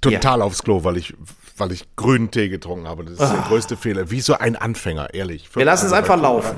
total 0.00 0.40
ja. 0.40 0.44
aufs 0.44 0.62
Klo, 0.62 0.82
weil 0.82 0.96
ich, 0.96 1.14
weil 1.56 1.72
ich 1.72 1.94
grünen 1.94 2.30
Tee 2.30 2.48
getrunken 2.48 2.88
habe. 2.88 3.04
Das 3.04 3.14
ist 3.14 3.20
ah. 3.20 3.32
der 3.32 3.42
größte 3.42 3.76
Fehler. 3.76 4.10
Wie 4.10 4.20
so 4.20 4.34
ein 4.34 4.56
Anfänger, 4.56 5.14
ehrlich. 5.14 5.48
Wir 5.54 5.64
lassen 5.64 5.86
es 5.86 5.92
einfach 5.92 6.20
laufen. 6.20 6.56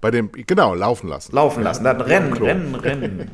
Bei 0.00 0.10
dem, 0.10 0.30
genau, 0.32 0.74
laufen 0.74 1.08
lassen. 1.08 1.34
Laufen 1.34 1.62
lassen, 1.62 1.84
dann 1.84 2.00
rennen, 2.00 2.32
rennen, 2.32 2.74
rennen. 2.76 3.30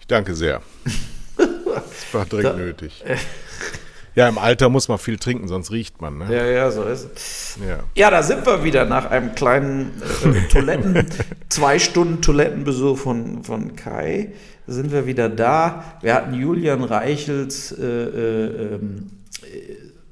Ich 0.00 0.08
danke 0.08 0.34
sehr. 0.34 0.60
War 2.14 2.26
dringend 2.26 2.44
da, 2.44 2.56
nötig. 2.56 3.04
Ja, 4.14 4.28
im 4.28 4.38
Alter 4.38 4.68
muss 4.68 4.88
man 4.88 4.98
viel 4.98 5.18
trinken, 5.18 5.48
sonst 5.48 5.72
riecht 5.72 6.00
man. 6.00 6.18
Ne? 6.18 6.26
Ja, 6.30 6.44
ja, 6.44 6.70
so 6.70 6.84
ist 6.84 7.08
es. 7.14 7.58
Ja. 7.66 7.80
ja, 7.96 8.10
da 8.10 8.22
sind 8.22 8.46
wir 8.46 8.62
wieder 8.62 8.84
nach 8.84 9.10
einem 9.10 9.34
kleinen 9.34 10.00
äh, 10.24 10.48
Toiletten, 10.52 11.06
zwei 11.48 11.80
Stunden 11.80 12.22
Toilettenbesuch 12.22 12.96
von, 12.96 13.42
von 13.42 13.74
Kai. 13.74 14.32
Sind 14.66 14.92
wir 14.92 15.06
wieder 15.06 15.28
da. 15.28 15.84
Wir 16.00 16.14
hatten 16.14 16.32
Julian 16.32 16.84
Reichels 16.84 17.72
äh, 17.72 17.84
äh, 17.84 18.74
ähm, 18.74 19.10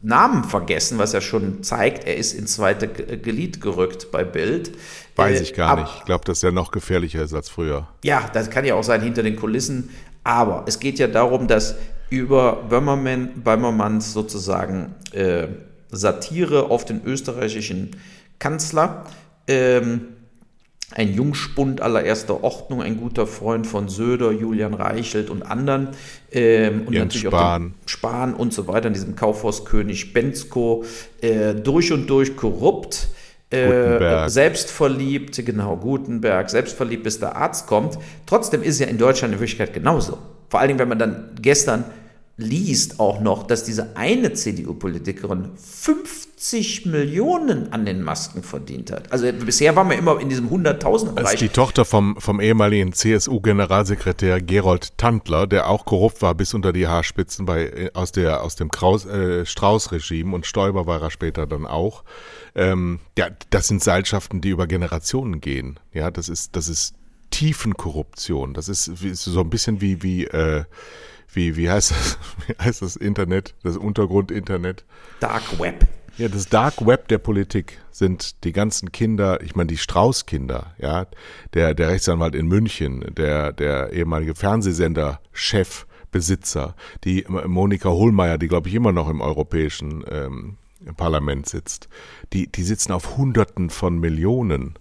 Namen 0.02 0.44
vergessen, 0.44 0.98
was 0.98 1.12
ja 1.12 1.20
schon 1.20 1.62
zeigt, 1.62 2.04
er 2.08 2.16
ist 2.16 2.34
ins 2.34 2.54
zweite 2.54 2.88
Glied 2.88 3.60
gerückt 3.60 4.10
bei 4.10 4.24
Bild. 4.24 4.72
Weiß 5.14 5.38
äh, 5.38 5.42
ich 5.44 5.54
gar 5.54 5.80
nicht. 5.80 5.94
Ich 5.98 6.04
glaube, 6.04 6.24
dass 6.24 6.42
er 6.42 6.50
noch 6.50 6.72
gefährlicher 6.72 7.22
ist 7.22 7.32
als 7.34 7.48
früher. 7.48 7.86
Ja, 8.02 8.28
das 8.32 8.50
kann 8.50 8.64
ja 8.64 8.74
auch 8.74 8.82
sein 8.82 9.00
hinter 9.00 9.22
den 9.22 9.36
Kulissen. 9.36 9.90
Aber 10.24 10.64
es 10.66 10.80
geht 10.80 10.98
ja 10.98 11.06
darum, 11.06 11.46
dass 11.46 11.76
über 12.12 12.64
Böhmermann, 12.68 13.42
Böhmermanns 13.42 14.12
sozusagen 14.12 14.94
äh, 15.12 15.46
Satire 15.90 16.70
auf 16.70 16.84
den 16.84 17.02
österreichischen 17.04 17.96
Kanzler 18.38 19.06
ähm, 19.48 20.08
ein 20.94 21.14
Jungspund 21.14 21.80
allererster 21.80 22.44
Ordnung, 22.44 22.82
ein 22.82 22.98
guter 22.98 23.26
Freund 23.26 23.66
von 23.66 23.88
Söder, 23.88 24.30
Julian 24.30 24.74
Reichelt 24.74 25.30
und 25.30 25.42
anderen. 25.42 25.88
Ähm, 26.30 26.82
und 26.86 26.92
Jens 26.92 27.14
natürlich 27.14 27.28
Spahn. 27.28 27.74
auch 27.82 27.88
Spahn 27.88 28.34
und 28.34 28.52
so 28.52 28.68
weiter, 28.68 28.88
in 28.88 28.92
diesem 28.92 29.16
Kaufhauskönig 29.16 30.12
Bensko, 30.12 30.84
äh, 31.22 31.54
durch 31.54 31.92
und 31.92 32.10
durch 32.10 32.36
korrupt. 32.36 33.08
Äh, 33.48 34.28
selbstverliebt, 34.28 35.44
genau, 35.44 35.76
Gutenberg, 35.76 36.48
selbstverliebt, 36.50 37.04
bis 37.04 37.20
der 37.20 37.36
Arzt 37.36 37.66
kommt. 37.66 37.98
Trotzdem 38.26 38.62
ist 38.62 38.78
ja 38.78 38.86
in 38.86 38.98
Deutschland 38.98 39.34
in 39.34 39.40
Wirklichkeit 39.40 39.72
genauso. 39.74 40.18
Vor 40.48 40.60
allen 40.60 40.68
Dingen, 40.68 40.78
wenn 40.80 40.88
man 40.88 40.98
dann 40.98 41.30
gestern 41.40 41.84
liest 42.42 43.00
auch 43.00 43.20
noch, 43.20 43.46
dass 43.46 43.64
diese 43.64 43.96
eine 43.96 44.32
CDU-Politikerin 44.32 45.50
50 45.56 46.86
Millionen 46.86 47.72
an 47.72 47.86
den 47.86 48.02
Masken 48.02 48.42
verdient 48.42 48.90
hat. 48.90 49.10
Also 49.12 49.32
bisher 49.32 49.74
waren 49.76 49.88
wir 49.88 49.96
immer 49.96 50.20
in 50.20 50.28
diesem 50.28 50.48
100.000 50.48 51.12
Bereich. 51.12 51.24
Das 51.24 51.32
ist 51.34 51.40
die 51.40 51.48
Tochter 51.48 51.84
vom, 51.84 52.16
vom 52.18 52.40
ehemaligen 52.40 52.92
CSU-Generalsekretär 52.92 54.40
Gerold 54.40 54.98
Tandler, 54.98 55.46
der 55.46 55.68
auch 55.68 55.84
korrupt 55.84 56.20
war 56.20 56.34
bis 56.34 56.52
unter 56.52 56.72
die 56.72 56.86
Haarspitzen 56.86 57.46
bei, 57.46 57.66
äh, 57.66 57.90
aus, 57.94 58.12
der, 58.12 58.42
aus 58.42 58.56
dem 58.56 58.68
äh, 58.68 59.46
Strauß-Regime 59.46 60.34
und 60.34 60.44
Stoiber 60.46 60.86
war 60.86 61.00
er 61.00 61.10
später 61.10 61.46
dann 61.46 61.66
auch. 61.66 62.04
Ähm, 62.54 62.98
ja, 63.16 63.28
das 63.50 63.68
sind 63.68 63.82
Seilschaften, 63.82 64.40
die 64.40 64.50
über 64.50 64.66
Generationen 64.66 65.40
gehen. 65.40 65.78
Ja, 65.92 66.10
das 66.10 66.28
ist, 66.28 66.56
das 66.56 66.68
ist 66.68 66.94
Tiefenkorruption. 67.30 68.54
Das 68.54 68.68
ist, 68.68 68.88
ist 68.88 69.24
so 69.24 69.40
ein 69.40 69.50
bisschen 69.50 69.80
wie, 69.80 70.02
wie, 70.02 70.24
äh, 70.26 70.64
wie, 71.32 71.56
wie 71.56 71.70
heißt 71.70 71.90
das, 71.90 72.18
wie 72.46 72.54
heißt 72.62 72.82
das 72.82 72.96
Internet, 72.96 73.54
das 73.62 73.76
Untergrundinternet? 73.76 74.84
Dark 75.20 75.58
Web. 75.58 75.86
Ja, 76.18 76.28
das 76.28 76.48
Dark 76.48 76.86
Web 76.86 77.08
der 77.08 77.18
Politik 77.18 77.78
sind 77.90 78.44
die 78.44 78.52
ganzen 78.52 78.92
Kinder, 78.92 79.40
ich 79.42 79.56
meine 79.56 79.68
die 79.68 79.78
Strauß-Kinder, 79.78 80.74
ja, 80.78 81.06
der, 81.54 81.74
der 81.74 81.88
Rechtsanwalt 81.88 82.34
in 82.34 82.46
München, 82.46 83.14
der, 83.14 83.52
der 83.52 83.92
ehemalige 83.92 84.34
Fernsehsender-Chef, 84.34 85.86
Besitzer, 86.10 86.76
die 87.04 87.24
Monika 87.26 87.88
Hohlmeier, 87.88 88.36
die 88.36 88.48
glaube 88.48 88.68
ich 88.68 88.74
immer 88.74 88.92
noch 88.92 89.08
im 89.08 89.22
europäischen 89.22 90.04
ähm, 90.08 90.58
Parlament 90.96 91.48
sitzt, 91.48 91.88
die, 92.32 92.52
die 92.52 92.62
sitzen 92.62 92.92
auf 92.92 93.16
Hunderten 93.16 93.70
von 93.70 93.98
Millionen 93.98 94.78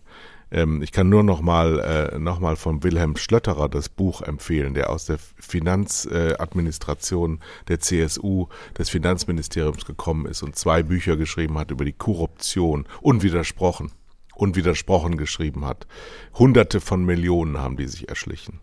ähm, 0.52 0.82
ich 0.82 0.92
kann 0.92 1.10
nur 1.10 1.24
noch 1.24 1.42
mal, 1.42 1.80
äh, 1.80 2.20
noch 2.20 2.40
mal 2.40 2.56
von 2.56 2.84
Wilhelm 2.84 3.18
Schlötterer 3.18 3.70
das 3.70 3.90
Buch 3.90 4.22
empfehlen, 4.22 4.74
der 4.74 4.90
aus 4.90 5.06
der 5.06 5.18
Finanzadministration 5.18 7.38
äh, 7.38 7.66
der 7.68 7.80
CSU 7.80 8.48
des 8.78 8.90
Finanzministeriums 8.90 9.86
gekommen 9.86 10.26
ist 10.26 10.44
und 10.44 10.56
zwei 10.56 10.84
Bücher 10.84 11.18
geschrieben 11.18 11.58
hat 11.58 11.72
über 11.72 11.86
die 11.86 11.94
Korruption, 11.94 12.86
unwidersprochen, 13.02 13.92
unwidersprochen 14.36 15.18
geschrieben 15.18 15.66
hat. 15.66 15.88
Hunderte 16.34 16.82
von 16.82 17.06
Millionen 17.06 17.58
haben 17.58 17.78
die 17.78 17.88
sich 17.88 18.10
erschlichen. 18.10 18.60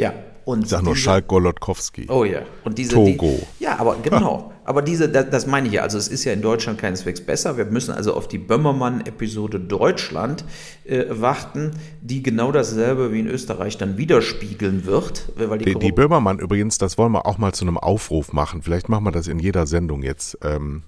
Ja, 0.00 0.14
und. 0.46 0.64
Ich 0.64 0.70
sag 0.70 0.82
nur 0.82 0.96
Schalk 0.96 1.28
Golodkowski. 1.28 2.06
Oh 2.08 2.24
ja. 2.24 2.40
Und 2.64 2.78
diese. 2.78 2.94
Togo. 2.94 3.38
Die, 3.58 3.64
ja, 3.64 3.78
aber 3.78 3.96
genau. 4.02 4.50
aber 4.64 4.80
diese, 4.80 5.10
das, 5.10 5.28
das, 5.28 5.46
meine 5.46 5.68
ich 5.68 5.74
ja. 5.74 5.82
Also, 5.82 5.98
es 5.98 6.08
ist 6.08 6.24
ja 6.24 6.32
in 6.32 6.40
Deutschland 6.40 6.78
keineswegs 6.78 7.20
besser. 7.20 7.58
Wir 7.58 7.66
müssen 7.66 7.92
also 7.92 8.14
auf 8.14 8.26
die 8.26 8.38
Böhmermann-Episode 8.38 9.60
Deutschland 9.60 10.44
äh, 10.84 11.04
warten, 11.10 11.72
die 12.00 12.22
genau 12.22 12.50
dasselbe 12.50 13.12
wie 13.12 13.20
in 13.20 13.26
Österreich 13.26 13.76
dann 13.76 13.98
widerspiegeln 13.98 14.86
wird. 14.86 15.30
Weil 15.36 15.58
die, 15.58 15.66
die, 15.66 15.78
die 15.78 15.92
Böhmermann 15.92 16.38
übrigens, 16.38 16.78
das 16.78 16.96
wollen 16.96 17.12
wir 17.12 17.26
auch 17.26 17.36
mal 17.36 17.52
zu 17.52 17.66
einem 17.66 17.76
Aufruf 17.76 18.32
machen. 18.32 18.62
Vielleicht 18.62 18.88
machen 18.88 19.04
wir 19.04 19.12
das 19.12 19.28
in 19.28 19.38
jeder 19.38 19.66
Sendung 19.66 20.02
jetzt. 20.02 20.38
Ähm, 20.42 20.84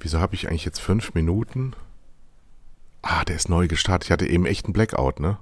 wieso 0.00 0.18
habe 0.18 0.34
ich 0.34 0.48
eigentlich 0.48 0.64
jetzt 0.64 0.80
fünf 0.80 1.14
Minuten? 1.14 1.74
Ah, 3.02 3.24
der 3.24 3.36
ist 3.36 3.48
neu 3.48 3.68
gestartet. 3.68 4.06
Ich 4.06 4.10
hatte 4.10 4.26
eben 4.26 4.44
echt 4.44 4.66
einen 4.66 4.72
Blackout, 4.72 5.20
ne? 5.20 5.38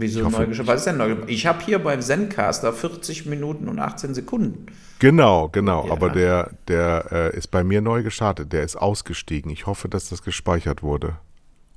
Wieso 0.00 0.20
neu 0.20 0.46
gestartet? 0.46 0.66
Was 0.68 0.80
ist 0.80 0.84
denn 0.86 0.96
neu 0.96 1.16
Ich 1.26 1.46
habe 1.46 1.60
hier 1.60 1.80
beim 1.80 2.00
Zencaster 2.00 2.72
40 2.72 3.26
Minuten 3.26 3.68
und 3.68 3.80
18 3.80 4.14
Sekunden. 4.14 4.66
Genau, 5.00 5.48
genau. 5.48 5.86
Ja. 5.86 5.92
Aber 5.92 6.10
der, 6.10 6.52
der 6.68 7.06
äh, 7.10 7.36
ist 7.36 7.48
bei 7.48 7.64
mir 7.64 7.80
neu 7.80 8.04
gestartet. 8.04 8.52
Der 8.52 8.62
ist 8.62 8.76
ausgestiegen. 8.76 9.50
Ich 9.50 9.66
hoffe, 9.66 9.88
dass 9.88 10.08
das 10.08 10.22
gespeichert 10.22 10.84
wurde. 10.84 11.16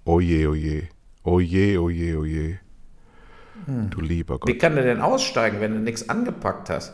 Oh 0.05 0.19
je, 0.19 0.45
oh 0.45 0.53
je. 0.53 0.83
Oh 1.23 1.39
je, 1.39 1.77
oh 1.79 1.89
je, 1.89 2.15
oh 2.15 2.23
je. 2.23 2.57
Hm. 3.65 3.89
Du 3.89 4.01
lieber 4.01 4.37
Gott. 4.37 4.47
Wie 4.47 4.57
kann 4.57 4.75
der 4.75 4.83
denn 4.83 5.01
aussteigen, 5.01 5.59
wenn 5.59 5.73
du 5.73 5.79
nichts 5.79 6.07
angepackt 6.07 6.69
hast? 6.69 6.93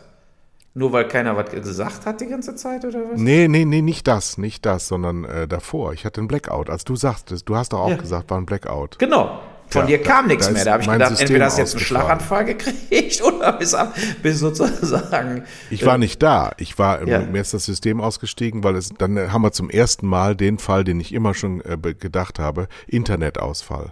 Nur 0.73 0.93
weil 0.93 1.09
keiner 1.09 1.36
was 1.36 1.49
gesagt 1.51 2.05
hat 2.05 2.21
die 2.21 2.28
ganze 2.28 2.55
Zeit 2.55 2.86
oder 2.86 2.99
was? 2.99 3.19
Nee, 3.19 3.49
nee, 3.49 3.65
nee, 3.65 3.82
nicht 3.82 4.07
das, 4.07 4.38
nicht 4.38 4.65
das, 4.65 4.88
sondern 4.88 5.25
äh, 5.25 5.47
davor. 5.47 5.91
Ich 5.91 6.05
hatte 6.05 6.21
einen 6.21 6.30
Blackout. 6.30 6.69
Als 6.69 6.86
du 6.86 6.95
sagtest, 6.95 7.49
du 7.49 7.55
hast 7.57 7.73
doch 7.73 7.80
auch 7.80 7.89
ja. 7.89 7.97
gesagt, 7.97 8.30
war 8.30 8.38
ein 8.38 8.45
Blackout. 8.45 8.97
Genau. 8.99 9.41
Von 9.70 9.82
ja, 9.82 9.88
dir 9.97 10.01
kam 10.01 10.26
da, 10.26 10.34
nichts 10.34 10.47
da 10.47 10.53
mehr. 10.53 10.65
Da 10.65 10.72
habe 10.74 10.84
ich 10.84 10.89
gedacht, 10.89 11.09
System 11.09 11.26
entweder 11.28 11.45
hast 11.45 11.57
du 11.57 11.61
jetzt 11.61 11.76
einen 11.76 11.84
Schlaganfall 11.84 12.45
gekriegt 12.45 13.22
oder 13.24 13.53
bis, 13.53 13.74
ab, 13.74 13.93
bis 14.24 14.39
sozusagen. 14.39 15.43
Ich 15.70 15.86
war 15.86 15.97
nicht 15.97 16.24
da. 16.24 16.51
Ich 16.57 16.80
war, 16.80 17.05
ja. 17.05 17.20
mir 17.20 17.41
ist 17.41 17.53
das 17.53 17.65
System 17.65 17.99
ausgestiegen, 17.99 18.63
weil 18.63 18.76
es, 18.76 18.89
dann 18.97 19.32
haben 19.32 19.41
wir 19.41 19.51
zum 19.51 19.70
ersten 19.70 20.07
Mal 20.07 20.36
den 20.36 20.57
Fall, 20.57 20.84
den 20.84 20.99
ich 20.99 21.13
immer 21.13 21.34
schon 21.34 21.61
äh, 21.61 21.78
gedacht 21.78 22.39
habe, 22.39 22.68
Internetausfall. 22.88 23.91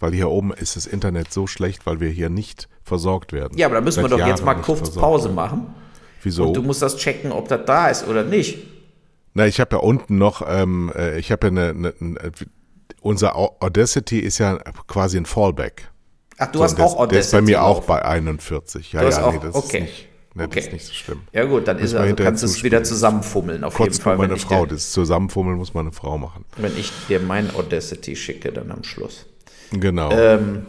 Weil 0.00 0.14
hier 0.14 0.30
oben 0.30 0.52
ist 0.52 0.76
das 0.76 0.86
Internet 0.86 1.32
so 1.32 1.46
schlecht, 1.46 1.86
weil 1.86 2.00
wir 2.00 2.08
hier 2.08 2.30
nicht 2.30 2.68
versorgt 2.82 3.32
werden. 3.32 3.56
Ja, 3.58 3.66
aber 3.66 3.76
da 3.76 3.80
müssen 3.82 3.96
Seit 3.96 4.04
wir 4.04 4.08
doch 4.08 4.18
Jahren 4.18 4.30
jetzt 4.30 4.44
mal 4.44 4.54
kurz 4.54 4.94
Pause 4.94 5.26
werden. 5.26 5.34
machen. 5.34 5.74
Wieso? 6.22 6.46
Und 6.46 6.54
du 6.54 6.62
musst 6.62 6.82
das 6.82 6.96
checken, 6.96 7.32
ob 7.32 7.48
das 7.48 7.60
da 7.66 7.88
ist 7.88 8.08
oder 8.08 8.24
nicht. 8.24 8.58
Na, 9.34 9.46
ich 9.46 9.60
habe 9.60 9.76
ja 9.76 9.82
unten 9.82 10.18
noch, 10.18 10.42
ähm, 10.46 10.90
äh, 10.94 11.18
ich 11.18 11.30
habe 11.32 11.46
ja 11.46 11.50
eine, 11.50 11.70
eine, 11.70 11.94
eine 12.00 12.32
unser 13.00 13.36
Audacity 13.36 14.18
ist 14.18 14.38
ja 14.38 14.58
quasi 14.86 15.16
ein 15.16 15.26
Fallback. 15.26 15.90
Ach, 16.38 16.50
du 16.50 16.58
so, 16.58 16.64
hast 16.64 16.80
auch 16.80 16.96
Audacity. 16.96 17.10
Der 17.10 17.20
ist 17.20 17.30
bei 17.32 17.40
mir 17.40 17.62
auch 17.62 17.82
bei 17.82 18.04
41. 18.04 18.92
Ja, 18.92 19.08
ja, 19.08 19.30
nee, 19.30 19.38
das 19.42 19.54
okay. 19.54 19.78
ist 19.78 19.82
nicht. 19.82 20.08
Nee, 20.34 20.44
okay. 20.44 20.54
das 20.54 20.64
ist 20.66 20.72
nicht 20.72 20.86
so 20.86 20.92
schlimm. 20.94 21.20
Ja 21.32 21.44
gut, 21.44 21.68
dann 21.68 21.78
ist 21.78 21.94
also, 21.94 22.14
kannst 22.14 22.42
du 22.42 22.46
es 22.46 22.62
wieder 22.62 22.82
zusammenfummeln 22.82 23.64
auf 23.64 23.74
Kurz 23.74 23.96
jeden 23.96 24.02
Fall. 24.02 24.16
meine 24.16 24.38
Frau, 24.38 24.64
das 24.64 24.90
Zusammenfummeln 24.90 25.58
muss 25.58 25.74
meine 25.74 25.92
Frau 25.92 26.16
machen. 26.16 26.46
Wenn 26.56 26.76
ich 26.78 26.90
dir 27.08 27.20
mein 27.20 27.54
Audacity 27.54 28.16
schicke, 28.16 28.50
dann 28.50 28.70
am 28.70 28.82
Schluss. 28.82 29.26
Genau. 29.72 30.10
Ähm, 30.10 30.66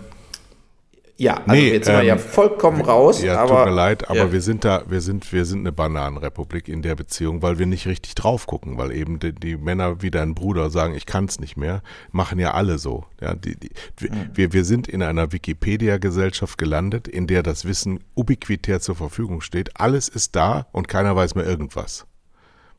ja, 1.17 1.35
also 1.35 1.51
nee, 1.51 1.71
jetzt 1.71 1.85
sind 1.85 1.95
ähm, 1.95 2.01
wir 2.01 2.07
ja 2.07 2.17
vollkommen 2.17 2.81
raus. 2.81 3.21
Ja, 3.21 3.39
aber, 3.39 3.57
tut 3.57 3.65
mir 3.65 3.75
leid, 3.75 4.09
aber 4.09 4.17
ja. 4.17 4.31
wir 4.31 4.41
sind 4.41 4.65
da, 4.65 4.83
wir 4.87 4.99
sind, 4.99 5.31
wir 5.31 5.45
sind 5.45 5.59
eine 5.59 5.71
Bananenrepublik 5.71 6.67
in 6.67 6.81
der 6.81 6.95
Beziehung, 6.95 7.43
weil 7.43 7.59
wir 7.59 7.67
nicht 7.67 7.85
richtig 7.87 8.15
drauf 8.15 8.47
gucken, 8.47 8.77
weil 8.77 8.91
eben 8.91 9.19
die, 9.19 9.31
die 9.31 9.55
Männer 9.57 10.01
wie 10.01 10.09
dein 10.09 10.33
Bruder 10.33 10.71
sagen, 10.71 10.95
ich 10.95 11.05
kann 11.05 11.25
es 11.25 11.39
nicht 11.39 11.55
mehr, 11.55 11.83
machen 12.11 12.39
ja 12.39 12.53
alle 12.53 12.79
so. 12.79 13.05
Ja, 13.21 13.35
die, 13.35 13.55
die, 13.55 13.69
mhm. 13.99 14.29
wir, 14.33 14.53
wir 14.53 14.65
sind 14.65 14.87
in 14.87 15.03
einer 15.03 15.31
Wikipedia-Gesellschaft 15.31 16.57
gelandet, 16.57 17.07
in 17.07 17.27
der 17.27 17.43
das 17.43 17.65
Wissen 17.65 17.99
ubiquitär 18.15 18.79
zur 18.79 18.95
Verfügung 18.95 19.41
steht. 19.41 19.79
Alles 19.79 20.09
ist 20.09 20.35
da 20.35 20.65
und 20.71 20.87
keiner 20.87 21.15
weiß 21.15 21.35
mehr 21.35 21.45
irgendwas 21.45 22.07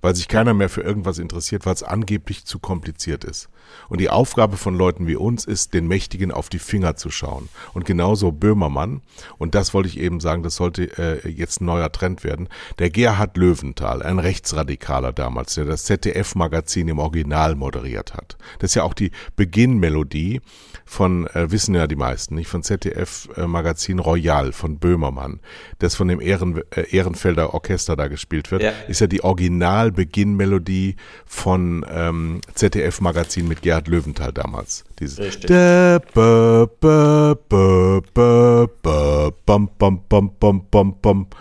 weil 0.04 0.14
sich 0.14 0.28
keiner 0.28 0.52
mehr 0.52 0.68
für 0.68 0.82
irgendwas 0.82 1.18
interessiert, 1.18 1.64
weil 1.64 1.72
es 1.72 1.82
angeblich 1.82 2.44
zu 2.44 2.58
kompliziert 2.58 3.24
ist. 3.24 3.48
Und 3.88 4.02
die 4.02 4.10
Aufgabe 4.10 4.58
von 4.58 4.74
Leuten 4.74 5.06
wie 5.06 5.16
uns 5.16 5.46
ist, 5.46 5.72
den 5.72 5.88
Mächtigen 5.88 6.30
auf 6.30 6.50
die 6.50 6.58
Finger 6.58 6.94
zu 6.96 7.10
schauen. 7.10 7.48
Und 7.72 7.86
genauso 7.86 8.30
Böhmermann, 8.30 9.00
und 9.38 9.54
das 9.54 9.72
wollte 9.72 9.88
ich 9.88 9.98
eben 9.98 10.20
sagen, 10.20 10.42
das 10.42 10.56
sollte 10.56 10.98
äh, 10.98 11.26
jetzt 11.26 11.62
ein 11.62 11.64
neuer 11.64 11.90
Trend 11.90 12.22
werden, 12.22 12.50
der 12.78 12.90
Gerhard 12.90 13.38
Löwenthal, 13.38 14.02
ein 14.02 14.18
Rechtsradikaler 14.18 15.14
damals, 15.14 15.54
der 15.54 15.64
das 15.64 15.84
ZDF-Magazin 15.84 16.88
im 16.88 16.98
Original 16.98 17.54
moderiert 17.54 18.12
hat. 18.12 18.36
Das 18.58 18.72
ist 18.72 18.74
ja 18.74 18.82
auch 18.82 18.92
die 18.92 19.10
Beginnmelodie 19.36 20.42
von, 20.84 21.26
äh, 21.28 21.50
wissen 21.50 21.74
ja 21.74 21.86
die 21.86 21.96
meisten, 21.96 22.34
nicht, 22.34 22.48
von 22.48 22.62
ZDF-Magazin 22.62 23.98
Royal 23.98 24.52
von 24.52 24.78
Böhmermann, 24.78 25.40
das 25.78 25.94
von 25.94 26.08
dem 26.08 26.20
Ehren, 26.20 26.60
äh, 26.76 26.94
Ehrenfelder 26.94 27.54
Orchester 27.54 27.96
da 27.96 28.08
gespielt 28.08 28.50
wird, 28.50 28.62
ja. 28.62 28.72
ist 28.86 29.00
ja 29.00 29.06
die 29.06 29.24
Original 29.24 29.93
Beginnmelodie 29.94 30.96
von 31.26 31.84
ähm, 31.88 32.40
ZDF-Magazin 32.54 33.48
mit 33.48 33.62
Gerhard 33.62 33.88
Löwenthal 33.88 34.32
damals. 34.32 34.84
Dieses 35.00 35.18
Richtig. 35.18 35.48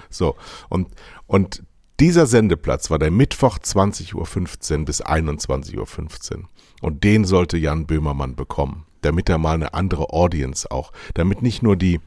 So. 0.10 0.36
Und, 0.70 0.88
und 1.28 1.64
dieser 2.00 2.26
Sendeplatz 2.26 2.90
war 2.90 3.00
der 3.00 3.12
Mittwoch 3.12 3.60
20.15 3.60 4.80
Uhr 4.80 4.86
bis 4.86 5.04
21.15 5.04 5.78
Uhr. 5.78 6.44
Und 6.82 7.04
den 7.04 7.24
sollte 7.24 7.58
Jan 7.58 7.86
Böhmermann 7.86 8.36
bekommen, 8.36 8.86
damit 9.02 9.30
er 9.30 9.38
mal 9.38 9.54
eine 9.54 9.74
andere 9.74 10.10
Audience 10.10 10.70
auch, 10.70 10.92
damit 11.14 11.42
nicht 11.42 11.64
nur 11.64 11.78
die, 11.78 12.02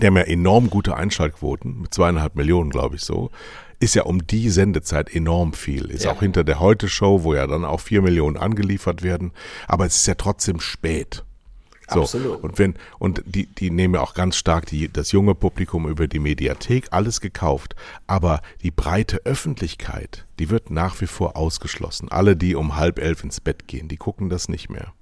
die 0.00 0.06
haben 0.06 0.16
ja 0.16 0.22
enorm 0.22 0.70
gute 0.70 0.96
Einschaltquoten, 0.96 1.82
mit 1.82 1.92
zweieinhalb 1.92 2.36
Millionen, 2.36 2.70
glaube 2.70 2.96
ich 2.96 3.02
so, 3.02 3.30
ist 3.78 3.94
ja 3.94 4.04
um 4.04 4.26
die 4.26 4.50
Sendezeit 4.50 5.14
enorm 5.14 5.52
viel. 5.52 5.90
Ist 5.90 6.04
ja. 6.04 6.12
auch 6.12 6.20
hinter 6.20 6.44
der 6.44 6.60
Heute-Show, 6.60 7.22
wo 7.22 7.34
ja 7.34 7.46
dann 7.46 7.64
auch 7.64 7.80
vier 7.80 8.02
Millionen 8.02 8.36
angeliefert 8.36 9.02
werden. 9.02 9.32
Aber 9.68 9.86
es 9.86 9.96
ist 9.96 10.06
ja 10.06 10.14
trotzdem 10.14 10.60
spät. 10.60 11.24
So. 11.88 12.02
Absolut. 12.02 12.42
Und 12.42 12.58
wenn, 12.58 12.74
und 12.98 13.22
die, 13.26 13.46
die 13.46 13.70
nehmen 13.70 13.94
ja 13.94 14.00
auch 14.00 14.14
ganz 14.14 14.36
stark 14.36 14.66
die, 14.66 14.88
das 14.92 15.12
junge 15.12 15.34
Publikum 15.34 15.88
über 15.88 16.08
die 16.08 16.18
Mediathek, 16.18 16.88
alles 16.90 17.20
gekauft. 17.20 17.76
Aber 18.06 18.40
die 18.62 18.72
breite 18.72 19.20
Öffentlichkeit, 19.24 20.26
die 20.38 20.50
wird 20.50 20.70
nach 20.70 21.00
wie 21.00 21.06
vor 21.06 21.36
ausgeschlossen. 21.36 22.10
Alle, 22.10 22.36
die 22.36 22.56
um 22.56 22.76
halb 22.76 22.98
elf 22.98 23.22
ins 23.22 23.40
Bett 23.40 23.68
gehen, 23.68 23.88
die 23.88 23.98
gucken 23.98 24.28
das 24.28 24.48
nicht 24.48 24.68
mehr. 24.68 24.92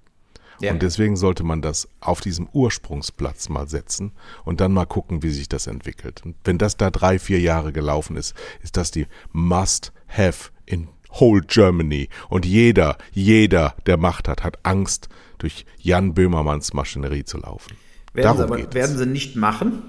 Ja. 0.61 0.73
Und 0.73 0.83
deswegen 0.83 1.17
sollte 1.17 1.45
man 1.45 1.63
das 1.63 1.89
auf 2.01 2.21
diesem 2.21 2.49
Ursprungsplatz 2.53 3.49
mal 3.49 3.69
setzen 3.69 4.13
und 4.45 4.61
dann 4.61 4.73
mal 4.73 4.87
gucken, 4.87 5.23
wie 5.23 5.31
sich 5.31 5.49
das 5.49 5.67
entwickelt. 5.67 6.23
Und 6.25 6.37
wenn 6.45 6.59
das 6.59 6.77
da 6.77 6.91
drei, 6.91 7.19
vier 7.19 7.41
Jahre 7.41 7.73
gelaufen 7.73 8.17
ist, 8.17 8.35
ist 8.63 8.77
das 8.77 8.91
die 8.91 9.07
Must-Have 9.33 10.51
in 10.67 10.89
whole 11.21 11.43
Germany. 11.43 12.09
Und 12.29 12.47
jeder, 12.47 12.99
jeder, 13.13 13.75
der 13.87 13.97
Macht 13.97 14.29
hat, 14.29 14.43
hat 14.43 14.59
Angst, 14.63 15.09
durch 15.39 15.67
Jan 15.79 16.15
Böhmermanns 16.15 16.73
Maschinerie 16.73 17.25
zu 17.25 17.39
laufen. 17.39 17.77
Werden, 18.15 18.39
Darum 18.39 18.57
sie, 18.57 18.63
aber, 18.65 18.75
werden 18.75 18.97
sie 18.97 19.07
nicht 19.07 19.37
machen, 19.37 19.83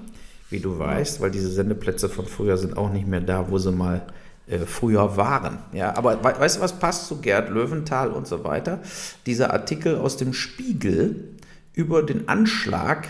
wie 0.50 0.60
du 0.60 0.78
weißt, 0.78 1.20
weil 1.20 1.30
diese 1.30 1.50
Sendeplätze 1.50 2.08
von 2.08 2.26
früher 2.26 2.56
sind 2.58 2.76
auch 2.76 2.92
nicht 2.92 3.06
mehr 3.06 3.20
da, 3.20 3.50
wo 3.50 3.58
sie 3.58 3.72
mal 3.72 4.06
früher 4.66 5.16
waren. 5.16 5.58
Ja, 5.72 5.96
aber 5.96 6.22
we 6.22 6.38
weißt 6.38 6.58
du, 6.58 6.60
was 6.60 6.78
passt 6.78 7.08
zu 7.08 7.20
Gerd 7.20 7.50
Löwenthal 7.50 8.10
und 8.10 8.26
so 8.26 8.44
weiter? 8.44 8.80
Dieser 9.26 9.52
Artikel 9.52 9.96
aus 9.96 10.16
dem 10.16 10.32
Spiegel 10.32 11.36
über 11.74 12.02
den 12.02 12.28
Anschlag 12.28 13.08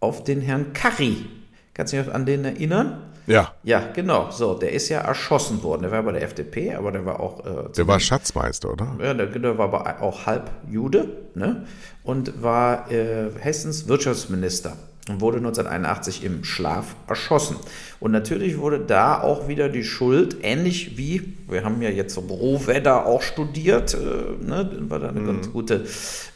auf 0.00 0.24
den 0.24 0.40
Herrn 0.40 0.72
Karri. 0.72 1.26
Kannst 1.74 1.92
du 1.92 2.02
dich 2.02 2.12
an 2.12 2.26
den 2.26 2.44
erinnern? 2.44 3.02
Ja. 3.26 3.54
Ja, 3.62 3.88
genau. 3.92 4.30
So, 4.30 4.54
der 4.54 4.72
ist 4.72 4.88
ja 4.88 5.00
erschossen 5.00 5.62
worden. 5.62 5.82
Der 5.82 5.92
war 5.92 6.02
bei 6.02 6.12
der 6.12 6.22
FDP, 6.22 6.74
aber 6.74 6.90
der 6.90 7.04
war 7.04 7.20
auch. 7.20 7.44
Äh, 7.44 7.72
der 7.76 7.86
war 7.86 8.00
Schatzmeister, 8.00 8.72
oder? 8.72 8.96
Ja, 9.00 9.14
der, 9.14 9.26
der 9.26 9.58
war 9.58 9.66
aber 9.66 10.02
auch 10.02 10.26
halb 10.26 10.50
Jude 10.68 11.08
ne? 11.34 11.66
und 12.02 12.42
war 12.42 12.90
äh, 12.90 13.30
Hessens 13.38 13.86
Wirtschaftsminister 13.86 14.76
und 15.08 15.20
wurde 15.20 15.38
1981 15.38 16.24
im 16.24 16.44
Schlaf 16.44 16.94
erschossen. 17.08 17.56
Und 18.00 18.12
natürlich 18.12 18.58
wurde 18.58 18.80
da 18.80 19.20
auch 19.20 19.48
wieder 19.48 19.68
die 19.68 19.84
Schuld, 19.84 20.38
ähnlich 20.42 20.96
wie, 20.96 21.34
wir 21.48 21.64
haben 21.64 21.80
ja 21.82 21.90
jetzt 21.90 22.14
so 22.14 22.20
Rohwedder 22.20 23.06
auch 23.06 23.22
studiert, 23.22 23.94
äh, 23.94 24.44
ne, 24.44 24.70
war 24.88 25.00
da 25.00 25.08
eine 25.08 25.20
mhm. 25.20 25.26
ganz 25.26 25.50
gute 25.52 25.86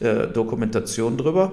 äh, 0.00 0.26
Dokumentation 0.28 1.16
drüber. 1.16 1.52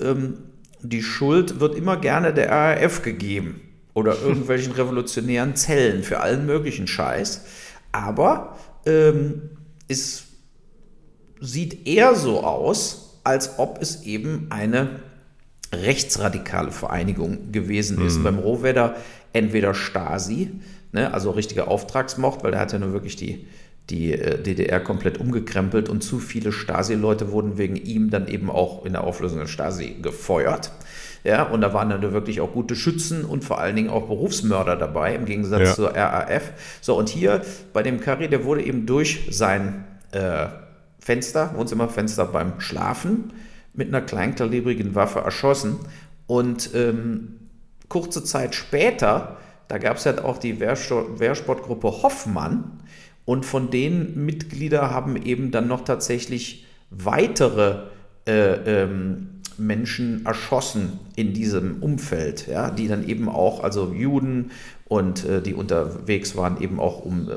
Ähm, 0.00 0.38
die 0.80 1.02
Schuld 1.02 1.60
wird 1.60 1.76
immer 1.76 1.96
gerne 1.96 2.32
der 2.32 2.50
RAF 2.50 3.02
gegeben 3.02 3.60
oder 3.94 4.16
irgendwelchen 4.24 4.72
revolutionären 4.72 5.56
Zellen 5.56 6.02
für 6.02 6.20
allen 6.20 6.46
möglichen 6.46 6.86
Scheiß. 6.86 7.44
Aber 7.92 8.56
ähm, 8.86 9.50
es 9.88 10.24
sieht 11.40 11.86
eher 11.86 12.14
so 12.14 12.42
aus, 12.42 13.20
als 13.24 13.58
ob 13.58 13.80
es 13.80 14.04
eben 14.04 14.46
eine 14.50 15.00
rechtsradikale 15.72 16.70
Vereinigung 16.70 17.50
gewesen 17.52 18.04
ist. 18.04 18.18
Mhm. 18.18 18.22
Beim 18.24 18.38
Rohwedder 18.38 18.96
entweder 19.32 19.74
Stasi, 19.74 20.50
ne, 20.92 21.12
also 21.12 21.30
richtiger 21.30 21.68
Auftragsmord, 21.68 22.44
weil 22.44 22.54
er 22.54 22.60
hat 22.60 22.72
ja 22.72 22.78
nur 22.78 22.92
wirklich 22.92 23.16
die, 23.16 23.46
die 23.90 24.12
äh, 24.12 24.40
DDR 24.40 24.80
komplett 24.80 25.18
umgekrempelt 25.18 25.88
und 25.88 26.02
zu 26.02 26.18
viele 26.18 26.52
Stasi-Leute 26.52 27.32
wurden 27.32 27.58
wegen 27.58 27.76
ihm 27.76 28.10
dann 28.10 28.28
eben 28.28 28.50
auch 28.50 28.84
in 28.84 28.92
der 28.92 29.04
Auflösung 29.04 29.38
der 29.38 29.46
Stasi 29.46 29.96
gefeuert. 30.02 30.72
Ja, 31.24 31.44
und 31.44 31.60
da 31.60 31.72
waren 31.72 31.88
dann 31.88 32.02
wirklich 32.02 32.40
auch 32.40 32.52
gute 32.52 32.74
Schützen 32.74 33.24
und 33.24 33.44
vor 33.44 33.60
allen 33.60 33.76
Dingen 33.76 33.90
auch 33.90 34.08
Berufsmörder 34.08 34.74
dabei, 34.74 35.14
im 35.14 35.24
Gegensatz 35.24 35.68
ja. 35.68 35.74
zur 35.74 35.96
RAF. 35.96 36.52
So, 36.80 36.96
und 36.96 37.08
hier 37.08 37.42
bei 37.72 37.84
dem 37.84 38.00
Curry, 38.00 38.28
der 38.28 38.44
wurde 38.44 38.64
eben 38.64 38.86
durch 38.86 39.28
sein 39.30 39.84
äh, 40.10 40.46
Fenster, 40.98 41.54
Wohnzimmerfenster 41.56 42.26
beim 42.26 42.60
Schlafen, 42.60 43.32
mit 43.74 43.88
einer 43.88 44.02
kleinkalibrigen 44.02 44.94
Waffe 44.94 45.20
erschossen. 45.20 45.76
Und 46.26 46.70
ähm, 46.74 47.38
kurze 47.88 48.24
Zeit 48.24 48.54
später, 48.54 49.38
da 49.68 49.78
gab 49.78 49.96
es 49.96 50.06
halt 50.06 50.22
auch 50.22 50.38
die 50.38 50.60
Wehrsportgruppe 50.60 52.02
Hoffmann. 52.02 52.82
Und 53.24 53.46
von 53.46 53.70
den 53.70 54.24
Mitgliedern 54.24 54.90
haben 54.90 55.16
eben 55.16 55.50
dann 55.50 55.68
noch 55.68 55.84
tatsächlich 55.84 56.66
weitere 56.90 57.84
äh, 58.26 58.82
ähm, 58.82 59.40
Menschen 59.58 60.26
erschossen 60.26 60.98
in 61.16 61.32
diesem 61.32 61.82
Umfeld, 61.82 62.48
ja, 62.48 62.70
die 62.70 62.88
dann 62.88 63.06
eben 63.06 63.28
auch, 63.28 63.62
also 63.62 63.92
Juden 63.92 64.50
und 64.86 65.24
äh, 65.24 65.40
die 65.40 65.54
unterwegs 65.54 66.36
waren, 66.36 66.60
eben 66.60 66.80
auch 66.80 67.04
um 67.04 67.30
äh, 67.30 67.36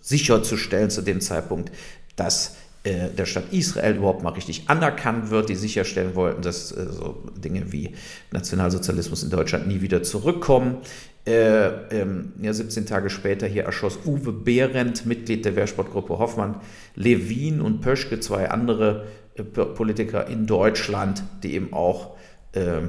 sicherzustellen 0.00 0.90
zu 0.90 1.02
dem 1.02 1.20
Zeitpunkt, 1.20 1.70
dass 2.16 2.56
der 2.84 3.26
Staat 3.26 3.52
Israel 3.52 3.96
überhaupt 3.96 4.22
mal 4.22 4.30
richtig 4.30 4.64
anerkannt 4.68 5.30
wird, 5.30 5.50
die 5.50 5.54
sicherstellen 5.54 6.14
wollten, 6.14 6.40
dass 6.40 6.72
äh, 6.72 6.86
so 6.90 7.22
Dinge 7.36 7.72
wie 7.72 7.94
Nationalsozialismus 8.32 9.22
in 9.22 9.30
Deutschland 9.30 9.68
nie 9.68 9.82
wieder 9.82 10.02
zurückkommen. 10.02 10.78
Äh, 11.26 11.66
ähm, 11.90 12.32
ja, 12.40 12.54
17 12.54 12.86
Tage 12.86 13.10
später 13.10 13.46
hier 13.46 13.64
erschoss 13.64 13.98
Uwe 14.06 14.32
Behrendt, 14.32 15.04
Mitglied 15.04 15.44
der 15.44 15.56
Wehrsportgruppe 15.56 16.18
Hoffmann, 16.18 16.56
Levin 16.94 17.60
und 17.60 17.82
Pöschke, 17.82 18.18
zwei 18.20 18.50
andere 18.50 19.06
äh, 19.34 19.42
Politiker 19.42 20.26
in 20.28 20.46
Deutschland, 20.46 21.22
die 21.42 21.52
eben 21.52 21.74
auch 21.74 22.16
äh, 22.52 22.80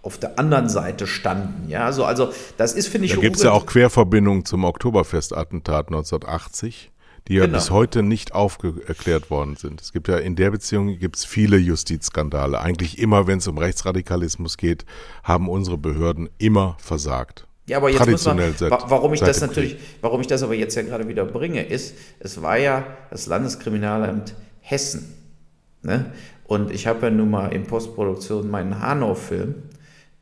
auf 0.00 0.16
der 0.16 0.38
anderen 0.38 0.70
Seite 0.70 1.06
standen. 1.06 1.68
Ja, 1.68 1.84
also, 1.84 2.04
also 2.06 2.32
das 2.56 2.72
ist, 2.72 2.88
finde 2.88 3.04
ich. 3.04 3.14
Da 3.14 3.20
gibt 3.20 3.36
es 3.36 3.42
ja 3.42 3.52
auch 3.52 3.66
Querverbindungen 3.66 4.46
zum 4.46 4.64
Oktoberfestattentat 4.64 5.88
1980 5.88 6.90
die 7.28 7.34
ja 7.34 7.44
genau. 7.44 7.58
bis 7.58 7.70
heute 7.70 8.02
nicht 8.02 8.34
aufgeklärt 8.34 9.30
worden 9.30 9.56
sind. 9.56 9.80
Es 9.80 9.92
gibt 9.92 10.08
ja 10.08 10.16
in 10.16 10.34
der 10.34 10.50
Beziehung 10.50 10.98
gibt's 10.98 11.24
viele 11.24 11.58
Justizskandale. 11.58 12.60
Eigentlich 12.60 12.98
immer, 12.98 13.26
wenn 13.26 13.38
es 13.38 13.46
um 13.46 13.58
Rechtsradikalismus 13.58 14.56
geht, 14.56 14.84
haben 15.22 15.48
unsere 15.48 15.78
Behörden 15.78 16.28
immer 16.38 16.76
versagt. 16.80 17.46
Ja, 17.66 17.76
aber 17.76 17.90
jetzt 17.90 18.08
muss 18.08 18.24
man, 18.24 18.38
warum 18.60 19.12
ich 19.12 19.20
das 19.20 19.42
natürlich, 19.42 19.76
warum 20.00 20.22
ich 20.22 20.26
das 20.26 20.42
aber 20.42 20.54
jetzt 20.54 20.74
ja 20.74 20.82
gerade 20.82 21.06
wieder 21.06 21.26
bringe, 21.26 21.62
ist, 21.62 21.94
es 22.18 22.40
war 22.40 22.56
ja 22.56 22.86
das 23.10 23.26
Landeskriminalamt 23.26 24.34
Hessen, 24.60 25.14
Ne? 25.82 26.12
Und 26.44 26.70
ich 26.70 26.86
habe 26.86 27.06
ja 27.06 27.10
nun 27.10 27.30
mal 27.30 27.52
in 27.52 27.64
Postproduktion 27.64 28.50
meinen 28.50 28.80
Hanau-Film, 28.80 29.54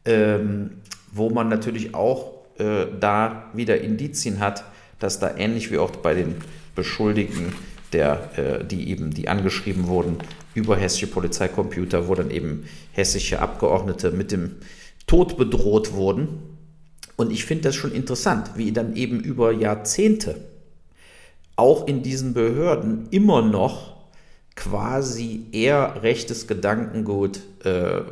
ähm, 0.05 0.83
wo 1.13 1.31
man 1.31 1.49
natürlich 1.49 1.95
auch 1.95 2.45
äh, 2.59 2.87
da 2.99 3.51
wieder 3.55 3.81
Indizien 3.81 4.41
hat, 4.41 4.65
dass 4.99 5.19
da 5.19 5.37
ähnlich 5.37 5.71
wie 5.71 5.79
auch 5.79 5.91
bei 5.91 6.15
den 6.15 6.37
Beschuldigten, 6.77 7.53
der, 7.93 8.39
äh, 8.39 8.65
die 8.65 8.91
eben, 8.91 9.13
die 9.13 9.29
angeschrieben 9.29 9.89
wurden 9.89 10.19
über 10.55 10.77
hessische 10.77 11.09
Polizeicomputer, 11.09 12.07
wo 12.07 12.15
dann 12.15 12.31
eben 12.31 12.65
hessische 12.93 13.41
Abgeordnete 13.41 14.13
mit 14.13 14.31
dem 14.31 14.57
Tod 15.07 15.37
bedroht 15.37 15.93
wurden. 15.93 16.29
Und 17.17 17.33
ich 17.33 17.45
finde 17.45 17.65
das 17.65 17.75
schon 17.75 17.93
interessant, 17.93 18.53
wie 18.57 18.73
dann 18.73 18.95
eben 18.95 19.21
über 19.21 19.53
Jahrzehnte 19.53 20.37
auch 21.57 21.87
in 21.87 22.03
diesen 22.03 22.35
Behörden 22.35 23.09
immer 23.11 23.43
noch 23.43 23.97
quasi 24.55 25.47
eher 25.53 26.03
rechtes 26.03 26.47
Gedankengut 26.47 27.41
äh, 27.65 28.03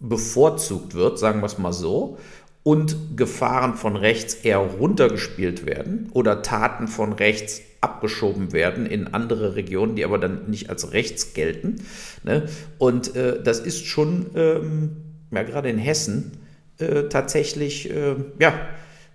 bevorzugt 0.00 0.94
wird, 0.94 1.18
sagen 1.18 1.40
wir 1.40 1.46
es 1.46 1.58
mal 1.58 1.72
so, 1.72 2.18
und 2.62 3.16
Gefahren 3.16 3.74
von 3.74 3.96
rechts 3.96 4.34
eher 4.34 4.58
runtergespielt 4.58 5.66
werden 5.66 6.10
oder 6.12 6.42
Taten 6.42 6.86
von 6.86 7.12
rechts 7.12 7.60
abgeschoben 7.80 8.52
werden 8.52 8.86
in 8.86 9.08
andere 9.08 9.56
Regionen, 9.56 9.96
die 9.96 10.04
aber 10.04 10.18
dann 10.18 10.48
nicht 10.48 10.70
als 10.70 10.92
rechts 10.92 11.34
gelten. 11.34 11.84
Ne? 12.22 12.48
Und 12.78 13.16
äh, 13.16 13.42
das 13.42 13.58
ist 13.58 13.84
schon, 13.86 14.26
ähm, 14.36 14.96
ja, 15.32 15.42
gerade 15.42 15.68
in 15.68 15.78
Hessen, 15.78 16.32
äh, 16.78 17.04
tatsächlich, 17.08 17.90
äh, 17.90 18.14
ja, 18.38 18.54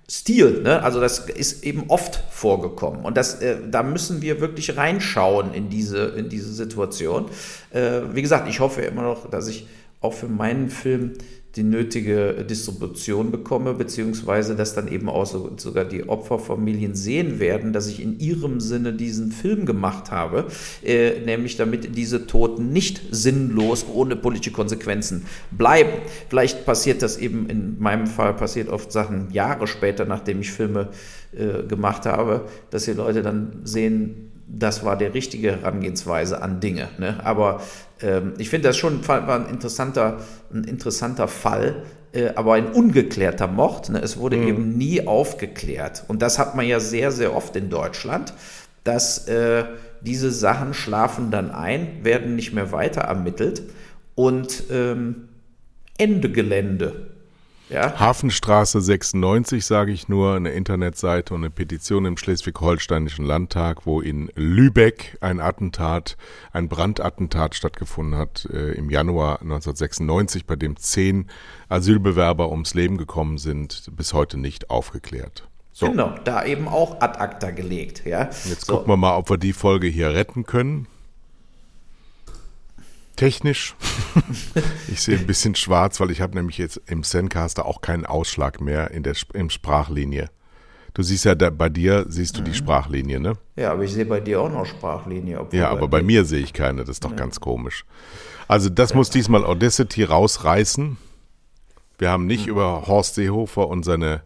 Stil. 0.10 0.62
Ne? 0.62 0.82
Also 0.84 1.02
das 1.02 1.20
ist 1.28 1.66
eben 1.66 1.86
oft 1.90 2.24
vorgekommen. 2.32 3.04
Und 3.04 3.18
das, 3.18 3.42
äh, 3.42 3.58
da 3.70 3.84
müssen 3.84 4.22
wir 4.22 4.40
wirklich 4.40 4.78
reinschauen 4.78 5.54
in 5.54 5.70
diese, 5.70 6.06
in 6.18 6.30
diese 6.30 6.54
Situation. 6.54 7.26
Äh, 7.72 8.02
wie 8.14 8.22
gesagt, 8.22 8.48
ich 8.48 8.62
hoffe 8.62 8.84
immer 8.84 9.02
noch, 9.02 9.30
dass 9.30 9.50
ich 9.50 9.68
auch 10.00 10.14
für 10.14 10.30
meinen 10.30 10.70
Film 10.70 11.14
die 11.58 11.64
nötige 11.64 12.46
Distribution 12.48 13.32
bekomme, 13.32 13.74
beziehungsweise 13.74 14.56
dass 14.56 14.76
dann 14.76 14.88
eben 14.88 15.10
auch 15.10 15.26
so, 15.26 15.52
sogar 15.58 15.86
die 15.86 16.08
Opferfamilien 16.08 16.96
sehen 16.96 17.40
werden, 17.40 17.74
dass 17.74 17.88
ich 17.88 18.02
in 18.02 18.20
ihrem 18.20 18.60
Sinne 18.60 18.94
diesen 18.94 19.32
Film 19.32 19.66
gemacht 19.66 20.12
habe, 20.12 20.46
äh, 20.84 21.20
nämlich 21.26 21.58
damit 21.58 21.98
diese 21.98 22.28
Toten 22.28 22.72
nicht 22.72 23.02
sinnlos 23.12 23.86
ohne 23.92 24.16
politische 24.16 24.52
Konsequenzen 24.52 25.26
bleiben. 25.52 25.90
Vielleicht 26.30 26.66
passiert 26.66 27.02
das 27.02 27.18
eben, 27.18 27.50
in 27.50 27.80
meinem 27.80 28.08
Fall 28.08 28.34
passiert 28.36 28.70
oft 28.70 28.92
Sachen 28.92 29.32
Jahre 29.32 29.68
später, 29.68 30.06
nachdem 30.06 30.42
ich 30.42 30.52
Filme 30.52 30.90
äh, 31.34 31.64
gemacht 31.64 32.06
habe, 32.06 32.46
dass 32.70 32.86
die 32.86 32.94
Leute 32.94 33.24
dann 33.24 33.62
sehen, 33.64 34.32
das 34.48 34.86
war 34.86 34.98
der 34.98 35.14
richtige 35.14 35.52
Herangehensweise 35.52 36.42
an 36.42 36.60
Dinge. 36.60 36.88
Ne? 36.98 37.20
Aber 37.24 37.62
ich 38.38 38.50
finde 38.50 38.70
das 38.70 38.78
schon 38.78 39.08
war 39.08 39.36
ein 39.36 39.50
interessanter, 39.50 40.20
ein 40.54 40.64
interessanter 40.64 41.28
Fall, 41.28 41.84
äh, 42.14 42.30
aber 42.36 42.54
ein 42.54 42.68
ungeklärter 42.68 43.48
Mord. 43.48 43.90
Ne? 43.90 44.02
Es 44.02 44.18
wurde 44.18 44.38
mhm. 44.38 44.48
eben 44.48 44.78
nie 44.78 45.06
aufgeklärt. 45.06 46.04
Und 46.08 46.22
das 46.22 46.40
hat 46.40 46.56
man 46.56 46.66
ja 46.68 46.80
sehr, 46.80 47.12
sehr 47.12 47.36
oft 47.36 47.56
in 47.56 47.70
Deutschland, 47.70 48.34
dass 48.84 49.28
äh, 49.28 49.66
diese 50.02 50.32
Sachen 50.32 50.74
schlafen 50.74 51.32
dann 51.32 51.52
ein, 51.52 52.04
werden 52.04 52.36
nicht 52.36 52.54
mehr 52.54 52.72
weiter 52.72 53.02
ermittelt 53.02 53.64
und 54.16 54.64
ähm, 54.72 55.28
Ende 55.98 56.32
Gelände. 56.32 57.08
Ja? 57.70 58.00
Hafenstraße 58.00 58.82
96, 58.82 59.66
sage 59.66 59.92
ich 59.92 60.08
nur, 60.08 60.36
eine 60.36 60.52
Internetseite 60.52 61.34
und 61.34 61.42
eine 61.42 61.50
Petition 61.50 62.06
im 62.06 62.18
Schleswig-Holsteinischen 62.18 63.26
Landtag, 63.26 63.86
wo 63.86 64.00
in 64.02 64.32
Lübeck 64.36 65.18
ein 65.22 65.40
Attentat, 65.40 66.18
ein 66.54 66.70
Brandattentat 66.70 67.56
stattgefunden 67.56 68.18
hat 68.18 68.48
äh, 68.52 68.72
im 68.72 68.90
Januar 68.90 69.42
1996, 69.42 70.46
bei 70.46 70.56
dem 70.56 70.78
zehn 70.78 71.30
Asylbewerber 71.70 72.50
ums 72.50 72.74
Leben 72.74 72.98
gekommen 72.98 73.38
sind, 73.38 73.90
bis 73.96 74.14
heute 74.14 74.38
nicht 74.38 74.70
aufgeklärt. 74.70 75.48
So. 75.74 75.92
Genau, 75.92 76.16
da 76.24 76.44
eben 76.44 76.68
auch 76.68 77.02
ad 77.02 77.20
acta 77.20 77.52
gelegt. 77.52 78.04
Ja? 78.06 78.22
Jetzt 78.46 78.66
so. 78.66 78.74
gucken 78.78 78.92
wir 78.94 78.98
mal, 78.98 79.16
ob 79.16 79.30
wir 79.30 79.38
die 79.38 79.54
Folge 79.54 79.88
hier 79.88 80.12
retten 80.14 80.46
können. 80.46 80.88
Technisch. 83.18 83.76
ich 84.88 85.02
sehe 85.02 85.18
ein 85.18 85.28
bisschen 85.28 85.56
schwarz, 85.56 86.00
weil 86.00 86.12
ich 86.12 86.22
habe 86.22 86.36
nämlich 86.36 86.58
jetzt 86.58 86.80
im 86.86 87.04
Zencaster 87.04 87.66
auch 87.66 87.82
keinen 87.82 88.06
Ausschlag 88.06 88.62
mehr 88.62 88.92
in 88.92 89.04
der 89.04 89.16
im 89.34 89.50
Sprachlinie. 89.50 90.30
Du 90.94 91.04
siehst 91.04 91.26
ja 91.26 91.36
da, 91.36 91.50
bei 91.50 91.70
dir 91.70 92.06
siehst 92.08 92.38
du 92.38 92.42
mhm. 92.42 92.46
die 92.46 92.54
Sprachlinie, 92.54 93.20
ne? 93.20 93.34
Ja, 93.56 93.72
aber 93.72 93.84
ich 93.84 93.92
sehe 93.92 94.06
bei 94.06 94.20
dir 94.20 94.42
auch 94.42 94.50
noch 94.50 94.66
Sprachlinie. 94.66 95.46
Ja, 95.52 95.70
aber 95.70 95.88
bei 95.88 96.02
mir 96.02 96.26
sehe 96.26 96.42
ich 96.42 96.54
keine. 96.54 96.82
Das 96.82 96.90
ist 96.90 97.04
doch 97.04 97.12
ja. 97.12 97.18
ganz 97.18 97.40
komisch. 97.40 97.86
Also 98.48 98.70
das 98.70 98.94
muss 98.94 99.10
diesmal 99.10 99.44
Audacity 99.44 100.04
rausreißen. 100.04 100.98
Wir 101.98 102.10
haben 102.10 102.28
nicht 102.28 102.46
mhm. 102.46 102.52
über 102.52 102.88
Horst 102.88 103.16
Seehofer 103.16 103.68
und 103.68 103.84
seine 103.84 104.22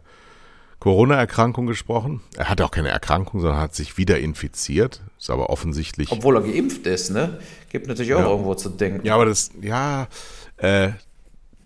Corona-Erkrankung 0.80 1.66
gesprochen. 1.66 2.20
Er 2.36 2.48
hatte 2.48 2.64
auch 2.64 2.70
keine 2.70 2.88
Erkrankung, 2.88 3.40
sondern 3.40 3.60
hat 3.60 3.74
sich 3.74 3.98
wieder 3.98 4.18
infiziert. 4.18 5.00
Ist 5.22 5.30
aber 5.30 5.50
offensichtlich. 5.50 6.10
Obwohl 6.10 6.34
er 6.34 6.42
geimpft 6.42 6.84
ist, 6.84 7.10
ne? 7.10 7.38
Gibt 7.70 7.86
natürlich 7.86 8.12
auch 8.14 8.18
ja. 8.18 8.28
irgendwo 8.28 8.56
zu 8.56 8.68
denken. 8.70 9.06
Ja, 9.06 9.14
aber 9.14 9.26
das, 9.26 9.52
ja, 9.60 10.08
äh, 10.56 10.90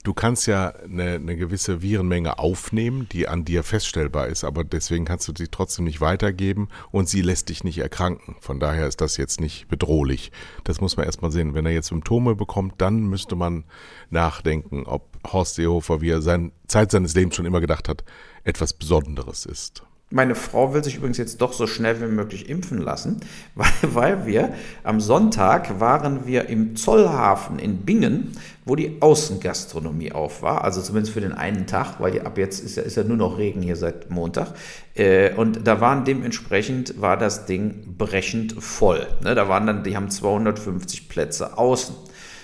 du 0.02 0.12
kannst 0.12 0.46
ja 0.46 0.74
eine, 0.84 1.14
eine, 1.14 1.38
gewisse 1.38 1.80
Virenmenge 1.80 2.38
aufnehmen, 2.38 3.08
die 3.10 3.28
an 3.28 3.46
dir 3.46 3.62
feststellbar 3.62 4.26
ist, 4.26 4.44
aber 4.44 4.62
deswegen 4.62 5.06
kannst 5.06 5.26
du 5.28 5.32
sie 5.34 5.48
trotzdem 5.48 5.86
nicht 5.86 6.02
weitergeben 6.02 6.68
und 6.90 7.08
sie 7.08 7.22
lässt 7.22 7.48
dich 7.48 7.64
nicht 7.64 7.78
erkranken. 7.78 8.36
Von 8.40 8.60
daher 8.60 8.88
ist 8.88 9.00
das 9.00 9.16
jetzt 9.16 9.40
nicht 9.40 9.68
bedrohlich. 9.68 10.32
Das 10.64 10.82
muss 10.82 10.98
man 10.98 11.06
erstmal 11.06 11.32
sehen. 11.32 11.54
Wenn 11.54 11.64
er 11.64 11.72
jetzt 11.72 11.88
Symptome 11.88 12.34
bekommt, 12.34 12.74
dann 12.76 13.06
müsste 13.06 13.36
man 13.36 13.64
nachdenken, 14.10 14.84
ob 14.84 15.16
Horst 15.32 15.54
Seehofer, 15.54 16.02
wie 16.02 16.10
er 16.10 16.20
sein, 16.20 16.52
Zeit 16.66 16.90
seines 16.90 17.14
Lebens 17.14 17.36
schon 17.36 17.46
immer 17.46 17.62
gedacht 17.62 17.88
hat, 17.88 18.04
etwas 18.44 18.74
Besonderes 18.74 19.46
ist. 19.46 19.85
Meine 20.10 20.36
Frau 20.36 20.72
will 20.72 20.84
sich 20.84 20.98
übrigens 20.98 21.18
jetzt 21.18 21.40
doch 21.40 21.52
so 21.52 21.66
schnell 21.66 22.00
wie 22.00 22.06
möglich 22.06 22.48
impfen 22.48 22.78
lassen, 22.78 23.18
weil, 23.56 23.66
weil 23.82 24.26
wir 24.26 24.54
am 24.84 25.00
Sonntag 25.00 25.80
waren 25.80 26.26
wir 26.26 26.48
im 26.48 26.76
Zollhafen 26.76 27.58
in 27.58 27.78
Bingen, 27.78 28.30
wo 28.64 28.76
die 28.76 29.02
Außengastronomie 29.02 30.12
auf 30.12 30.42
war, 30.42 30.62
also 30.62 30.80
zumindest 30.80 31.12
für 31.12 31.20
den 31.20 31.32
einen 31.32 31.66
Tag, 31.66 32.00
weil 32.00 32.20
ab 32.20 32.38
jetzt 32.38 32.60
ist 32.60 32.76
ja, 32.76 32.84
ist 32.84 32.96
ja 32.96 33.02
nur 33.02 33.16
noch 33.16 33.36
Regen 33.36 33.62
hier 33.62 33.74
seit 33.74 34.08
Montag. 34.08 34.54
Äh, 34.94 35.34
und 35.34 35.66
da 35.66 35.80
waren 35.80 36.04
dementsprechend, 36.04 37.00
war 37.00 37.16
das 37.16 37.46
Ding 37.46 37.96
brechend 37.98 38.54
voll. 38.62 39.08
Ne, 39.24 39.34
da 39.34 39.48
waren 39.48 39.66
dann, 39.66 39.82
die 39.82 39.96
haben 39.96 40.08
250 40.08 41.08
Plätze 41.08 41.58
außen. 41.58 41.96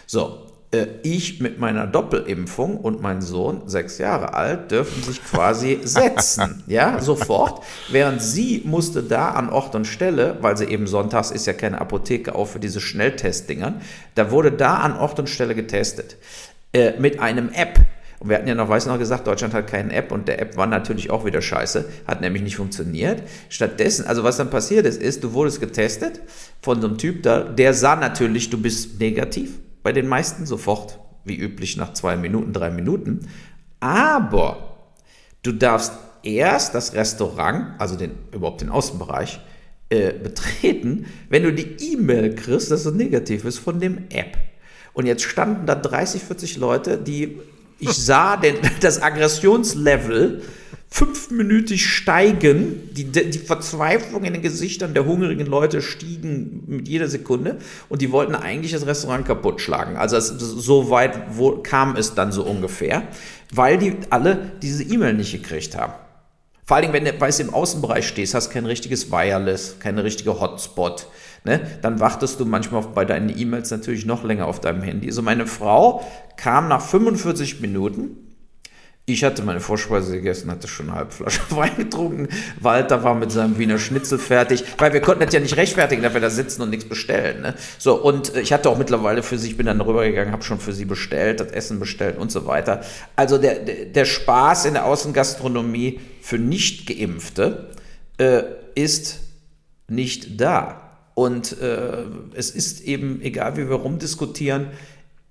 So, 0.07 0.52
ich 1.03 1.41
mit 1.41 1.59
meiner 1.59 1.87
Doppelimpfung 1.87 2.79
und 2.79 3.03
mein 3.03 3.21
Sohn, 3.21 3.63
sechs 3.67 3.99
Jahre 3.99 4.33
alt, 4.33 4.71
dürfen 4.71 5.03
sich 5.03 5.23
quasi 5.23 5.81
setzen, 5.85 6.63
ja, 6.67 6.99
sofort. 7.01 7.63
Während 7.91 8.23
sie 8.23 8.63
musste 8.65 9.03
da 9.03 9.33
an 9.33 9.51
Ort 9.51 9.75
und 9.75 9.87
Stelle, 9.87 10.39
weil 10.41 10.57
sie 10.57 10.65
eben 10.65 10.87
sonntags 10.87 11.31
ist 11.31 11.47
ja 11.47 11.53
keine 11.53 11.81
Apotheke 11.81 12.35
auch 12.35 12.47
für 12.47 12.59
diese 12.59 12.81
Schnelltestdingern, 12.81 13.83
da 14.15 14.31
wurde 14.31 14.51
da 14.51 14.77
an 14.77 14.97
Ort 14.97 15.19
und 15.19 15.29
Stelle 15.29 15.55
getestet. 15.55 16.17
Äh, 16.73 16.99
mit 16.99 17.21
einem 17.21 17.51
App. 17.53 17.79
Und 18.19 18.31
wir 18.31 18.37
hatten 18.37 18.49
ja 18.49 18.55
noch, 18.55 18.69
weiß 18.69 18.87
noch 18.87 18.99
gesagt, 18.99 19.27
Deutschland 19.27 19.53
hat 19.53 19.67
keine 19.67 19.93
App 19.93 20.11
und 20.11 20.27
der 20.27 20.41
App 20.41 20.57
war 20.57 20.67
natürlich 20.67 21.11
auch 21.11 21.27
wieder 21.27 21.43
scheiße, 21.43 21.85
hat 22.07 22.21
nämlich 22.23 22.43
nicht 22.43 22.57
funktioniert. 22.57 23.23
Stattdessen, 23.51 24.07
also 24.07 24.25
was 24.25 24.39
dann 24.39 24.49
passiert 24.49 24.87
ist, 24.87 25.03
ist, 25.03 25.23
du 25.23 25.35
wurdest 25.35 25.61
getestet 25.61 26.23
von 26.63 26.81
so 26.81 26.87
einem 26.87 26.99
Typ 26.99 27.25
da, 27.25 27.41
der 27.41 27.75
sah 27.75 27.97
natürlich, 27.97 28.49
du 28.49 28.63
bist 28.63 29.01
negativ 29.01 29.59
bei 29.83 29.93
den 29.93 30.07
meisten 30.09 30.47
sofort, 30.47 30.99
wie 31.25 31.37
üblich 31.37 31.77
nach 31.77 31.93
zwei 31.93 32.17
Minuten, 32.17 32.53
drei 32.53 32.71
Minuten. 32.71 33.29
Aber 33.81 34.77
du 35.43 35.53
darfst 35.53 35.93
erst 36.23 36.75
das 36.75 36.95
Restaurant, 36.95 37.81
also 37.81 37.97
den, 37.97 38.13
überhaupt 38.33 38.61
den 38.61 38.71
Außenbereich, 38.71 39.41
äh, 39.91 40.13
betreten, 40.13 41.07
wenn 41.29 41.43
du 41.43 41.53
die 41.53 41.93
E-Mail 41.93 42.35
kriegst, 42.35 42.71
dass 42.71 42.87
es 42.87 42.95
negativ 42.95 43.45
ist 43.45 43.59
von 43.59 43.81
dem 43.81 44.07
App. 44.11 44.39
Und 44.95 45.07
jetzt 45.07 45.23
standen 45.23 45.67
da 45.67 45.75
30, 45.75 46.23
40 46.23 46.57
Leute, 46.57 46.99
die 46.99 47.39
ich 47.79 47.93
sah 47.93 48.37
den, 48.37 48.57
das 48.81 49.03
Aggressionslevel 49.03 50.43
fünfminütig 50.93 51.87
steigen. 51.87 52.91
Die, 52.93 53.05
die 53.05 53.39
Verzweiflung 53.39 54.25
in 54.25 54.35
den 54.35 54.43
Gesichtern 54.43 54.93
der 54.93 55.07
hungrigen 55.07 55.47
Leute 55.47 55.81
stiegen 55.81 56.65
mit 56.67 56.87
jeder 56.87 57.09
Sekunde 57.09 57.57
und 57.89 58.03
die 58.03 58.13
wollten 58.13 58.35
eigentlich 58.35 58.73
das 58.73 58.87
Restaurant 58.87 59.27
kaputt 59.27 59.63
schlagen. 59.63 59.97
Also 59.97 60.17
es, 60.17 60.29
so 60.29 60.91
weit 60.91 61.19
wo, 61.31 61.63
kam 61.63 61.97
es 61.97 62.15
dann 62.15 62.31
so 62.31 62.45
ungefähr, 62.45 63.05
weil 63.51 63.79
die 63.79 63.97
alle 64.11 64.53
diese 64.61 64.83
E-Mail 64.83 65.15
nicht 65.15 65.33
gekriegt 65.33 65.79
haben. 65.79 65.95
Vor 66.65 66.77
allen 66.77 66.83
Dingen, 66.83 66.95
wenn 66.95 67.05
du 67.05 67.19
weißt, 67.19 67.41
im 67.41 67.55
Außenbereich 67.55 68.07
stehst, 68.07 68.35
hast 68.35 68.51
kein 68.51 68.67
richtiges 68.67 69.11
Wireless, 69.11 69.77
keine 69.81 70.05
richtige 70.05 70.41
Hotspot. 70.41 71.07
Ne? 71.45 71.61
Dann 71.81 72.01
wartest 72.01 72.39
du 72.39 72.45
manchmal 72.45 72.83
bei 72.83 73.07
deinen 73.07 73.37
E-Mails 73.37 73.71
natürlich 73.71 74.05
noch 74.05 74.25
länger 74.25 74.47
auf 74.47 74.61
deinem 74.61 74.83
Handy. 74.83 75.09
Also 75.09 75.23
meine 75.23 75.47
Frau 75.47 76.05
kam 76.37 76.69
nach 76.69 76.83
45 76.83 77.61
Minuten 77.61 78.22
ich 79.13 79.25
hatte 79.25 79.43
meine 79.43 79.61
Vorspeise 79.61 80.13
gegessen, 80.13 80.51
hatte 80.51 80.69
schon 80.69 80.89
eine 80.89 80.99
halbe 80.99 81.13
Flasche 81.13 81.41
Wein 81.51 81.77
getrunken. 81.77 82.29
Walter 82.61 83.05
war 83.05 83.15
mit 83.15 83.31
seinem 83.33 83.59
Wiener 83.59 83.79
Schnitzel 83.79 84.19
fertig, 84.19 84.65
weil 84.79 84.93
wir 84.93 85.01
konnten 85.01 85.25
das 85.25 85.33
ja 85.33 85.41
nicht 85.41 85.57
rechtfertigen, 85.57 86.03
dass 86.03 86.15
wir 86.15 86.21
da 86.21 86.31
sitzen 86.31 86.63
und 86.63 86.71
nichts 86.71 86.85
bestellen. 86.85 87.43
Ne? 87.43 87.55
So, 87.79 87.95
und 87.95 88.37
ich 88.37 88.53
hatte 88.53 88.69
auch 88.69 88.79
mittlerweile 88.79 89.23
für 89.23 89.39
sie, 89.39 89.49
ich 89.49 89.57
bin 89.57 89.67
dann 89.67 89.81
rübergegangen, 89.81 90.33
habe 90.33 90.43
schon 90.43 90.59
für 90.59 90.73
sie 90.73 90.85
bestellt, 90.85 91.41
das 91.41 91.53
Essen 91.53 91.79
bestellt 91.79 92.19
und 92.19 92.31
so 92.31 92.47
weiter. 92.47 92.83
Also 93.17 93.39
der, 93.39 93.57
der 93.61 94.05
Spaß 94.05 94.67
in 94.67 94.75
der 94.75 94.85
Außengastronomie 94.87 96.01
für 96.21 96.39
Nicht-Geimpfte 96.39 97.71
äh, 98.19 98.43
ist 98.75 99.21
nicht 99.89 100.41
da. 100.41 100.79
Und 101.15 101.61
äh, 101.61 102.05
es 102.35 102.51
ist 102.51 102.81
eben, 102.81 103.21
egal 103.21 103.57
wie 103.57 103.69
wir 103.69 103.77
rumdiskutieren, 103.77 104.69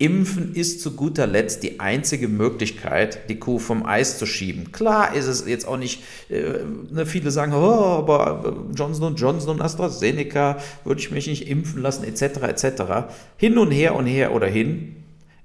Impfen 0.02 0.56
ist 0.56 0.82
zu 0.82 0.96
guter 0.96 1.28
Letzt 1.28 1.62
die 1.62 1.80
einzige 1.80 2.28
Möglichkeit, 2.28 3.30
die 3.30 3.38
Kuh 3.38 3.60
vom 3.60 3.86
Eis 3.86 4.18
zu 4.18 4.26
schieben. 4.26 4.72
Klar 4.72 5.14
ist 5.14 5.28
es 5.28 5.46
jetzt 5.48 5.68
auch 5.68 5.78
nicht, 5.78 6.02
äh, 6.30 6.64
ne, 6.90 7.06
viele 7.06 7.30
sagen, 7.30 7.54
oh, 7.54 7.58
aber 7.60 8.44
äh, 8.44 8.76
Johnson 8.76 9.16
Johnson 9.16 9.52
und 9.52 9.62
AstraZeneca 9.62 10.58
würde 10.86 11.02
ich 11.02 11.12
mich 11.12 11.28
nicht 11.28 11.48
impfen 11.48 11.84
lassen, 11.84 12.04
etc., 12.04 12.24
etc. 12.48 12.84
Hin 13.38 13.60
und 13.60 13.70
her 13.70 13.94
und 13.94 14.08
her 14.08 14.34
oder 14.34 14.48
hin. 14.48 14.96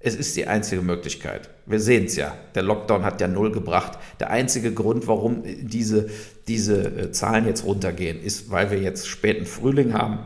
Es 0.01 0.15
ist 0.15 0.37
die 0.37 0.47
einzige 0.47 0.81
Möglichkeit. 0.81 1.51
Wir 1.67 1.81
sehen 1.81 2.07
es 2.07 2.17
ja. 2.17 2.35
Der 2.55 2.63
Lockdown 2.63 3.05
hat 3.05 3.21
ja 3.21 3.29
null 3.29 3.53
gebracht. 3.53 3.99
Der 4.21 4.31
einzige 4.31 4.73
Grund, 4.73 5.07
warum 5.07 5.43
diese, 5.45 6.09
diese 6.49 6.83
äh, 6.83 7.13
Zahlen 7.13 7.47
jetzt 7.47 7.65
runtergehen, 7.65 8.23
ist, 8.23 8.51
weil 8.51 8.71
wir 8.71 8.81
jetzt 8.81 9.07
späten 9.07 9.45
Frühling 9.45 9.93
haben 9.93 10.21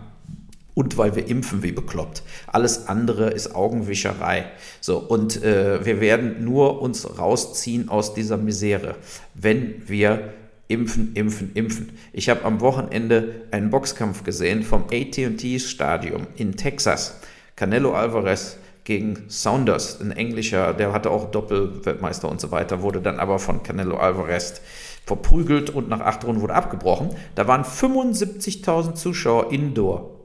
und 0.81 0.97
weil 0.97 1.14
wir 1.14 1.28
impfen 1.28 1.62
wie 1.62 1.72
bekloppt. 1.72 2.22
Alles 2.47 2.89
andere 2.89 3.28
ist 3.28 3.55
Augenwischerei. 3.55 4.47
So, 4.81 4.97
und 4.97 5.43
äh, 5.43 5.85
wir 5.85 6.01
werden 6.01 6.43
nur 6.43 6.81
uns 6.81 7.18
rausziehen 7.18 7.91
aus 7.91 8.14
dieser 8.14 8.39
Misere, 8.39 8.95
wenn 9.35 9.83
wir 9.87 10.33
impfen, 10.68 11.12
impfen, 11.12 11.51
impfen. 11.53 11.91
Ich 12.14 12.31
habe 12.31 12.47
am 12.47 12.62
Wochenende 12.62 13.43
einen 13.51 13.68
Boxkampf 13.68 14.24
gesehen 14.24 14.62
vom 14.62 14.85
AT&T 14.85 15.59
Stadium 15.59 16.26
in 16.37 16.57
Texas. 16.57 17.20
Canelo 17.57 17.93
Alvarez 17.93 18.57
gegen 18.85 19.24
Saunders, 19.28 20.01
ein 20.01 20.12
Englischer, 20.12 20.72
der 20.72 20.95
hatte 20.95 21.11
auch 21.11 21.31
Doppelweltmeister 21.31 22.26
und 22.26 22.41
so 22.41 22.53
weiter, 22.53 22.81
wurde 22.81 23.03
dann 23.03 23.18
aber 23.18 23.39
von 23.39 23.62
Canelo 23.62 23.99
Alvarez 23.99 24.62
verprügelt 25.05 25.68
und 25.68 25.91
nach 25.91 26.01
acht 26.01 26.24
Runden 26.24 26.41
wurde 26.41 26.55
abgebrochen. 26.55 27.11
Da 27.35 27.47
waren 27.47 27.64
75.000 27.64 28.95
Zuschauer 28.95 29.53
indoor 29.53 30.20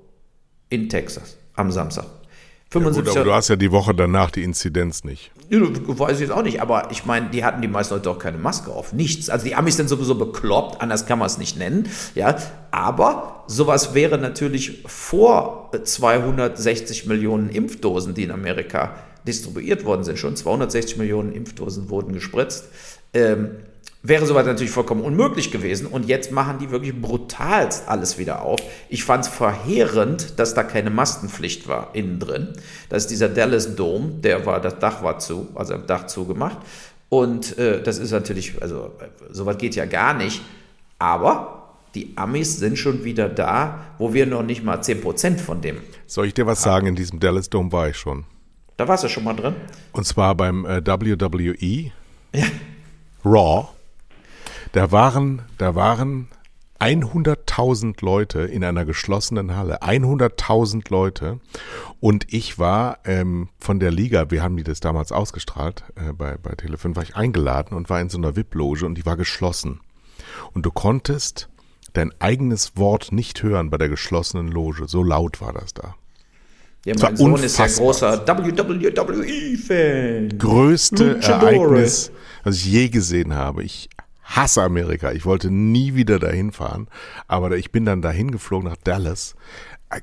in 0.70 0.90
Texas 0.90 1.38
am 1.56 1.72
Samstag. 1.72 2.06
75 2.72 3.06
ja 3.06 3.12
gut, 3.12 3.18
aber 3.18 3.30
du 3.30 3.36
hast 3.36 3.48
ja 3.48 3.56
die 3.56 3.72
Woche 3.72 3.94
danach 3.94 4.32
die 4.32 4.44
Inzidenz 4.44 5.04
nicht. 5.04 5.32
Ja, 5.50 5.60
weiß 5.62 6.16
ich 6.16 6.22
jetzt 6.22 6.32
auch 6.32 6.44
nicht, 6.44 6.62
aber 6.62 6.90
ich 6.92 7.06
meine, 7.06 7.30
die 7.30 7.46
hatten 7.46 7.62
die 7.62 7.68
meisten 7.68 7.94
Leute 7.94 8.10
auch 8.10 8.20
keine 8.20 8.38
Maske 8.38 8.72
auf. 8.72 8.92
Nichts. 8.92 9.30
Also 9.30 9.46
die 9.46 9.56
Amis 9.56 9.78
sind 9.78 9.88
sowieso 9.88 10.16
bekloppt, 10.16 10.82
anders 10.82 11.06
kann 11.06 11.20
man 11.20 11.28
es 11.28 11.38
nicht 11.38 11.58
nennen. 11.58 11.88
Ja, 12.16 12.36
aber 12.72 13.44
sowas 13.48 13.94
wäre 13.94 14.18
natürlich 14.18 14.84
vor 14.88 15.72
260 15.82 17.06
Millionen 17.06 17.50
Impfdosen, 17.50 18.14
die 18.14 18.24
in 18.24 18.32
Amerika 18.32 18.96
distribuiert 19.28 19.86
worden 19.86 20.04
sind. 20.04 20.18
Schon 20.18 20.36
260 20.36 20.98
Millionen 20.98 21.32
Impfdosen 21.32 21.90
wurden 21.90 22.14
gespritzt. 22.14 22.66
Ähm, 23.14 23.52
wäre 24.08 24.26
sowas 24.26 24.46
natürlich 24.46 24.72
vollkommen 24.72 25.02
unmöglich 25.02 25.52
gewesen. 25.52 25.88
Und 25.88 26.08
jetzt 26.08 26.32
machen 26.32 26.60
die 26.60 26.72
wirklich 26.72 27.00
brutalst 27.00 27.88
alles 27.88 28.18
wieder 28.18 28.42
auf. 28.42 28.60
Ich 28.90 29.04
fand 29.04 29.26
es 29.26 29.30
verheerend, 29.30 30.40
dass 30.40 30.54
da 30.54 30.64
keine 30.64 30.90
Mastenpflicht 30.90 31.68
war 31.68 31.90
innen 31.94 32.20
drin. 32.20 32.54
Das 32.90 33.04
ist 33.04 33.12
dieser 33.12 33.30
Dallas 33.30 33.76
Dome, 33.76 34.10
der 34.22 34.46
war, 34.46 34.62
das 34.62 34.80
Dach 34.80 35.04
war 35.04 35.20
zu, 35.20 35.48
also 35.56 35.74
am 35.74 35.88
Dach 35.88 36.08
zugemacht. 36.08 36.58
Und 37.10 37.58
äh, 37.58 37.82
das 37.82 37.98
ist 37.98 38.12
natürlich, 38.12 38.62
also 38.62 38.92
sowas 39.32 39.58
geht 39.58 39.76
ja 39.76 39.86
gar 39.86 40.14
nicht. 40.14 40.42
Aber 41.00 41.74
die 41.94 42.14
Amis 42.16 42.58
sind 42.58 42.78
schon 42.78 43.04
wieder 43.04 43.30
da, 43.30 43.80
wo 43.98 44.14
wir 44.14 44.26
noch 44.26 44.44
nicht 44.44 44.64
mal 44.64 44.80
10% 44.80 45.38
von 45.38 45.62
dem. 45.62 45.78
Soll 46.08 46.28
ich 46.28 46.34
dir 46.34 46.46
was 46.46 46.60
haben. 46.66 46.72
sagen? 46.72 46.88
In 46.88 46.96
diesem 46.96 47.20
Dallas 47.20 47.50
Dome 47.50 47.72
war 47.72 47.90
ich 47.90 47.98
schon. 47.98 48.26
Da 48.78 48.88
warst 48.88 49.06
du 49.06 49.08
schon 49.08 49.24
mal 49.24 49.34
drin? 49.34 49.56
Und 49.94 50.06
zwar 50.06 50.36
beim 50.36 50.66
äh, 50.66 50.86
WWE. 50.86 51.92
Ja. 52.34 52.46
Raw. 53.24 53.70
Da 54.76 54.92
waren, 54.92 55.42
da 55.58 55.74
waren 55.74 56.28
100.000 56.82 58.04
Leute 58.04 58.42
in 58.42 58.62
einer 58.62 58.84
geschlossenen 58.84 59.56
Halle. 59.56 59.82
100.000 59.82 60.88
Leute. 60.90 61.40
Und 62.02 62.34
ich 62.34 62.60
war 62.60 62.98
ähm, 63.06 63.48
von 63.58 63.80
der 63.80 63.92
Liga, 63.92 64.32
wir 64.32 64.44
haben 64.44 64.58
die 64.58 64.66
das 64.66 64.82
damals 64.82 65.14
ausgestrahlt, 65.14 65.86
äh, 65.96 66.12
bei, 66.12 66.36
bei 66.36 66.56
Tele5 66.56 66.98
war 66.98 67.04
ich 67.04 67.16
eingeladen 67.16 67.74
und 67.74 67.90
war 67.90 68.02
in 68.02 68.10
so 68.10 68.18
einer 68.18 68.36
VIP-Loge 68.36 68.86
und 68.86 68.96
die 68.96 69.06
war 69.06 69.16
geschlossen. 69.16 69.80
Und 70.52 70.66
du 70.66 70.72
konntest 70.72 71.48
dein 71.94 72.12
eigenes 72.20 72.76
Wort 72.76 73.14
nicht 73.14 73.44
hören 73.44 73.70
bei 73.70 73.78
der 73.78 73.88
geschlossenen 73.88 74.50
Loge. 74.50 74.90
So 74.90 75.04
laut 75.04 75.40
war 75.40 75.54
das 75.54 75.74
da. 75.74 75.96
Ja, 76.84 76.96
mein 77.02 77.16
Sohn 77.16 77.32
unfassbar. 77.32 77.66
ist 77.66 77.78
ja 77.78 77.84
großer 77.86 78.28
WWE-Fan. 78.28 80.38
Größte 80.38 81.22
Ereignis, 81.22 82.12
was 82.44 82.58
ich 82.58 82.66
je 82.66 82.90
gesehen 82.90 83.34
habe. 83.34 83.64
Ich 83.64 83.88
hasse 84.26 84.62
Amerika. 84.64 85.12
Ich 85.12 85.26
wollte 85.26 85.50
nie 85.50 85.96
wieder 85.96 86.20
dahin 86.20 86.52
fahren. 86.52 86.88
Aber 87.28 87.56
ich 87.58 87.72
bin 87.72 87.86
dann 87.86 88.02
dahin 88.02 88.32
geflogen 88.32 88.68
nach 88.68 88.78
Dallas. 88.78 89.36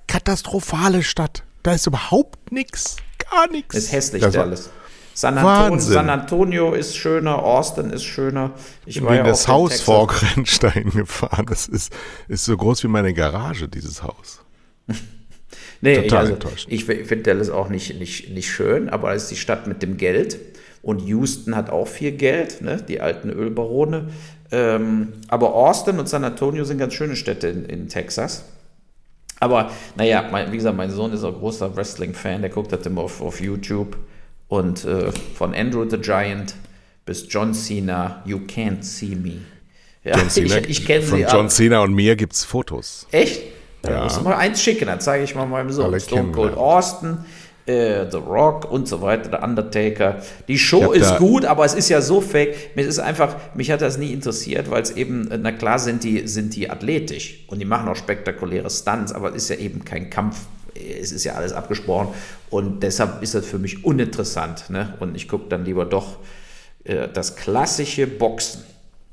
Katastrophale 0.07 1.03
Stadt. 1.03 1.43
Da 1.63 1.73
ist 1.73 1.87
überhaupt 1.87 2.51
nichts. 2.51 2.97
Gar 3.31 3.51
nichts. 3.51 3.75
Ist 3.75 3.93
hässlich, 3.93 4.23
das 4.23 4.33
Dallas. 4.33 4.71
San, 5.15 5.37
Anton 5.37 5.79
San, 5.79 6.09
Antonio 6.09 6.73
ist 6.73 6.97
schöner, 6.97 7.43
Austin 7.43 7.91
ist 7.91 8.05
schöner. 8.05 8.53
Ich 8.87 8.99
bin 9.01 9.13
ja 9.13 9.23
das 9.23 9.47
Haus 9.47 9.83
vor 9.83 10.07
Grenzstein 10.07 10.91
gefahren. 10.95 11.45
Das 11.47 11.69
ist, 11.69 11.93
ist 12.29 12.47
so 12.47 12.57
groß 12.57 12.83
wie 12.85 12.89
meine 12.89 13.13
Garage, 13.13 13.69
dieses 13.69 14.03
Haus. 14.03 14.41
nee, 15.83 15.97
Total 15.97 16.19
also, 16.21 16.33
enttäuschend. 16.33 16.73
Ich 16.73 16.87
finde 16.87 17.19
Dallas 17.19 17.51
auch 17.51 17.69
nicht, 17.69 17.99
nicht, 17.99 18.31
nicht 18.31 18.51
schön, 18.51 18.89
aber 18.89 19.13
es 19.13 19.25
ist 19.25 19.33
die 19.33 19.37
Stadt 19.37 19.67
mit 19.67 19.83
dem 19.83 19.99
Geld. 19.99 20.39
Und 20.83 21.01
Houston 21.03 21.55
hat 21.55 21.71
auch 21.71 21.87
viel 21.87 22.13
Geld, 22.13 22.61
ne? 22.61 22.83
die 22.87 23.01
alten 23.01 23.31
Ölbarone. 23.31 24.09
Ähm, 24.51 25.13
aber 25.29 25.55
Austin 25.55 25.99
und 25.99 26.09
San 26.09 26.25
Antonio 26.25 26.65
sind 26.65 26.79
ganz 26.79 26.95
schöne 26.95 27.17
Städte 27.17 27.49
in, 27.49 27.65
in 27.65 27.89
Texas. 27.89 28.45
Aber 29.39 29.71
naja, 29.97 30.29
mein, 30.31 30.53
wie 30.53 30.57
gesagt, 30.57 30.77
mein 30.77 30.91
Sohn 30.91 31.13
ist 31.13 31.25
auch 31.25 31.39
großer 31.39 31.75
Wrestling-Fan, 31.75 32.43
der 32.43 32.51
guckt 32.51 32.73
das 32.73 32.85
immer 32.87 33.03
auf, 33.03 33.21
auf 33.21 33.41
YouTube. 33.41 33.97
Und 34.49 34.85
äh, 34.85 35.11
von 35.35 35.55
Andrew 35.55 35.89
the 35.89 35.99
Giant 35.99 36.55
bis 37.07 37.27
John 37.29 37.55
Cena, 37.55 38.23
You 38.25 38.39
Can't 38.39 38.83
See 38.83 39.17
Me. 39.17 39.39
Ja, 40.05 40.19
John 40.19 40.31
Cena, 40.31 40.59
ich, 40.59 40.69
ich 40.69 40.87
kenne 40.87 41.03
sie. 41.03 41.09
Von 41.11 41.21
John 41.23 41.49
Cena 41.49 41.81
und 41.81 41.95
mir 41.95 42.17
gibt 42.17 42.35
es 42.35 42.45
Fotos. 42.45 43.07
Echt? 43.13 43.43
Ja. 43.85 43.91
Da 43.91 44.05
musst 44.05 44.19
du 44.19 44.23
mal 44.23 44.37
eins 44.37 44.63
schicken, 44.63 44.87
dann 44.87 45.01
zeige 45.01 45.25
ich 45.25 45.35
mal 45.35 45.47
meinem 45.47 45.71
Sohn. 45.71 45.99
Stone 45.99 46.33
Cold 46.33 46.57
Austin, 46.57 47.19
äh, 47.67 48.11
The 48.11 48.19
Rock 48.19 48.71
und 48.71 48.89
so 48.89 49.03
weiter, 49.03 49.31
The 49.39 49.45
Undertaker. 49.45 50.23
Die 50.49 50.59
Show 50.59 50.93
ist 50.93 51.17
gut, 51.19 51.45
aber 51.45 51.65
es 51.65 51.75
ist 51.75 51.89
ja 51.89 52.01
so 52.01 52.21
fake. 52.21 52.77
Mir 52.77 52.87
ist 52.87 52.99
einfach, 52.99 53.37
mich 53.55 53.71
hat 53.71 53.83
das 53.83 53.99
nie 53.99 54.13
interessiert, 54.13 54.71
weil 54.71 54.83
es 54.83 54.93
eben, 54.93 55.29
na 55.41 55.53
klar 55.53 55.79
sind 55.79 56.05
die, 56.05 56.27
sind 56.27 56.55
die 56.57 56.71
athletisch 56.71 57.45
und 57.49 57.59
die 57.59 57.65
machen 57.65 57.89
auch 57.89 57.97
spektakuläre 57.97 58.71
Stunts, 58.71 59.13
aber 59.13 59.31
es 59.31 59.45
ist 59.45 59.49
ja 59.51 59.57
eben 59.57 59.85
kein 59.85 60.11
Kampf. 60.11 60.41
Es 60.75 61.13
ist 61.13 61.25
ja 61.25 61.35
alles 61.35 61.53
abgesprochen 61.53 62.09
und 62.51 62.83
deshalb 62.83 63.23
ist 63.23 63.35
das 63.35 63.47
für 63.47 63.59
mich 63.59 63.85
uninteressant. 63.85 64.71
Ne? 64.71 64.95
Und 65.01 65.15
ich 65.15 65.29
gucke 65.29 65.49
dann 65.49 65.65
lieber 65.65 65.85
doch 65.85 66.19
äh, 66.85 67.09
das 67.13 67.37
klassische 67.37 68.07
Boxen. 68.07 68.65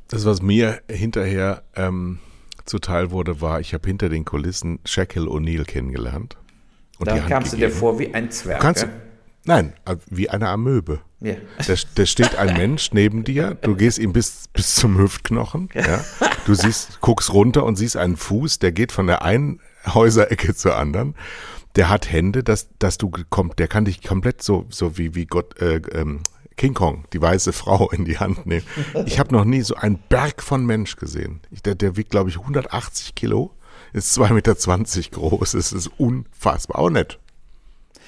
Das, 0.07 0.25
was 0.25 0.41
mir 0.41 0.79
hinterher 0.89 1.61
ähm, 1.75 2.19
zuteil 2.65 3.11
wurde, 3.11 3.41
war, 3.41 3.59
ich 3.59 3.73
habe 3.73 3.87
hinter 3.87 4.09
den 4.09 4.25
Kulissen 4.25 4.79
Shaquille 4.85 5.27
O'Neal 5.27 5.65
kennengelernt. 5.65 6.37
Und 6.99 7.07
da 7.07 7.17
kamst 7.19 7.53
du 7.53 7.57
dir 7.57 7.71
vor 7.71 7.97
wie 7.97 8.13
ein 8.13 8.29
Zwerg. 8.29 8.61
Kannst, 8.61 8.83
ja? 8.83 8.89
Nein, 9.45 9.73
äh, 9.85 9.95
wie 10.09 10.29
eine 10.29 10.49
Amöbe. 10.49 10.99
Ja. 11.21 11.35
Da, 11.65 11.73
da, 11.95 12.05
steht 12.05 12.35
ein 12.35 12.55
Mensch 12.55 12.91
neben 12.93 13.23
dir, 13.23 13.55
du 13.55 13.75
gehst 13.75 13.97
ihm 13.97 14.13
bis, 14.13 14.47
bis 14.53 14.75
zum 14.75 14.97
Hüftknochen, 14.97 15.69
ja. 15.73 16.03
du 16.45 16.53
siehst, 16.53 17.01
guckst 17.01 17.33
runter 17.33 17.65
und 17.65 17.75
siehst 17.75 17.97
einen 17.97 18.15
Fuß, 18.15 18.59
der 18.59 18.71
geht 18.71 18.91
von 18.91 19.07
der 19.07 19.23
einen 19.23 19.59
Häuserecke 19.85 20.55
zur 20.55 20.77
anderen. 20.77 21.15
Der 21.75 21.89
hat 21.89 22.11
Hände, 22.11 22.43
dass, 22.43 22.69
dass 22.79 22.97
du 22.97 23.11
kommt, 23.29 23.59
der 23.59 23.67
kann 23.67 23.85
dich 23.85 24.01
komplett 24.01 24.41
so, 24.41 24.65
so 24.69 24.97
wie, 24.97 25.15
wie 25.15 25.25
Gott, 25.25 25.61
äh, 25.61 25.81
ähm, 25.93 26.21
King 26.55 26.73
Kong, 26.73 27.05
die 27.13 27.21
weiße 27.21 27.53
Frau 27.53 27.89
in 27.89 28.05
die 28.05 28.17
Hand 28.17 28.45
nehmen. 28.45 28.65
Ich 29.05 29.19
habe 29.19 29.33
noch 29.33 29.45
nie 29.45 29.61
so 29.61 29.75
einen 29.75 29.97
Berg 30.09 30.43
von 30.43 30.65
Mensch 30.65 30.95
gesehen. 30.97 31.39
Ich, 31.51 31.63
der, 31.63 31.75
der 31.75 31.95
wiegt, 31.95 32.11
glaube 32.11 32.29
ich, 32.29 32.37
180 32.37 33.15
Kilo 33.15 33.51
ist 33.93 34.17
2,20 34.17 34.33
Meter 34.33 34.55
groß. 35.11 35.53
Es 35.53 35.71
ist 35.71 35.89
unfassbar. 35.97 36.79
Auch 36.79 36.89
nett. 36.89 37.19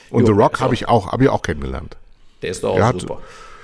Und 0.10 0.22
jo, 0.22 0.28
The 0.28 0.42
Rock 0.42 0.60
habe 0.60 0.74
ich 0.74 0.88
auch, 0.88 1.12
habe 1.12 1.24
ich 1.24 1.30
auch 1.30 1.42
kennengelernt. 1.42 1.98
Der 2.42 2.52
ist 2.52 2.64
doch 2.64 2.80
auch 2.80 3.00
super. 3.00 3.22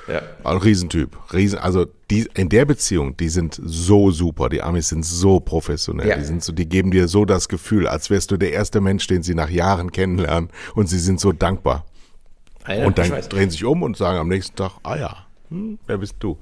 Ja. 0.07 0.21
Ein 0.45 0.57
Riesentyp. 0.57 1.17
Riesen, 1.33 1.59
also 1.59 1.85
die, 2.09 2.29
in 2.35 2.47
der 2.47 2.63
Beziehung, 2.63 3.17
die 3.17 3.27
sind 3.27 3.59
so 3.61 4.11
super. 4.11 4.47
Die 4.47 4.61
Amis 4.61 4.89
sind 4.89 5.03
so 5.03 5.41
professionell. 5.41 6.07
Ja. 6.07 6.17
Die 6.17 6.23
sind 6.23 6.43
so, 6.43 6.53
die 6.53 6.67
geben 6.67 6.91
dir 6.91 7.09
so 7.09 7.25
das 7.25 7.49
Gefühl, 7.49 7.87
als 7.87 8.09
wärst 8.09 8.31
du 8.31 8.37
der 8.37 8.53
erste 8.53 8.79
Mensch, 8.79 9.07
den 9.07 9.21
sie 9.21 9.35
nach 9.35 9.49
Jahren 9.49 9.91
kennenlernen. 9.91 10.49
Und 10.75 10.87
sie 10.87 10.99
sind 10.99 11.19
so 11.19 11.33
dankbar. 11.33 11.85
Ah 12.63 12.73
ja, 12.73 12.85
und 12.85 12.97
dann 12.97 13.09
drehen 13.29 13.49
sich 13.49 13.63
um 13.65 13.83
und 13.83 13.97
sagen 13.97 14.17
am 14.17 14.29
nächsten 14.29 14.55
Tag, 14.55 14.71
ah 14.83 14.95
ja, 14.95 15.25
hm, 15.49 15.79
wer 15.87 15.97
bist 15.97 16.15
du? 16.19 16.37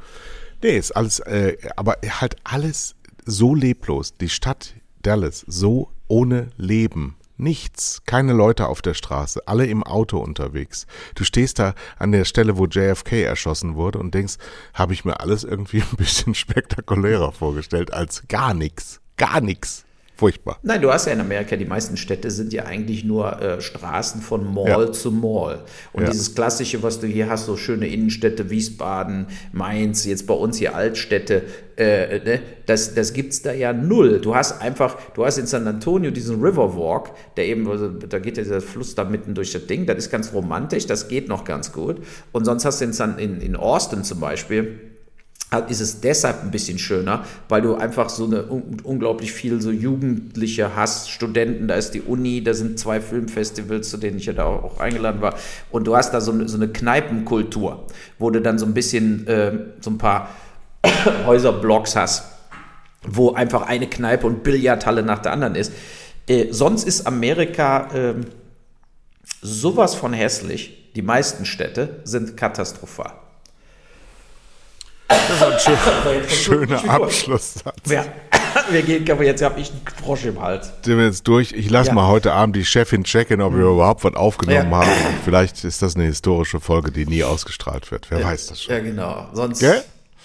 Nee, 0.62 0.78
ist 0.78 0.92
alles, 0.92 1.20
äh, 1.20 1.58
aber 1.76 1.98
halt 2.20 2.38
alles 2.44 2.96
so 3.26 3.54
leblos. 3.56 4.14
Die 4.18 4.30
Stadt 4.30 4.74
Dallas 5.06 5.46
so 5.48 5.92
ohne 6.08 6.50
Leben. 6.58 7.16
Nichts, 7.38 8.02
keine 8.06 8.34
Leute 8.34 8.68
auf 8.68 8.82
der 8.82 8.94
Straße, 8.94 9.46
alle 9.46 9.66
im 9.68 9.84
Auto 9.84 10.18
unterwegs. 10.18 10.88
Du 11.16 11.24
stehst 11.24 11.60
da 11.60 11.76
an 12.00 12.12
der 12.12 12.26
Stelle, 12.26 12.58
wo 12.58 12.66
JFK 12.66 13.24
erschossen 13.24 13.76
wurde 13.76 14.00
und 14.00 14.16
denkst, 14.16 14.38
habe 14.74 14.94
ich 14.94 15.06
mir 15.06 15.20
alles 15.20 15.44
irgendwie 15.44 15.82
ein 15.92 15.98
bisschen 15.98 16.34
spektakulärer 16.34 17.32
vorgestellt 17.34 17.94
als 17.94 18.28
gar 18.30 18.54
nichts, 18.54 19.02
gar 19.18 19.42
nichts. 19.42 19.85
Furchtbar. 20.18 20.60
Nein, 20.64 20.82
du 20.82 20.94
hast 20.94 21.08
ja 21.08 21.14
in 21.14 21.20
Amerika, 21.20 21.58
die 21.58 21.66
meisten 21.66 21.98
Städte 21.98 22.32
sind 22.32 22.54
ja 22.54 22.64
eigentlich 22.64 23.04
nur 23.04 23.42
äh, 23.42 23.60
Straßen 23.60 24.22
von 24.22 24.54
Mall 24.54 24.86
ja. 24.86 24.92
zu 24.94 25.12
Mall. 25.12 25.66
Und 25.92 26.04
ja. 26.04 26.10
dieses 26.10 26.34
Klassische, 26.34 26.82
was 26.84 27.02
du 27.02 27.08
hier 27.08 27.30
hast, 27.30 27.48
so 27.48 27.58
schöne 27.58 27.88
Innenstädte, 27.88 28.50
Wiesbaden, 28.50 29.28
Mainz, 29.52 30.06
jetzt 30.06 30.26
bei 30.26 30.34
uns 30.34 30.58
hier 30.58 30.74
Altstädte, 30.74 31.44
äh, 31.76 32.20
ne, 32.20 32.42
das, 32.66 32.94
das 32.94 33.12
gibt 33.12 33.34
es 33.34 33.42
da 33.42 33.52
ja 33.52 33.74
null. 33.74 34.22
Du 34.22 34.36
hast 34.36 34.62
einfach, 34.62 34.98
du 35.16 35.26
hast 35.26 35.38
in 35.38 35.48
San 35.48 35.68
Antonio 35.68 36.12
diesen 36.12 36.42
Riverwalk, 36.42 37.12
der 37.36 37.48
eben, 37.48 37.70
also, 37.70 37.90
da 37.90 38.20
geht 38.20 38.38
ja 38.38 38.44
dieser 38.44 38.62
Fluss 38.62 38.96
da 38.96 39.04
mitten 39.04 39.34
durch 39.34 39.52
das 39.52 39.68
Ding, 39.68 39.86
das 39.86 39.98
ist 39.98 40.12
ganz 40.12 40.32
romantisch, 40.32 40.86
das 40.88 41.10
geht 41.10 41.28
noch 41.28 41.44
ganz 41.44 41.74
gut. 41.74 41.98
Und 42.32 42.46
sonst 42.46 42.64
hast 42.64 42.80
du 42.80 42.86
in, 42.86 42.94
San, 42.94 43.20
in, 43.20 43.42
in 43.42 43.58
Austin 43.58 44.06
zum 44.06 44.22
Beispiel, 44.22 44.80
ist 45.68 45.80
es 45.80 46.02
deshalb 46.02 46.44
ein 46.44 46.52
bisschen 46.52 46.80
schöner, 46.80 47.24
weil 47.48 47.62
du 47.62 47.76
einfach 47.76 48.10
so 48.10 48.26
eine 48.26 48.46
un 48.50 48.78
unglaublich 48.84 49.32
viel 49.32 49.62
so 49.62 49.72
Jugendliche 49.72 50.76
hast, 50.76 51.10
Studenten, 51.10 51.68
da 51.68 51.76
ist 51.76 51.92
die 51.92 52.02
Uni, 52.02 52.44
da 52.44 52.54
sind 52.54 52.80
zwei 52.80 53.00
Filmfestivals, 53.00 53.90
zu 53.90 53.98
denen 53.98 54.18
ich 54.18 54.26
ja 54.26 54.34
da 54.34 54.46
auch 54.46 54.80
eingeladen 54.80 55.22
war 55.22 55.36
und 55.72 55.88
du 55.88 55.96
hast 55.96 56.14
da 56.14 56.22
so 56.22 56.32
eine, 56.32 56.50
so 56.50 56.58
eine 56.58 56.68
Kneipenkultur, 56.68 57.86
wo 58.20 58.30
du 58.32 58.42
dann 58.42 58.60
so 58.60 58.66
ein 58.66 58.74
bisschen 58.74 59.28
äh, 59.28 59.54
so 59.80 59.92
ein 59.92 59.98
paar 59.98 60.30
Häuserblocks 61.26 61.96
hast, 61.96 62.26
wo 63.08 63.34
einfach 63.34 63.64
eine 63.64 63.88
Kneipe 63.88 64.28
und 64.28 64.44
Billardhalle 64.44 65.04
nach 65.04 65.20
der 65.20 65.32
anderen 65.32 65.56
ist. 65.56 65.72
Äh, 66.28 66.48
sonst 66.52 66.86
ist 66.86 67.08
Amerika 67.08 67.88
äh, 67.94 68.16
sowas 69.42 69.96
von 69.96 70.12
hässlich 70.14 70.92
Die 70.96 71.02
meisten 71.02 71.46
Städte 71.46 72.00
sind 72.04 72.36
katastrophal. 72.38 73.25
Das 75.08 75.30
ist 75.30 75.68
ein 75.68 75.78
schön, 76.30 76.30
schöner 76.68 76.90
Abschlusssatz. 76.90 77.76
Ja, 77.90 78.06
wir 78.70 78.82
gehen, 78.82 79.10
aber 79.12 79.24
jetzt 79.24 79.42
habe 79.44 79.60
ich 79.60 79.70
einen 79.70 79.82
Frosch 80.04 80.26
im 80.26 80.42
Hals. 80.42 80.72
Sind 80.84 80.98
wir 80.98 81.06
jetzt 81.06 81.28
durch? 81.28 81.52
Ich 81.54 81.70
lasse 81.70 81.90
Ja. 81.90 81.94
mal 81.96 82.08
heute 82.08 82.34
Abend 82.34 82.56
die 82.56 82.66
Chefin 82.66 83.04
checken, 83.04 83.42
ob 83.42 83.54
wir 83.56 83.66
überhaupt 83.66 84.04
was 84.04 84.16
aufgenommen 84.16 84.72
Ja. 84.72 84.78
haben. 84.80 84.90
Vielleicht 85.24 85.64
ist 85.64 85.82
das 85.82 85.96
eine 85.96 86.06
historische 86.06 86.60
Folge, 86.60 86.92
die 86.92 87.06
nie 87.06 87.24
ausgestrahlt 87.24 87.92
wird. 87.92 88.08
Wer 88.10 88.24
weiß 88.24 88.48
das 88.48 88.64
schon. 88.64 88.74
Ja, 88.76 88.82
genau. 88.82 89.28
Sonst. 89.34 89.60
Gell? 89.60 89.84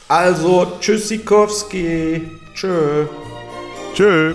Also, 0.08 0.72
Tschüssikowski. 0.80 2.28
Tschö. 2.54 3.06
Tschö. 3.94 4.34